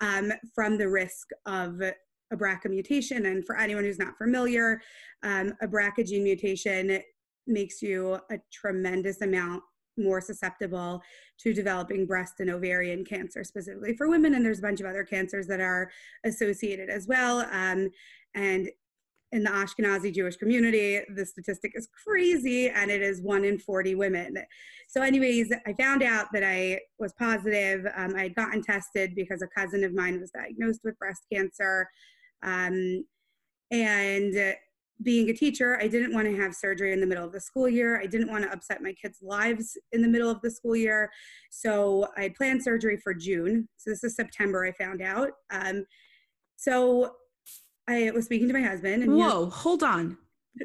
um, 0.01 0.33
from 0.55 0.77
the 0.79 0.89
risk 0.89 1.29
of 1.47 1.81
a 1.81 1.95
BRCA 2.37 2.69
mutation. 2.69 3.27
And 3.27 3.47
for 3.47 3.57
anyone 3.57 3.85
who's 3.85 3.99
not 3.99 4.19
familiar, 4.19 4.81
um, 5.23 5.55
a 5.63 5.69
BRCA 5.69 6.07
gene 6.07 6.25
mutation 6.25 7.01
makes 7.47 7.81
you 7.81 8.19
a 8.31 8.39
tremendous 8.53 9.21
amount 9.21 9.63
more 9.99 10.21
susceptible 10.21 11.03
to 11.39 11.55
developing 11.55 12.07
breast 12.07 12.35
and 12.41 12.51
ovarian 12.51 13.05
cancer 13.05 13.43
specifically 13.43 13.97
for 13.97 14.11
women 14.11 14.35
and 14.35 14.45
there's 14.45 14.59
a 14.59 14.63
bunch 14.63 14.79
of 14.81 14.87
other 14.87 15.05
cancers 15.05 15.47
that 15.47 15.61
are 15.61 15.91
associated 16.27 16.91
as 16.91 17.07
well 17.07 17.47
um, 17.51 17.89
and 18.35 18.69
in 19.33 19.43
the 19.43 19.51
ashkenazi 19.51 20.15
jewish 20.15 20.37
community 20.37 21.01
the 21.15 21.27
statistic 21.27 21.73
is 21.75 21.89
crazy 22.05 22.69
and 22.69 22.91
it 22.91 23.03
is 23.03 23.21
one 23.21 23.45
in 23.45 23.59
40 23.59 23.95
women 23.95 24.37
so 24.89 25.03
anyways 25.03 25.53
i 25.67 25.73
found 25.75 26.03
out 26.03 26.27
that 26.33 26.45
i 26.45 26.79
was 26.99 27.13
positive 27.19 27.87
um, 27.97 28.15
i 28.17 28.25
had 28.25 28.35
gotten 28.35 28.63
tested 28.63 29.15
because 29.15 29.43
a 29.43 29.49
cousin 29.49 29.85
of 29.85 29.95
mine 29.95 30.21
was 30.21 30.31
diagnosed 30.31 30.81
with 30.85 30.99
breast 30.99 31.23
cancer 31.33 31.89
um, 32.43 33.05
and 33.71 34.57
being 35.03 35.29
a 35.29 35.35
teacher, 35.35 35.79
I 35.81 35.89
didn't 35.89 36.15
want 36.15 36.27
to 36.27 36.37
have 36.37 36.55
surgery 36.55 36.93
in 36.93 37.01
the 37.01 37.07
middle 37.07 37.25
of 37.25 37.33
the 37.33 37.41
school 37.41 37.69
year. 37.69 38.01
I 38.01 38.07
didn't 38.07 38.31
want 38.31 38.45
to 38.45 38.53
upset 38.53 38.83
my 38.83 38.93
kids' 38.95 39.19
lives 39.23 39.77
in 39.93 40.01
the 40.01 40.09
middle 40.09 40.31
of 40.31 40.41
the 40.41 40.51
school 40.51 40.75
year. 40.75 41.11
So 41.51 42.09
I 42.17 42.23
had 42.23 42.35
planned 42.35 42.63
surgery 42.63 42.97
for 42.97 43.13
June. 43.13 43.69
So 43.77 43.91
this 43.91 44.05
is 44.05 44.17
September, 44.17 44.65
I 44.65 44.73
found 44.73 45.03
out. 45.03 45.33
Um, 45.51 45.85
so 46.57 47.13
I 47.89 48.11
was 48.13 48.25
speaking 48.25 48.49
to 48.49 48.55
my 48.55 48.63
husband. 48.63 49.03
And 49.03 49.13
Whoa, 49.13 49.45
was, 49.45 49.55
hold 49.55 49.83
on. 49.83 50.19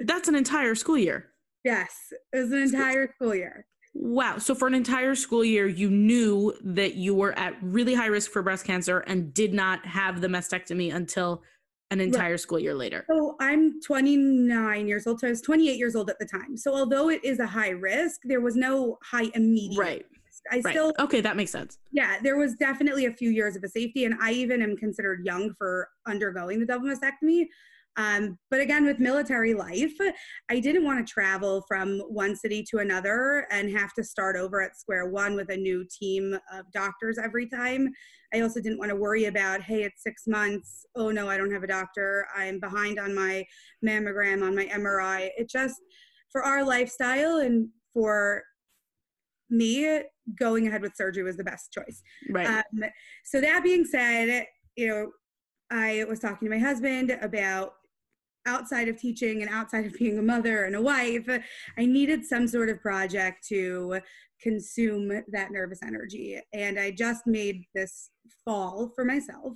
That's 0.05 0.27
an 0.27 0.35
entire 0.35 0.75
school 0.75 0.97
year. 0.97 1.27
Yes, 1.63 1.93
it 2.33 2.37
was 2.37 2.51
an 2.51 2.61
entire 2.61 3.11
school 3.15 3.35
year. 3.35 3.65
Wow. 3.93 4.37
So 4.37 4.55
for 4.55 4.67
an 4.67 4.73
entire 4.73 5.15
school 5.15 5.43
year, 5.43 5.67
you 5.67 5.89
knew 5.89 6.53
that 6.63 6.95
you 6.95 7.13
were 7.13 7.37
at 7.37 7.55
really 7.61 7.93
high 7.93 8.07
risk 8.07 8.31
for 8.31 8.41
breast 8.41 8.65
cancer 8.65 8.99
and 8.99 9.33
did 9.33 9.53
not 9.53 9.85
have 9.85 10.21
the 10.21 10.27
mastectomy 10.27 10.93
until 10.93 11.43
an 11.91 11.99
entire 11.99 12.31
right. 12.31 12.39
school 12.39 12.57
year 12.57 12.73
later? 12.73 13.05
So 13.09 13.35
I'm 13.41 13.81
29 13.81 14.87
years 14.87 15.05
old. 15.05 15.19
So 15.19 15.27
I 15.27 15.29
was 15.29 15.41
28 15.41 15.77
years 15.77 15.95
old 15.95 16.09
at 16.09 16.19
the 16.19 16.25
time. 16.25 16.55
So 16.55 16.73
although 16.73 17.09
it 17.09 17.23
is 17.23 17.39
a 17.39 17.45
high 17.45 17.71
risk, 17.71 18.21
there 18.23 18.39
was 18.39 18.55
no 18.55 18.97
high 19.03 19.29
immediate 19.35 19.79
right. 19.79 20.05
I 20.51 20.61
right. 20.63 20.71
still 20.71 20.93
okay. 20.99 21.21
That 21.21 21.35
makes 21.35 21.51
sense. 21.51 21.77
Yeah, 21.91 22.17
there 22.23 22.37
was 22.37 22.55
definitely 22.55 23.05
a 23.05 23.13
few 23.13 23.29
years 23.29 23.55
of 23.55 23.63
a 23.63 23.67
safety, 23.69 24.05
and 24.05 24.15
I 24.21 24.31
even 24.31 24.61
am 24.61 24.75
considered 24.75 25.25
young 25.25 25.53
for 25.57 25.87
undergoing 26.07 26.59
the 26.59 26.65
double 26.65 26.87
mastectomy. 26.87 27.45
Um, 27.97 28.37
but 28.49 28.61
again, 28.61 28.85
with 28.85 28.99
military 28.99 29.53
life, 29.53 29.93
I 30.49 30.59
didn't 30.59 30.85
want 30.85 31.05
to 31.05 31.13
travel 31.13 31.63
from 31.67 31.99
one 32.07 32.35
city 32.35 32.63
to 32.71 32.77
another 32.77 33.47
and 33.51 33.69
have 33.71 33.93
to 33.95 34.03
start 34.03 34.37
over 34.37 34.61
at 34.61 34.77
square 34.77 35.09
one 35.09 35.35
with 35.35 35.49
a 35.51 35.57
new 35.57 35.85
team 35.99 36.37
of 36.53 36.71
doctors 36.73 37.17
every 37.21 37.49
time. 37.49 37.89
I 38.33 38.41
also 38.41 38.61
didn't 38.61 38.79
want 38.79 38.89
to 38.89 38.95
worry 38.95 39.25
about, 39.25 39.61
hey, 39.61 39.83
it's 39.83 40.03
six 40.03 40.23
months. 40.25 40.85
Oh 40.95 41.11
no, 41.11 41.27
I 41.27 41.37
don't 41.37 41.51
have 41.51 41.63
a 41.63 41.67
doctor. 41.67 42.25
I'm 42.35 42.59
behind 42.59 42.97
on 42.97 43.13
my 43.13 43.43
mammogram, 43.85 44.41
on 44.41 44.55
my 44.55 44.67
MRI. 44.67 45.29
It 45.37 45.49
just, 45.49 45.75
for 46.31 46.43
our 46.43 46.63
lifestyle 46.63 47.39
and 47.39 47.67
for 47.93 48.43
me, 49.51 50.01
going 50.39 50.67
ahead 50.67 50.81
with 50.81 50.95
surgery 50.95 51.23
was 51.23 51.37
the 51.37 51.43
best 51.43 51.71
choice. 51.71 52.01
Right. 52.29 52.47
Um, 52.47 52.83
so 53.25 53.41
that 53.41 53.63
being 53.63 53.85
said, 53.85 54.45
you 54.75 54.87
know, 54.87 55.11
I 55.71 56.05
was 56.09 56.19
talking 56.19 56.47
to 56.47 56.53
my 56.53 56.59
husband 56.59 57.17
about 57.21 57.73
outside 58.47 58.87
of 58.87 58.97
teaching 58.97 59.41
and 59.41 59.51
outside 59.51 59.85
of 59.85 59.93
being 59.93 60.17
a 60.17 60.21
mother 60.21 60.65
and 60.65 60.75
a 60.75 60.81
wife, 60.81 61.27
I 61.77 61.85
needed 61.85 62.25
some 62.25 62.47
sort 62.47 62.69
of 62.69 62.81
project 62.81 63.45
to 63.49 63.99
consume 64.41 65.09
that 65.31 65.51
nervous 65.51 65.79
energy. 65.83 66.39
And 66.53 66.79
I 66.79 66.91
just 66.91 67.27
made 67.27 67.63
this 67.75 68.09
fall 68.43 68.91
for 68.95 69.05
myself. 69.05 69.53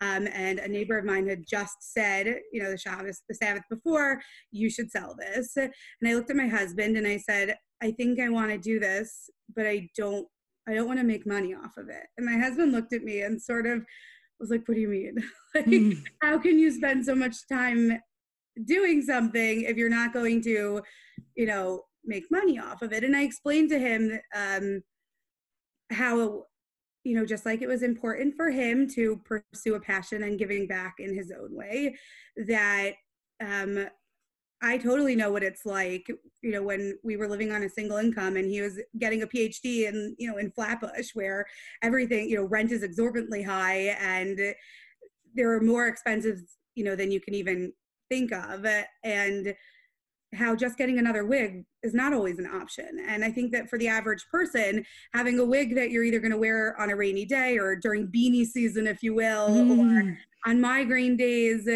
Um, 0.00 0.28
and 0.32 0.58
a 0.58 0.68
neighbor 0.68 0.98
of 0.98 1.06
mine 1.06 1.28
had 1.28 1.44
just 1.48 1.76
said, 1.80 2.40
you 2.52 2.62
know, 2.62 2.70
the 2.70 2.78
Shabbos, 2.78 3.22
the 3.28 3.34
Sabbath 3.34 3.62
before, 3.70 4.20
you 4.50 4.68
should 4.68 4.90
sell 4.90 5.16
this. 5.18 5.56
And 5.56 5.72
I 6.06 6.14
looked 6.14 6.30
at 6.30 6.36
my 6.36 6.48
husband 6.48 6.96
and 6.96 7.06
I 7.06 7.16
said, 7.16 7.56
I 7.82 7.92
think 7.92 8.20
I 8.20 8.28
want 8.28 8.50
to 8.50 8.58
do 8.58 8.80
this, 8.80 9.30
but 9.54 9.66
I 9.66 9.88
don't, 9.96 10.26
I 10.68 10.74
don't 10.74 10.86
want 10.86 10.98
to 10.98 11.04
make 11.04 11.26
money 11.26 11.54
off 11.54 11.76
of 11.76 11.88
it. 11.88 12.06
And 12.16 12.26
my 12.26 12.36
husband 12.36 12.72
looked 12.72 12.92
at 12.92 13.02
me 13.02 13.22
and 13.22 13.40
sort 13.40 13.66
of 13.66 13.84
was 14.40 14.50
like, 14.50 14.66
what 14.66 14.74
do 14.74 14.80
you 14.80 14.88
mean? 14.88 15.16
like, 15.54 15.66
mm. 15.66 16.02
how 16.22 16.38
can 16.38 16.58
you 16.58 16.70
spend 16.72 17.04
so 17.04 17.14
much 17.14 17.36
time 17.50 17.98
doing 18.64 19.02
something 19.02 19.62
if 19.62 19.76
you're 19.76 19.88
not 19.88 20.12
going 20.12 20.42
to, 20.42 20.82
you 21.36 21.46
know, 21.46 21.82
make 22.04 22.24
money 22.30 22.58
off 22.58 22.82
of 22.82 22.92
it. 22.92 23.04
And 23.04 23.16
I 23.16 23.22
explained 23.22 23.70
to 23.70 23.78
him 23.78 24.18
um, 24.34 24.82
how, 25.90 26.44
you 27.04 27.14
know, 27.14 27.24
just 27.24 27.46
like 27.46 27.62
it 27.62 27.68
was 27.68 27.82
important 27.82 28.34
for 28.34 28.50
him 28.50 28.88
to 28.90 29.20
pursue 29.24 29.74
a 29.74 29.80
passion 29.80 30.22
and 30.22 30.38
giving 30.38 30.66
back 30.66 30.96
in 30.98 31.14
his 31.14 31.32
own 31.32 31.54
way, 31.54 31.96
that 32.46 32.92
um, 33.40 33.86
I 34.60 34.76
totally 34.78 35.14
know 35.14 35.30
what 35.30 35.44
it's 35.44 35.64
like, 35.64 36.08
you 36.42 36.50
know, 36.50 36.62
when 36.62 36.98
we 37.04 37.16
were 37.16 37.28
living 37.28 37.52
on 37.52 37.62
a 37.62 37.68
single 37.68 37.98
income 37.98 38.36
and 38.36 38.50
he 38.50 38.60
was 38.60 38.80
getting 38.98 39.22
a 39.22 39.26
PhD 39.26 39.86
in, 39.86 40.16
you 40.18 40.28
know, 40.28 40.38
in 40.38 40.50
Flatbush 40.50 41.10
where 41.14 41.46
everything, 41.82 42.28
you 42.28 42.36
know, 42.36 42.44
rent 42.44 42.72
is 42.72 42.82
exorbitantly 42.82 43.42
high 43.42 43.96
and 44.00 44.54
there 45.34 45.52
are 45.52 45.60
more 45.60 45.86
expenses, 45.86 46.56
you 46.74 46.82
know, 46.82 46.96
than 46.96 47.12
you 47.12 47.20
can 47.20 47.34
even 47.34 47.72
think 48.08 48.32
of 48.32 48.66
and 49.04 49.54
how 50.34 50.54
just 50.54 50.76
getting 50.76 50.98
another 50.98 51.24
wig 51.24 51.64
is 51.82 51.94
not 51.94 52.12
always 52.12 52.38
an 52.38 52.46
option. 52.46 53.04
And 53.06 53.24
I 53.24 53.30
think 53.30 53.52
that 53.52 53.70
for 53.70 53.78
the 53.78 53.88
average 53.88 54.24
person, 54.30 54.84
having 55.14 55.38
a 55.38 55.44
wig 55.44 55.74
that 55.76 55.90
you're 55.90 56.04
either 56.04 56.20
going 56.20 56.32
to 56.32 56.38
wear 56.38 56.78
on 56.80 56.90
a 56.90 56.96
rainy 56.96 57.24
day 57.24 57.58
or 57.58 57.76
during 57.76 58.08
beanie 58.08 58.44
season, 58.44 58.86
if 58.86 59.02
you 59.02 59.14
will, 59.14 59.48
mm. 59.48 59.78
or 59.78 60.18
on 60.46 60.60
migraine 60.60 61.16
days, 61.16 61.66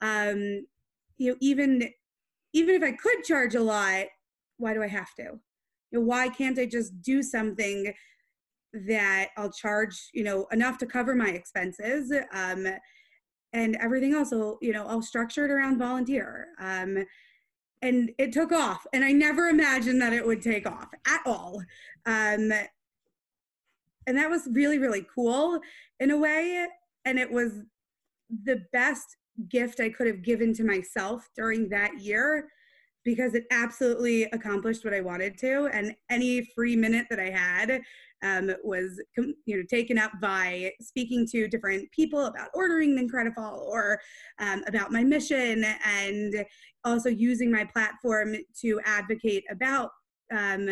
um, 0.00 0.64
you 1.18 1.32
know, 1.32 1.36
even 1.40 1.90
even 2.52 2.74
if 2.74 2.82
I 2.82 2.92
could 2.92 3.24
charge 3.24 3.54
a 3.54 3.62
lot, 3.62 4.06
why 4.56 4.74
do 4.74 4.82
I 4.82 4.88
have 4.88 5.14
to? 5.16 5.38
You 5.90 5.98
know, 5.98 6.00
why 6.00 6.28
can't 6.28 6.58
I 6.58 6.66
just 6.66 7.00
do 7.02 7.22
something 7.22 7.92
that 8.72 9.28
I'll 9.36 9.52
charge, 9.52 10.10
you 10.12 10.24
know, 10.24 10.46
enough 10.52 10.78
to 10.78 10.86
cover 10.86 11.14
my 11.14 11.28
expenses? 11.28 12.12
Um, 12.32 12.66
and 13.52 13.76
everything 13.76 14.14
else 14.14 14.30
will 14.30 14.58
you 14.60 14.72
know 14.72 14.86
i'll 14.86 15.02
structure 15.02 15.44
it 15.44 15.50
around 15.50 15.78
volunteer 15.78 16.48
um, 16.60 17.04
and 17.82 18.10
it 18.18 18.32
took 18.32 18.52
off 18.52 18.86
and 18.92 19.04
i 19.04 19.12
never 19.12 19.48
imagined 19.48 20.00
that 20.00 20.12
it 20.12 20.26
would 20.26 20.42
take 20.42 20.66
off 20.66 20.88
at 21.06 21.20
all 21.26 21.62
um, 22.06 22.52
and 24.06 24.16
that 24.16 24.30
was 24.30 24.48
really 24.52 24.78
really 24.78 25.06
cool 25.14 25.58
in 26.00 26.10
a 26.10 26.16
way 26.16 26.66
and 27.04 27.18
it 27.18 27.30
was 27.30 27.52
the 28.44 28.62
best 28.72 29.16
gift 29.48 29.80
i 29.80 29.88
could 29.88 30.06
have 30.06 30.22
given 30.22 30.52
to 30.52 30.64
myself 30.64 31.28
during 31.36 31.68
that 31.68 31.98
year 32.00 32.48
because 33.04 33.34
it 33.34 33.44
absolutely 33.50 34.24
accomplished 34.32 34.84
what 34.84 34.94
i 34.94 35.00
wanted 35.00 35.38
to 35.38 35.68
and 35.72 35.94
any 36.10 36.44
free 36.54 36.76
minute 36.76 37.06
that 37.10 37.20
i 37.20 37.30
had 37.30 37.80
um, 38.22 38.50
was 38.64 39.00
you 39.16 39.34
know 39.46 39.62
taken 39.68 39.98
up 39.98 40.12
by 40.20 40.72
speaking 40.80 41.26
to 41.30 41.48
different 41.48 41.90
people 41.92 42.26
about 42.26 42.48
ordering 42.54 42.94
the 42.94 43.02
Incredifall 43.02 43.58
or 43.60 44.00
um, 44.38 44.64
about 44.66 44.90
my 44.90 45.04
mission 45.04 45.64
and 45.84 46.44
also 46.84 47.08
using 47.08 47.50
my 47.50 47.64
platform 47.64 48.34
to 48.60 48.80
advocate 48.84 49.44
about 49.50 49.90
um, 50.32 50.68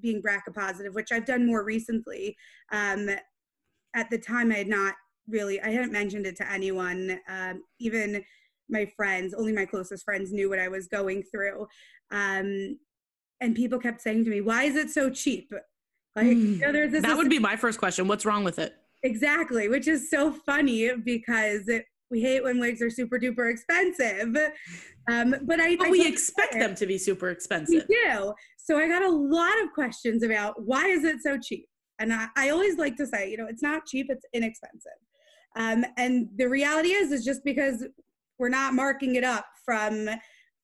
being 0.00 0.22
BRCA 0.22 0.54
positive, 0.54 0.94
which 0.94 1.12
I've 1.12 1.26
done 1.26 1.46
more 1.46 1.64
recently. 1.64 2.36
Um, 2.72 3.08
at 3.94 4.10
the 4.10 4.18
time, 4.18 4.50
I 4.50 4.56
had 4.56 4.68
not 4.68 4.94
really, 5.28 5.60
I 5.60 5.70
hadn't 5.70 5.92
mentioned 5.92 6.26
it 6.26 6.36
to 6.36 6.50
anyone, 6.50 7.18
um, 7.28 7.62
even 7.80 8.22
my 8.68 8.86
friends, 8.96 9.34
only 9.34 9.52
my 9.52 9.66
closest 9.66 10.04
friends 10.04 10.32
knew 10.32 10.48
what 10.48 10.58
I 10.58 10.68
was 10.68 10.86
going 10.86 11.22
through. 11.22 11.66
Um, 12.10 12.78
and 13.40 13.54
people 13.54 13.78
kept 13.78 14.00
saying 14.00 14.24
to 14.24 14.30
me, 14.30 14.40
why 14.40 14.64
is 14.64 14.76
it 14.76 14.90
so 14.90 15.10
cheap? 15.10 15.52
Like, 16.16 16.26
mm, 16.26 16.60
you 16.60 16.72
know, 16.72 17.00
that 17.00 17.16
would 17.16 17.28
be 17.28 17.38
my 17.38 17.56
first 17.56 17.78
question. 17.78 18.06
What's 18.06 18.24
wrong 18.24 18.44
with 18.44 18.58
it? 18.58 18.74
Exactly, 19.02 19.68
which 19.68 19.88
is 19.88 20.08
so 20.08 20.32
funny 20.32 20.90
because 20.96 21.68
it, 21.68 21.84
we 22.10 22.22
hate 22.22 22.44
when 22.44 22.60
wigs 22.60 22.80
are 22.80 22.90
super 22.90 23.18
duper 23.18 23.50
expensive. 23.50 24.36
Um, 25.10 25.34
but 25.42 25.60
I, 25.60 25.76
but 25.76 25.88
I 25.88 25.90
we 25.90 26.06
expect 26.06 26.54
them 26.54 26.74
to 26.76 26.86
be 26.86 26.96
super 26.96 27.30
expensive. 27.30 27.84
We 27.88 27.96
do. 27.96 28.32
So 28.56 28.78
I 28.78 28.88
got 28.88 29.02
a 29.02 29.10
lot 29.10 29.62
of 29.62 29.72
questions 29.74 30.22
about 30.22 30.54
why 30.64 30.86
is 30.86 31.04
it 31.04 31.20
so 31.22 31.38
cheap? 31.38 31.66
And 31.98 32.12
I, 32.12 32.28
I 32.36 32.50
always 32.50 32.78
like 32.78 32.96
to 32.96 33.06
say, 33.06 33.30
you 33.30 33.36
know, 33.36 33.46
it's 33.46 33.62
not 33.62 33.84
cheap, 33.86 34.06
it's 34.08 34.24
inexpensive. 34.32 34.92
Um, 35.56 35.84
and 35.96 36.28
the 36.36 36.48
reality 36.48 36.90
is, 36.90 37.12
is 37.12 37.24
just 37.24 37.44
because 37.44 37.84
we're 38.38 38.48
not 38.48 38.74
marking 38.74 39.14
it 39.14 39.24
up 39.24 39.46
from 39.64 40.08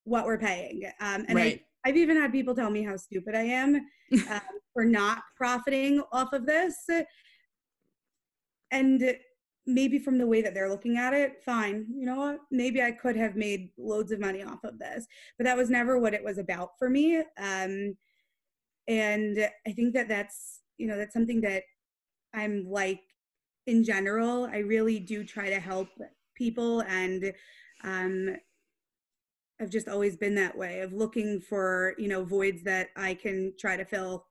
what 0.04 0.26
we're 0.26 0.38
paying. 0.38 0.84
Um, 1.00 1.24
and 1.28 1.36
right. 1.36 1.62
I, 1.84 1.88
have 1.88 1.96
even 1.96 2.16
had 2.16 2.32
people 2.32 2.54
tell 2.54 2.70
me 2.70 2.82
how 2.82 2.96
stupid 2.96 3.34
I 3.34 3.42
am 3.42 3.76
um, 4.30 4.40
for 4.72 4.84
not 4.84 5.22
profiting 5.36 6.02
off 6.12 6.32
of 6.32 6.46
this. 6.46 6.76
And 8.72 9.16
maybe 9.66 9.98
from 9.98 10.18
the 10.18 10.26
way 10.26 10.42
that 10.42 10.54
they're 10.54 10.68
looking 10.68 10.96
at 10.96 11.14
it, 11.14 11.42
fine. 11.44 11.86
You 11.94 12.06
know 12.06 12.16
what? 12.16 12.40
Maybe 12.50 12.82
I 12.82 12.92
could 12.92 13.16
have 13.16 13.36
made 13.36 13.70
loads 13.78 14.12
of 14.12 14.20
money 14.20 14.42
off 14.42 14.64
of 14.64 14.78
this, 14.78 15.06
but 15.38 15.44
that 15.44 15.56
was 15.56 15.70
never 15.70 15.98
what 15.98 16.14
it 16.14 16.24
was 16.24 16.38
about 16.38 16.70
for 16.78 16.88
me. 16.88 17.18
Um, 17.38 17.96
and 18.88 19.48
I 19.66 19.72
think 19.72 19.94
that 19.94 20.08
that's, 20.08 20.60
you 20.78 20.86
know, 20.86 20.96
that's 20.96 21.12
something 21.12 21.40
that 21.42 21.62
I'm 22.34 22.66
like 22.68 23.00
in 23.66 23.84
general. 23.84 24.46
I 24.46 24.58
really 24.58 24.98
do 24.98 25.24
try 25.24 25.50
to 25.50 25.60
help 25.60 25.88
people 26.34 26.80
and 26.82 27.32
um, 27.84 28.36
I've 29.60 29.70
just 29.70 29.88
always 29.88 30.16
been 30.16 30.34
that 30.36 30.56
way 30.56 30.80
of 30.80 30.92
looking 30.92 31.40
for, 31.40 31.94
you 31.98 32.08
know, 32.08 32.24
voids 32.24 32.62
that 32.64 32.88
I 32.96 33.14
can 33.14 33.52
try 33.58 33.76
to 33.76 33.84
fill 33.84 34.26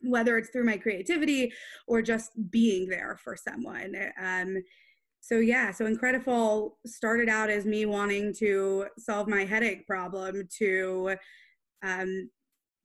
whether 0.00 0.36
it's 0.36 0.50
through 0.50 0.64
my 0.64 0.76
creativity 0.76 1.52
or 1.86 2.02
just 2.02 2.32
being 2.50 2.88
there 2.88 3.18
for 3.22 3.36
someone. 3.36 3.94
Um, 4.20 4.62
so 5.20 5.38
yeah, 5.38 5.70
so 5.70 5.84
Incredifall 5.84 6.72
started 6.84 7.28
out 7.28 7.50
as 7.50 7.64
me 7.64 7.86
wanting 7.86 8.34
to 8.38 8.86
solve 8.98 9.28
my 9.28 9.44
headache 9.44 9.86
problem 9.86 10.48
to 10.58 11.14
um, 11.84 12.28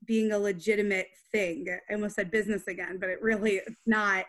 being 0.05 0.31
a 0.31 0.37
legitimate 0.37 1.07
thing. 1.31 1.65
I 1.89 1.93
almost 1.93 2.15
said 2.15 2.29
business 2.29 2.67
again, 2.67 2.97
but 2.99 3.09
it 3.09 3.21
really 3.21 3.61
it's 3.65 3.81
not. 3.85 4.25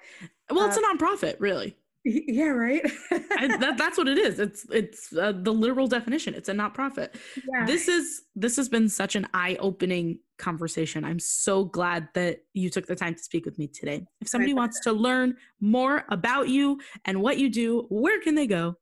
Well, 0.50 0.66
it's 0.66 0.76
uh, 0.76 0.80
a 0.80 0.96
nonprofit, 0.96 1.36
really. 1.38 1.76
Yeah, 2.04 2.48
right. 2.50 2.80
I, 3.10 3.56
that, 3.58 3.76
that's 3.76 3.98
what 3.98 4.08
it 4.08 4.16
is. 4.16 4.38
It's 4.38 4.64
it's 4.70 5.12
uh, 5.12 5.32
the 5.32 5.52
literal 5.52 5.86
definition. 5.88 6.32
It's 6.32 6.48
a 6.48 6.54
not 6.54 6.72
profit. 6.72 7.16
Yeah. 7.36 7.66
This 7.66 7.88
is 7.88 8.22
this 8.34 8.56
has 8.56 8.68
been 8.68 8.88
such 8.88 9.14
an 9.14 9.26
eye 9.34 9.56
opening 9.60 10.20
conversation. 10.38 11.04
I'm 11.04 11.18
so 11.18 11.64
glad 11.64 12.08
that 12.14 12.38
you 12.54 12.70
took 12.70 12.86
the 12.86 12.96
time 12.96 13.14
to 13.14 13.22
speak 13.22 13.44
with 13.44 13.58
me 13.58 13.66
today. 13.66 14.06
If 14.20 14.28
somebody 14.28 14.54
wants 14.54 14.80
to 14.84 14.92
learn 14.92 15.36
more 15.60 16.04
about 16.08 16.48
you 16.48 16.80
and 17.04 17.20
what 17.20 17.38
you 17.38 17.50
do, 17.50 17.86
where 17.90 18.20
can 18.20 18.34
they 18.34 18.46
go? 18.46 18.76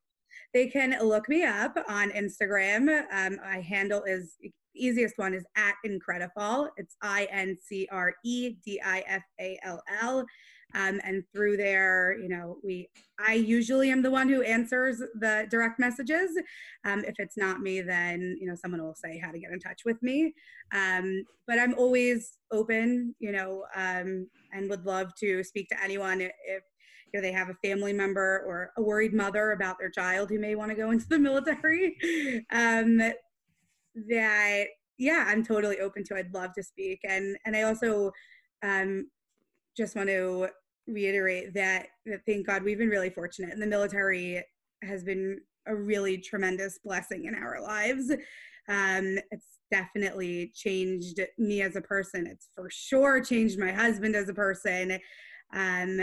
They 0.54 0.68
can 0.68 0.96
look 1.02 1.28
me 1.28 1.42
up 1.42 1.76
on 1.88 2.10
Instagram. 2.10 3.04
Um, 3.10 3.38
my 3.42 3.60
handle 3.60 4.04
is 4.04 4.36
easiest 4.76 5.18
one 5.18 5.34
is 5.34 5.44
at 5.56 5.74
Incredifall. 5.84 6.68
It's 6.76 6.96
I 7.02 7.26
N 7.30 7.56
C 7.60 7.88
R 7.90 8.14
E 8.24 8.56
D 8.64 8.80
I 8.84 9.02
F 9.08 9.22
A 9.40 9.58
L 9.64 9.82
L. 10.00 10.24
Um, 10.76 11.00
and 11.04 11.24
through 11.32 11.56
there, 11.56 12.18
you 12.20 12.28
know, 12.28 12.58
we 12.62 12.88
I 13.18 13.32
usually 13.32 13.90
am 13.90 14.02
the 14.02 14.10
one 14.10 14.28
who 14.28 14.42
answers 14.42 14.98
the 14.98 15.46
direct 15.50 15.80
messages. 15.80 16.30
Um, 16.84 17.02
if 17.04 17.14
it's 17.18 17.36
not 17.36 17.60
me, 17.60 17.80
then 17.80 18.36
you 18.38 18.46
know 18.46 18.54
someone 18.54 18.82
will 18.82 18.94
say 18.94 19.18
how 19.18 19.30
to 19.32 19.38
get 19.38 19.52
in 19.52 19.58
touch 19.58 19.82
with 19.86 20.02
me. 20.02 20.34
Um, 20.74 21.24
but 21.46 21.58
I'm 21.58 21.74
always 21.74 22.38
open, 22.52 23.14
you 23.20 23.32
know, 23.32 23.64
um, 23.74 24.28
and 24.52 24.68
would 24.68 24.84
love 24.84 25.14
to 25.20 25.42
speak 25.42 25.68
to 25.68 25.82
anyone 25.82 26.20
if 26.20 26.30
you 26.46 27.14
know 27.14 27.22
they 27.22 27.32
have 27.32 27.48
a 27.48 27.66
family 27.66 27.94
member 27.94 28.44
or 28.46 28.72
a 28.76 28.82
worried 28.82 29.14
mother 29.14 29.52
about 29.52 29.78
their 29.78 29.90
child 29.90 30.28
who 30.28 30.38
may 30.38 30.56
want 30.56 30.70
to 30.70 30.76
go 30.76 30.90
into 30.90 31.08
the 31.08 31.18
military. 31.18 31.96
Um, 32.52 33.00
that 34.08 34.66
yeah, 34.98 35.24
I'm 35.26 35.42
totally 35.42 35.80
open 35.80 36.04
to. 36.04 36.16
I'd 36.16 36.34
love 36.34 36.52
to 36.52 36.62
speak, 36.62 37.00
and 37.04 37.38
and 37.46 37.56
I 37.56 37.62
also 37.62 38.12
um, 38.62 39.08
just 39.74 39.96
want 39.96 40.08
to 40.08 40.48
reiterate 40.86 41.54
that, 41.54 41.88
that 42.06 42.20
thank 42.26 42.46
God 42.46 42.62
we've 42.62 42.78
been 42.78 42.88
really 42.88 43.10
fortunate, 43.10 43.52
and 43.52 43.62
the 43.62 43.66
military 43.66 44.42
has 44.82 45.04
been 45.04 45.40
a 45.66 45.74
really 45.74 46.18
tremendous 46.18 46.78
blessing 46.84 47.24
in 47.24 47.34
our 47.34 47.60
lives. 47.60 48.10
Um, 48.68 49.18
it's 49.30 49.58
definitely 49.70 50.52
changed 50.54 51.20
me 51.38 51.62
as 51.62 51.76
a 51.76 51.80
person. 51.80 52.26
It's 52.26 52.48
for 52.54 52.68
sure 52.70 53.22
changed 53.22 53.58
my 53.58 53.72
husband 53.72 54.14
as 54.14 54.28
a 54.28 54.34
person. 54.34 54.92
Um, 55.52 56.00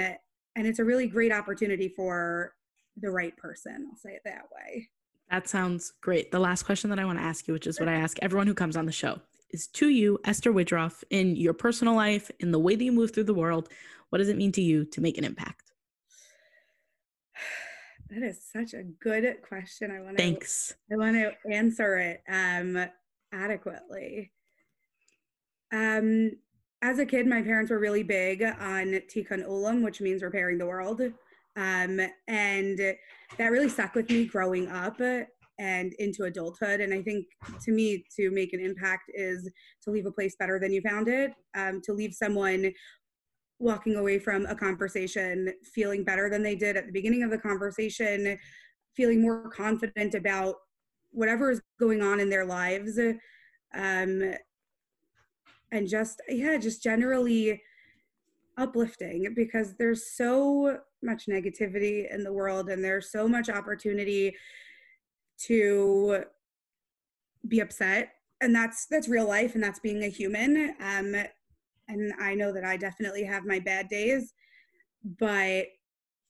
and 0.56 0.68
it's 0.68 0.80
a 0.80 0.84
really 0.84 1.08
great 1.08 1.32
opportunity 1.32 1.90
for 1.90 2.54
the 2.98 3.10
right 3.10 3.36
person. 3.38 3.88
I'll 3.90 3.98
say 3.98 4.12
it 4.12 4.22
that 4.26 4.44
way. 4.54 4.90
That 5.32 5.48
sounds 5.48 5.94
great. 6.02 6.32
The 6.32 6.40
last 6.40 6.64
question 6.64 6.90
that 6.90 7.00
I 7.00 7.06
want 7.06 7.20
to 7.20 7.24
ask 7.24 7.48
you, 7.48 7.54
which 7.54 7.68
is 7.68 7.80
what 7.80 7.90
I 7.90 7.96
ask 7.96 8.18
everyone 8.22 8.48
who 8.48 8.54
comes 8.54 8.78
on 8.78 8.86
the 8.86 8.92
show, 8.92 9.20
is 9.54 9.68
to 9.68 9.90
you, 9.90 10.20
Esther 10.26 10.52
Widroff, 10.52 11.04
in 11.10 11.36
your 11.36 11.54
personal 11.54 11.96
life, 11.96 12.30
in 12.40 12.52
the 12.52 12.60
way 12.60 12.76
that 12.76 12.84
you 12.84 12.92
move 12.92 13.14
through 13.14 13.26
the 13.26 13.34
world, 13.34 13.70
what 14.10 14.18
does 14.18 14.30
it 14.30 14.38
mean 14.38 14.52
to 14.54 14.62
you 14.62 14.84
to 14.86 15.00
make 15.02 15.18
an 15.18 15.24
impact? 15.24 15.72
That 18.10 18.22
is 18.22 18.44
such 18.44 18.76
a 18.76 18.84
good 18.84 19.38
question. 19.42 19.90
I 19.90 20.00
want 20.00 20.18
to 20.18 20.24
Thanks. 20.24 20.76
I 20.92 20.98
want 20.98 21.16
to 21.16 21.32
answer 21.52 21.98
it 21.98 22.22
um, 22.30 22.86
adequately. 23.32 24.32
Um, 25.72 26.34
as 26.84 27.00
a 27.00 27.08
kid, 27.08 27.26
my 27.26 27.42
parents 27.42 27.72
were 27.72 27.80
really 27.80 28.04
big 28.04 28.44
on 28.44 29.02
Tikkun 29.10 29.48
Olam, 29.48 29.82
which 29.84 30.00
means 30.00 30.22
repairing 30.22 30.60
the 30.60 30.68
world. 30.68 31.02
Um, 31.56 32.00
and 32.28 32.78
that 32.78 33.52
really 33.52 33.70
stuck 33.70 33.96
with 33.96 34.08
me 34.12 34.26
growing 34.26 34.68
up 34.68 35.00
and 35.64 35.94
into 35.94 36.26
adulthood. 36.26 36.82
And 36.82 36.94
I 36.94 37.02
think 37.02 37.26
to 37.64 37.72
me, 37.72 38.04
to 38.18 38.30
make 38.32 38.52
an 38.52 38.60
impact 38.60 39.10
is 39.14 39.50
to 39.84 39.92
leave 39.92 40.06
a 40.06 40.12
place 40.12 40.36
better 40.38 40.60
than 40.60 40.74
you 40.74 40.82
found 40.82 41.08
it, 41.08 41.32
um, 41.56 41.82
to 41.86 41.94
leave 41.94 42.14
someone 42.14 42.70
walking 43.60 43.96
away 43.96 44.20
from 44.20 44.46
a 44.48 44.56
conversation 44.56 45.54
feeling 45.74 46.04
better 46.04 46.30
than 46.30 46.44
they 46.44 46.56
did 46.56 46.76
at 46.76 46.86
the 46.86 46.92
beginning 46.92 47.24
of 47.24 47.32
the 47.32 47.38
conversation, 47.38 48.38
feeling 48.94 49.22
more 49.22 49.50
confident 49.50 50.16
about 50.16 50.56
whatever 51.12 51.50
is 51.50 51.62
going 51.80 52.02
on 52.02 52.20
in 52.20 52.30
their 52.30 52.46
lives. 52.46 53.00
Um, 53.74 54.34
and 55.72 55.88
just, 55.88 56.22
yeah, 56.28 56.58
just 56.58 56.84
generally 56.84 57.62
uplifting 58.58 59.34
because 59.34 59.76
there's 59.78 60.14
so 60.14 60.80
much 61.02 61.28
negativity 61.28 62.14
in 62.14 62.22
the 62.22 62.34
world 62.34 62.70
and 62.70 62.84
there's 62.84 63.12
so 63.12 63.30
much 63.30 63.50
opportunity 63.50 64.36
to 65.38 66.24
be 67.48 67.60
upset 67.60 68.14
and 68.42 68.56
that's 68.56 68.86
that's 68.86 69.08
real 69.08 69.28
life 69.28 69.56
and 69.56 69.64
that's 69.64 69.80
being 69.80 70.04
a 70.04 70.08
human 70.08 70.76
um 70.80 71.16
and 71.88 72.14
i 72.20 72.34
know 72.34 72.52
that 72.52 72.64
i 72.64 72.78
definitely 72.78 73.24
have 73.24 73.46
my 73.46 73.60
bad 73.60 73.90
days 73.90 74.34
but 75.20 75.66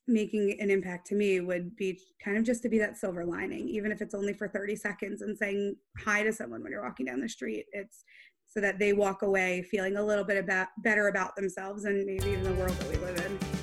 making 0.07 0.57
an 0.59 0.69
impact 0.69 1.07
to 1.07 1.15
me 1.15 1.39
would 1.39 1.75
be 1.75 1.99
kind 2.23 2.37
of 2.37 2.43
just 2.43 2.61
to 2.61 2.69
be 2.69 2.77
that 2.77 2.97
silver 2.97 3.25
lining 3.25 3.69
even 3.69 3.91
if 3.91 4.01
it's 4.01 4.13
only 4.13 4.33
for 4.33 4.47
30 4.47 4.75
seconds 4.75 5.21
and 5.21 5.37
saying 5.37 5.75
hi 5.97 6.23
to 6.23 6.33
someone 6.33 6.61
when 6.61 6.71
you're 6.71 6.83
walking 6.83 7.05
down 7.05 7.21
the 7.21 7.29
street. 7.29 7.65
It's 7.71 8.03
so 8.45 8.59
that 8.61 8.79
they 8.79 8.93
walk 8.93 9.21
away 9.21 9.63
feeling 9.63 9.97
a 9.97 10.03
little 10.03 10.25
bit 10.25 10.37
about 10.37 10.67
better 10.79 11.07
about 11.07 11.35
themselves 11.35 11.85
and 11.85 12.05
maybe 12.05 12.31
even 12.31 12.43
the 12.43 12.53
world 12.53 12.77
that 12.77 12.89
we 12.89 12.97
live 12.97 13.17
in 13.25 13.62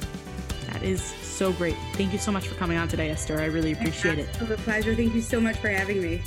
that 0.80 0.88
is 0.88 1.02
so 1.02 1.52
great. 1.52 1.76
Thank 1.94 2.12
you 2.12 2.18
so 2.18 2.32
much 2.32 2.48
for 2.48 2.54
coming 2.56 2.76
on 2.76 2.88
today, 2.88 3.10
Esther. 3.10 3.40
I 3.40 3.46
really 3.46 3.72
appreciate 3.72 4.18
it. 4.18 4.28
It 4.34 4.40
was 4.40 4.50
a 4.50 4.56
pleasure. 4.56 4.94
Thank 4.94 5.14
you 5.14 5.22
so 5.22 5.40
much 5.40 5.56
for 5.56 5.68
having 5.68 6.02
me. 6.02 6.20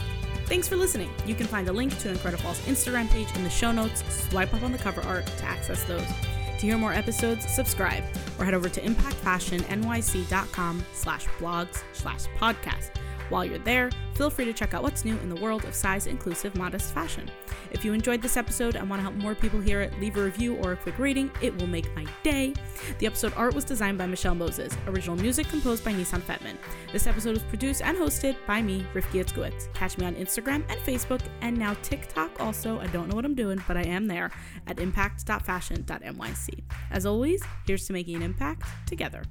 Thanks 0.46 0.68
for 0.68 0.76
listening. 0.76 1.10
You 1.26 1.36
can 1.36 1.48
find 1.48 1.68
a 1.70 1.74
link 1.74 1.98
to 2.00 2.10
Incredifall's 2.10 2.60
Instagram 2.62 3.10
page 3.10 3.28
in 3.36 3.44
the 3.44 3.50
show 3.50 3.72
notes. 3.72 4.04
Swipe 4.30 4.54
up 4.54 4.64
on 4.64 4.72
the 4.72 4.78
cover 4.78 5.02
art 5.02 5.26
to 5.26 5.46
access 5.46 5.84
those. 5.84 6.06
To 6.06 6.68
hear 6.68 6.78
more 6.78 6.94
episodes, 6.94 7.50
subscribe 7.50 8.04
or 8.40 8.46
head 8.46 8.54
over 8.54 8.70
to 8.70 8.82
impactfashionnyc.com 8.82 10.86
slash 10.94 11.26
blogs 11.40 11.84
slash 11.94 12.26
podcast 12.38 12.92
While 13.30 13.46
you're 13.46 13.60
there, 13.60 13.90
feel 14.16 14.30
free 14.30 14.46
to 14.46 14.54
check 14.54 14.74
out 14.74 14.84
what's 14.84 15.06
new 15.06 15.18
in 15.18 15.30
the 15.30 15.36
world 15.36 15.66
of 15.66 15.74
size 15.74 16.08
inclusive 16.08 16.56
modest 16.56 16.94
fashion. 16.94 17.30
If 17.72 17.84
you 17.84 17.94
enjoyed 17.94 18.22
this 18.22 18.38
episode 18.38 18.76
and 18.76 18.90
want 18.90 19.00
to 19.00 19.04
help 19.04 19.16
more 19.16 19.36
people 19.36 19.60
hear 19.60 19.82
it, 19.82 20.00
leave 20.00 20.18
a 20.18 20.24
review 20.24 20.58
or 20.58 20.74
a 20.74 20.78
quick 20.78 21.00
rating. 21.00 21.32
It 21.42 21.58
will 21.58 21.68
make 21.68 21.94
my 21.96 22.06
day. 22.22 22.54
The 23.00 23.08
episode 23.08 23.34
art 23.36 23.56
was 23.56 23.64
designed 23.64 23.98
by 23.98 24.06
Michelle 24.06 24.36
Moses, 24.36 24.78
original 24.88 25.16
music 25.16 25.48
composed 25.48 25.84
by 25.84 25.94
Nissan 25.94 26.22
Fetman. 26.22 26.58
This 26.92 27.08
episode 27.08 27.34
was 27.34 27.44
produced 27.44 27.82
and 27.82 27.98
hosted 27.98 28.36
by 28.46 28.62
me, 28.62 28.86
Rifki 28.94 29.24
Itzkowitz. 29.24 29.74
Catch 29.74 29.98
me 29.98 30.06
on 30.06 30.16
Instagram 30.16 30.64
and 30.70 30.80
Facebook 30.82 31.22
and 31.42 31.58
now 31.58 31.76
TikTok 31.82 32.40
also. 32.40 32.80
I 32.80 32.88
don't 32.88 33.10
know 33.10 33.16
what 33.16 33.26
I'm 33.26 33.36
doing, 33.36 33.64
but 33.68 33.78
I 33.78 33.84
am 33.84 34.08
there 34.08 34.32
at 34.68 34.80
impact.fashion.nyc. 34.80 36.64
As 36.92 37.06
always, 37.06 37.44
here's 37.66 37.88
to 37.88 37.94
making 37.94 38.16
an 38.18 38.22
impact 38.22 38.68
together. 38.86 39.24